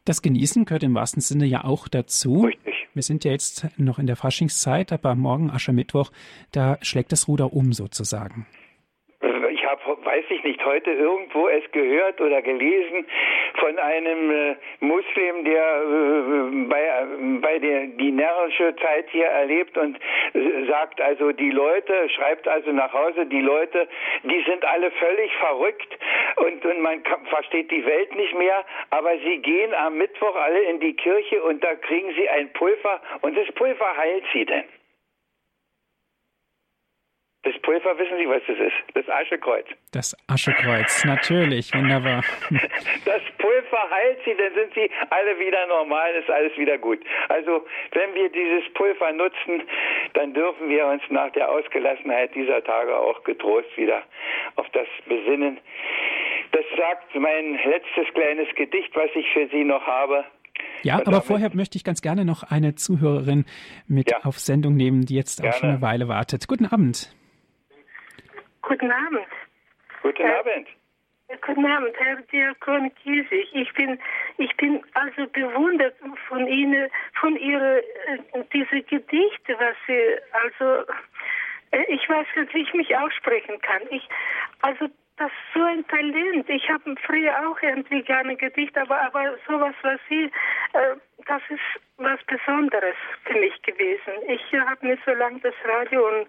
Das 0.04 0.22
Genießen 0.22 0.64
gehört 0.64 0.82
im 0.82 0.94
wahrsten 0.94 1.20
Sinne 1.20 1.46
ja 1.46 1.64
auch 1.64 1.86
dazu. 1.88 2.44
Richtig. 2.44 2.88
Wir 2.94 3.02
sind 3.02 3.24
ja 3.24 3.30
jetzt 3.30 3.78
noch 3.78 3.98
in 3.98 4.06
der 4.06 4.16
Faschingszeit, 4.16 4.92
aber 4.92 5.14
morgen 5.14 5.50
Aschermittwoch, 5.50 6.10
da 6.52 6.78
schlägt 6.82 7.12
das 7.12 7.28
Ruder 7.28 7.52
um 7.52 7.72
sozusagen 7.72 8.46
habe, 9.70 10.04
weiß 10.04 10.24
ich 10.28 10.42
nicht, 10.44 10.64
heute 10.64 10.90
irgendwo 10.90 11.48
es 11.48 11.70
gehört 11.72 12.20
oder 12.20 12.42
gelesen 12.42 13.06
von 13.54 13.78
einem 13.78 14.30
äh, 14.30 14.56
Muslim, 14.80 15.44
der 15.44 15.82
äh, 15.82 16.66
bei, 16.66 17.06
bei 17.40 17.58
der 17.58 17.86
die 17.86 18.10
närrische 18.10 18.74
Zeit 18.76 19.06
hier 19.10 19.26
erlebt 19.26 19.76
und 19.76 19.96
äh, 20.34 20.66
sagt 20.68 21.00
also, 21.00 21.32
die 21.32 21.50
Leute, 21.50 22.08
schreibt 22.10 22.48
also 22.48 22.72
nach 22.72 22.92
Hause, 22.92 23.26
die 23.26 23.40
Leute, 23.40 23.88
die 24.24 24.42
sind 24.46 24.64
alle 24.64 24.90
völlig 24.92 25.34
verrückt 25.36 25.98
und, 26.36 26.64
und 26.64 26.80
man 26.80 27.02
kann, 27.02 27.24
versteht 27.26 27.70
die 27.70 27.84
Welt 27.84 28.14
nicht 28.14 28.34
mehr, 28.36 28.64
aber 28.90 29.16
sie 29.18 29.38
gehen 29.38 29.74
am 29.74 29.96
Mittwoch 29.98 30.36
alle 30.36 30.60
in 30.62 30.80
die 30.80 30.94
Kirche 30.94 31.42
und 31.42 31.62
da 31.62 31.74
kriegen 31.74 32.12
sie 32.14 32.28
ein 32.28 32.52
Pulver 32.52 33.00
und 33.22 33.36
das 33.36 33.50
Pulver 33.54 33.96
heilt 33.96 34.24
sie 34.32 34.44
denn. 34.44 34.79
Das 37.42 37.54
Pulver, 37.62 37.98
wissen 37.98 38.18
Sie, 38.18 38.28
was 38.28 38.42
das 38.46 38.58
ist? 38.58 38.76
Das 38.94 39.08
Aschekreuz. 39.08 39.64
Das 39.92 40.14
Aschekreuz, 40.28 41.04
natürlich, 41.04 41.72
wunderbar. 41.72 42.22
Das 43.06 43.22
Pulver 43.38 43.90
heilt 43.90 44.18
Sie, 44.26 44.34
dann 44.36 44.52
sind 44.54 44.74
Sie 44.74 44.90
alle 45.08 45.38
wieder 45.38 45.66
normal, 45.66 46.14
ist 46.14 46.28
alles 46.28 46.56
wieder 46.58 46.76
gut. 46.76 47.00
Also, 47.28 47.64
wenn 47.92 48.14
wir 48.14 48.28
dieses 48.30 48.70
Pulver 48.74 49.12
nutzen, 49.12 49.62
dann 50.12 50.34
dürfen 50.34 50.68
wir 50.68 50.86
uns 50.86 51.02
nach 51.08 51.30
der 51.32 51.50
Ausgelassenheit 51.50 52.34
dieser 52.34 52.62
Tage 52.62 52.94
auch 52.94 53.24
getrost 53.24 53.74
wieder 53.76 54.02
auf 54.56 54.68
das 54.70 54.86
besinnen. 55.06 55.58
Das 56.52 56.64
sagt 56.76 57.14
mein 57.14 57.58
letztes 57.64 58.12
kleines 58.12 58.54
Gedicht, 58.54 58.94
was 58.94 59.10
ich 59.14 59.26
für 59.32 59.48
Sie 59.48 59.64
noch 59.64 59.86
habe. 59.86 60.24
Ja, 60.82 60.98
aber 61.06 61.22
vorher 61.22 61.50
möchte 61.54 61.76
ich 61.76 61.84
ganz 61.84 62.02
gerne 62.02 62.24
noch 62.24 62.42
eine 62.42 62.74
Zuhörerin 62.74 63.46
mit 63.86 64.10
ja. 64.10 64.18
auf 64.24 64.38
Sendung 64.38 64.76
nehmen, 64.76 65.06
die 65.06 65.14
jetzt 65.14 65.40
gerne. 65.40 65.54
auch 65.54 65.58
schon 65.58 65.68
eine 65.70 65.82
Weile 65.82 66.08
wartet. 66.08 66.46
Guten 66.48 66.66
Abend. 66.66 67.14
Guten 68.62 68.90
Abend. 68.90 69.26
Guten 70.02 70.22
äh, 70.22 70.34
Abend. 70.34 70.68
Guten 71.46 71.66
Abend, 71.66 71.96
Herr 71.98 72.16
Diakon 72.32 72.92
Kiesig. 72.96 73.48
Ich 73.52 73.72
bin, 73.74 73.98
ich 74.38 74.56
bin 74.56 74.82
also 74.94 75.26
bewundert 75.28 75.94
von 76.28 76.46
Ihnen, 76.46 76.90
von 77.20 77.36
Ihrer, 77.36 77.78
äh, 77.78 78.44
diese 78.52 78.82
Gedichte, 78.82 79.56
was 79.58 79.76
Sie, 79.86 80.18
also, 80.32 80.84
äh, 81.70 81.84
ich 81.88 82.08
weiß 82.08 82.26
nicht, 82.36 82.54
wie 82.54 82.62
ich 82.62 82.74
mich 82.74 82.96
aussprechen 82.96 83.60
kann. 83.60 83.82
Ich, 83.90 84.08
also, 84.62 84.88
das 85.20 85.30
ist 85.30 85.52
so 85.54 85.62
ein 85.62 85.86
Talent. 85.88 86.48
Ich 86.48 86.66
habe 86.70 86.94
früher 87.04 87.46
auch 87.46 87.60
irgendwie 87.60 88.02
gerne 88.02 88.36
Gedicht, 88.36 88.76
aber, 88.78 89.02
aber 89.02 89.36
sowas, 89.46 89.74
was 89.82 90.00
Sie, 90.08 90.24
äh, 90.72 90.96
das 91.26 91.42
ist 91.50 91.60
was 91.98 92.18
Besonderes 92.24 92.96
für 93.24 93.34
mich 93.34 93.60
gewesen. 93.60 94.14
Ich 94.28 94.42
habe 94.54 94.86
nicht 94.86 95.02
so 95.04 95.12
lange 95.12 95.38
das 95.40 95.52
Radio 95.64 96.08
und 96.08 96.26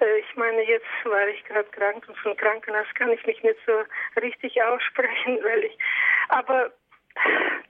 äh, 0.00 0.18
ich 0.20 0.36
meine, 0.36 0.62
jetzt 0.62 0.86
war 1.02 1.26
ich 1.26 1.44
gerade 1.46 1.68
krank 1.70 2.04
und 2.06 2.16
von 2.18 2.36
Krankenhaus 2.36 2.86
kann 2.94 3.10
ich 3.10 3.26
mich 3.26 3.42
nicht 3.42 3.58
so 3.66 3.72
richtig 4.22 4.62
aussprechen, 4.62 5.40
weil 5.42 5.64
ich, 5.64 5.76
aber 6.28 6.70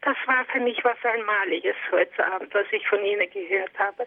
das 0.03 0.16
war 0.27 0.45
für 0.53 0.61
mich 0.61 0.85
was 0.85 1.03
Einmaliges 1.03 1.77
heute 1.91 2.27
Abend, 2.27 2.53
was 2.53 2.66
ich 2.73 2.87
von 2.89 3.03
Ihnen 3.03 3.31
gehört 3.31 3.79
habe. 3.79 4.05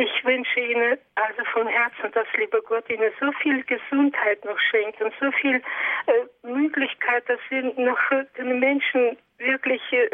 Ich 0.00 0.24
wünsche 0.24 0.60
Ihnen 0.60 0.96
also 1.16 1.44
von 1.52 1.66
Herzen, 1.66 2.10
dass 2.12 2.26
lieber 2.38 2.62
Gott 2.62 2.88
Ihnen 2.88 3.12
so 3.20 3.30
viel 3.32 3.62
Gesundheit 3.64 4.42
noch 4.46 4.58
schenkt 4.58 4.98
und 5.02 5.12
so 5.20 5.30
viel 5.32 5.56
äh, 5.56 6.46
Möglichkeit, 6.46 7.28
dass 7.28 7.38
Sie 7.50 7.60
noch 7.76 7.98
den 8.38 8.60
Menschen 8.60 9.18
wirklich 9.36 9.82
äh, 9.92 10.08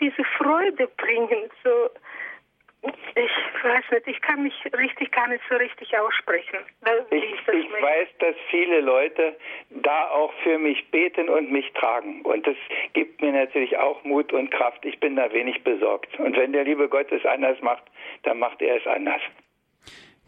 diese 0.00 0.24
Freude 0.38 0.86
bringen. 0.96 1.50
So, 1.62 1.90
ich 3.14 3.64
weiß 3.64 3.84
nicht, 3.90 4.08
ich 4.08 4.20
kann 4.22 4.42
mich 4.42 4.54
richtig 4.76 5.12
gar 5.12 5.28
nicht 5.28 5.42
so 5.48 5.56
richtig 5.56 5.96
aussprechen. 5.98 6.58
Ich, 7.10 7.24
ich 7.24 7.72
weiß, 7.72 8.08
dass 8.18 8.34
viele 8.50 8.80
Leute 8.80 9.36
da 9.70 10.08
auch 10.08 10.32
für 10.42 10.58
mich 10.58 10.90
beten 10.90 11.28
und 11.28 11.52
mich 11.52 11.70
tragen. 11.74 12.22
Und 12.22 12.46
das 12.46 12.56
gibt 12.92 13.20
mir 13.20 13.32
natürlich 13.32 13.76
auch 13.76 14.02
Mut 14.04 14.32
und 14.32 14.50
Kraft. 14.50 14.84
Ich 14.84 14.98
bin 14.98 15.16
da 15.16 15.32
wenig 15.32 15.62
besorgt. 15.62 16.18
Und 16.18 16.36
wenn 16.36 16.52
der 16.52 16.64
liebe 16.64 16.88
Gott 16.88 17.12
es 17.12 17.24
anders 17.24 17.60
macht, 17.60 17.84
dann 18.24 18.38
macht 18.38 18.60
er 18.62 18.76
es 18.76 18.86
anders. 18.86 19.20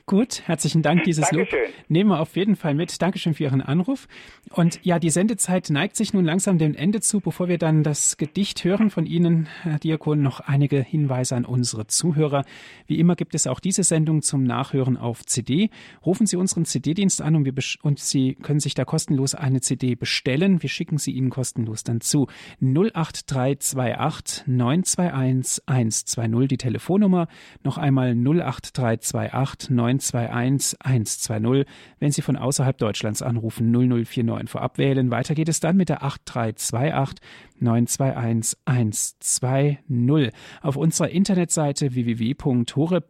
Gut, 0.07 0.43
herzlichen 0.45 0.83
Dank. 0.83 1.03
Dieses 1.05 1.31
Dankeschön. 1.31 1.61
Lob 1.61 1.71
nehmen 1.89 2.11
wir 2.11 2.21
auf 2.21 2.37
jeden 2.37 2.57
Fall 2.57 2.75
mit. 2.75 3.01
Dankeschön 3.01 3.33
für 3.33 3.45
Ihren 3.45 3.63
Anruf. 3.63 4.07
Und 4.51 4.79
ja, 4.83 4.99
die 4.99 5.09
Sendezeit 5.09 5.71
neigt 5.71 5.97
sich 5.97 6.13
nun 6.13 6.27
langsam 6.27 6.59
dem 6.59 6.75
Ende 6.75 7.01
zu. 7.01 7.21
Bevor 7.21 7.49
wir 7.49 7.57
dann 7.57 7.83
das 7.83 8.19
Gedicht 8.19 8.65
hören 8.65 8.91
von 8.91 9.07
Ihnen, 9.07 9.49
Herr 9.63 9.79
Diakon, 9.79 10.21
noch 10.21 10.41
einige 10.41 10.83
Hinweise 10.83 11.37
an 11.37 11.47
unsere 11.47 11.87
Zuhörer. 11.87 12.45
Wie 12.87 12.99
immer 12.99 13.17
gibt 13.17 13.35
es 13.35 13.47
auch 13.47 13.61
diese 13.61 13.83
Sendung 13.83 14.21
zum 14.21 14.45
Nachhören 14.45 14.99
auf 14.99 15.25
CD. 15.25 15.71
Rufen 16.05 16.27
Sie 16.27 16.37
unseren 16.37 16.67
CD-Dienst 16.67 17.23
an 17.23 17.35
und, 17.37 17.47
wir 17.47 17.55
und 17.83 17.99
Sie 17.99 18.35
können 18.35 18.61
sich 18.61 18.75
da 18.75 18.85
kostenlos 18.85 19.35
eine 19.35 19.63
CD 19.63 19.95
bestellen. 19.95 20.63
Wir 20.63 20.69
schicken 20.69 20.99
sie 20.99 21.13
Ihnen 21.13 21.31
kostenlos 21.31 21.83
dann 21.83 22.03
zu. 22.03 22.29
08328 22.61 24.47
921 24.49 25.63
120 25.67 26.49
die 26.49 26.59
Telefonnummer. 26.59 27.27
Noch 27.63 27.79
einmal 27.79 28.15
08328 28.15 29.71
9 29.71 29.94
921 29.99 30.81
120. 30.81 31.67
Wenn 31.99 32.11
Sie 32.11 32.23
von 32.23 32.37
außerhalb 32.37 32.77
Deutschlands 32.79 33.23
anrufen, 33.23 33.71
0049 33.71 34.51
vorab 34.51 34.79
wählen. 34.79 35.11
Weiter 35.11 35.35
geht 35.35 35.49
es 35.49 35.61
dann 35.61 35.77
mit 35.77 35.89
der 35.89 36.03
8328 36.03 37.21
921 37.61 38.59
120. 38.67 40.33
Auf 40.63 40.77
unserer 40.77 41.09
Internetseite 41.11 41.95
www.hore.org 41.95 43.05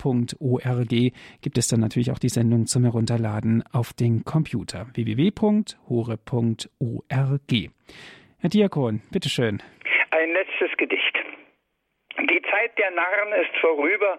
gibt 1.41 1.59
es 1.59 1.69
dann 1.69 1.81
natürlich 1.81 2.11
auch 2.11 2.19
die 2.19 2.29
Sendung 2.29 2.67
zum 2.67 2.85
Herunterladen 2.85 3.65
auf 3.73 3.93
den 3.93 4.25
Computer. 4.25 4.87
www.hore.org. 4.95 5.75
Herr 8.39 8.51
Diakon, 8.51 9.01
bitteschön. 9.11 9.63
Ein 10.11 10.31
letztes 10.33 10.77
Gedicht. 10.77 11.19
Die 12.19 12.43
Zeit 12.43 12.79
der 12.79 12.91
Narren 12.93 13.33
ist 13.43 13.57
vorüber, 13.61 14.19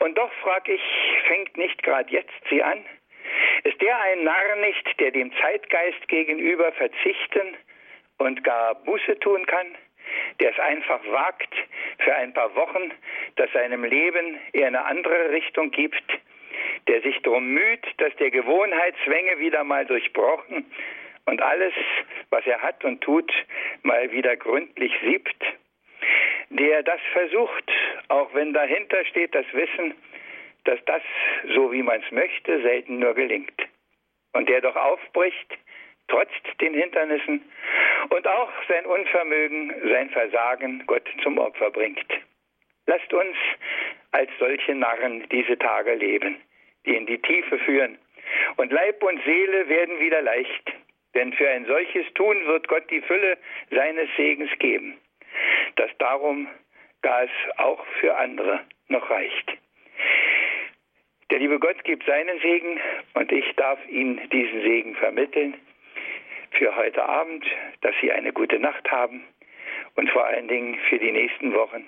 und 0.00 0.16
doch 0.16 0.32
frag 0.42 0.68
ich, 0.68 0.80
fängt 1.26 1.56
nicht 1.56 1.82
gerade 1.82 2.10
jetzt 2.10 2.32
sie 2.50 2.62
an? 2.62 2.84
Ist 3.64 3.80
der 3.80 3.98
ein 4.00 4.24
Narr 4.24 4.56
nicht, 4.56 5.00
der 5.00 5.10
dem 5.10 5.32
Zeitgeist 5.40 6.06
gegenüber 6.08 6.72
verzichten 6.72 7.56
und 8.18 8.44
gar 8.44 8.74
Buße 8.74 9.18
tun 9.20 9.46
kann? 9.46 9.66
Der 10.40 10.50
es 10.50 10.58
einfach 10.58 11.00
wagt, 11.06 11.54
für 11.98 12.14
ein 12.14 12.32
paar 12.34 12.54
Wochen, 12.54 12.92
dass 13.36 13.50
seinem 13.52 13.84
Leben 13.84 14.38
eher 14.52 14.66
eine 14.66 14.84
andere 14.84 15.30
Richtung 15.30 15.70
gibt? 15.70 16.04
Der 16.88 17.00
sich 17.00 17.20
darum 17.22 17.48
müht, 17.48 17.86
dass 17.98 18.14
der 18.16 18.30
Gewohnheitszwänge 18.30 19.38
wieder 19.38 19.64
mal 19.64 19.86
durchbrochen 19.86 20.70
und 21.24 21.40
alles, 21.40 21.72
was 22.30 22.46
er 22.46 22.60
hat 22.60 22.84
und 22.84 23.00
tut, 23.00 23.32
mal 23.82 24.10
wieder 24.12 24.36
gründlich 24.36 24.92
siebt? 25.02 25.42
der 26.50 26.82
das 26.82 27.00
versucht, 27.12 27.70
auch 28.08 28.32
wenn 28.34 28.52
dahinter 28.52 29.04
steht 29.06 29.34
das 29.34 29.46
Wissen, 29.52 29.94
dass 30.64 30.78
das, 30.86 31.02
so 31.54 31.72
wie 31.72 31.82
man 31.82 32.02
es 32.02 32.10
möchte, 32.10 32.60
selten 32.62 32.98
nur 32.98 33.14
gelingt. 33.14 33.62
Und 34.32 34.48
der 34.48 34.60
doch 34.60 34.76
aufbricht, 34.76 35.58
trotz 36.08 36.30
den 36.60 36.74
Hindernissen 36.74 37.42
und 38.10 38.26
auch 38.26 38.50
sein 38.68 38.84
Unvermögen, 38.86 39.72
sein 39.88 40.10
Versagen 40.10 40.82
Gott 40.86 41.08
zum 41.22 41.38
Opfer 41.38 41.70
bringt. 41.70 42.06
Lasst 42.86 43.12
uns 43.12 43.36
als 44.12 44.30
solche 44.38 44.74
Narren 44.74 45.26
diese 45.30 45.58
Tage 45.58 45.94
leben, 45.94 46.36
die 46.86 46.96
in 46.96 47.06
die 47.06 47.20
Tiefe 47.20 47.58
führen. 47.58 47.98
Und 48.56 48.72
Leib 48.72 49.02
und 49.02 49.22
Seele 49.24 49.68
werden 49.68 50.00
wieder 50.00 50.22
leicht, 50.22 50.72
denn 51.14 51.32
für 51.32 51.48
ein 51.48 51.66
solches 51.66 52.12
Tun 52.14 52.44
wird 52.46 52.68
Gott 52.68 52.90
die 52.90 53.00
Fülle 53.02 53.38
seines 53.70 54.08
Segens 54.16 54.50
geben 54.58 54.98
dass 55.76 55.90
darum 55.98 56.48
Gas 57.04 57.28
auch 57.58 57.84
für 58.00 58.16
andere 58.16 58.60
noch 58.88 59.10
reicht. 59.10 59.52
Der 61.30 61.38
liebe 61.38 61.58
Gott 61.58 61.84
gibt 61.84 62.06
seinen 62.06 62.40
Segen 62.40 62.80
und 63.12 63.30
ich 63.30 63.44
darf 63.56 63.78
Ihnen 63.90 64.26
diesen 64.30 64.62
Segen 64.62 64.96
vermitteln 64.96 65.54
für 66.52 66.74
heute 66.74 67.04
Abend, 67.04 67.44
dass 67.82 67.94
Sie 68.00 68.10
eine 68.10 68.32
gute 68.32 68.58
Nacht 68.58 68.90
haben 68.90 69.22
und 69.96 70.08
vor 70.10 70.24
allen 70.24 70.48
Dingen 70.48 70.78
für 70.88 70.98
die 70.98 71.12
nächsten 71.12 71.52
Wochen, 71.52 71.86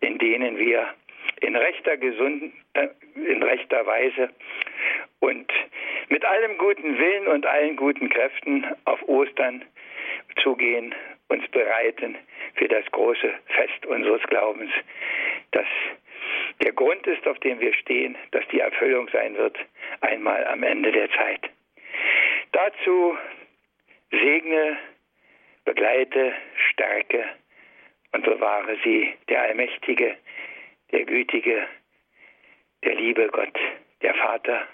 in 0.00 0.18
denen 0.18 0.58
wir 0.58 0.92
in 1.40 1.54
rechter 1.54 1.96
gesunden, 1.96 2.52
äh, 2.72 2.88
in 3.14 3.40
rechter 3.44 3.86
Weise 3.86 4.30
und 5.20 5.52
mit 6.08 6.24
allem 6.24 6.58
guten 6.58 6.98
Willen 6.98 7.28
und 7.28 7.46
allen 7.46 7.76
guten 7.76 8.08
Kräften 8.08 8.66
auf 8.86 9.00
Ostern 9.08 9.64
zugehen, 10.42 10.94
uns 11.28 11.46
bereiten 11.48 12.16
für 12.54 12.68
das 12.68 12.84
große 12.92 13.32
Fest 13.46 13.86
unseres 13.86 14.22
Glaubens, 14.24 14.70
das 15.52 15.66
der 16.62 16.72
Grund 16.72 17.06
ist, 17.06 17.26
auf 17.26 17.38
dem 17.40 17.60
wir 17.60 17.72
stehen, 17.74 18.16
dass 18.32 18.46
die 18.48 18.60
Erfüllung 18.60 19.08
sein 19.12 19.36
wird, 19.36 19.56
einmal 20.00 20.46
am 20.46 20.62
Ende 20.62 20.90
der 20.90 21.10
Zeit. 21.10 21.48
Dazu 22.52 23.16
segne, 24.10 24.78
begleite, 25.64 26.32
stärke 26.70 27.24
und 28.12 28.24
bewahre 28.24 28.76
sie 28.82 29.14
der 29.28 29.42
Allmächtige, 29.42 30.16
der 30.90 31.04
Gütige, 31.04 31.66
der 32.84 32.94
liebe 32.94 33.28
Gott, 33.28 33.58
der 34.02 34.14
Vater, 34.14 34.66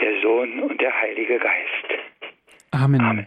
der 0.00 0.20
Sohn 0.22 0.60
und 0.60 0.80
der 0.80 0.98
Heilige 1.00 1.38
Geist. 1.38 2.00
Amen. 2.72 3.00
Amen. 3.00 3.26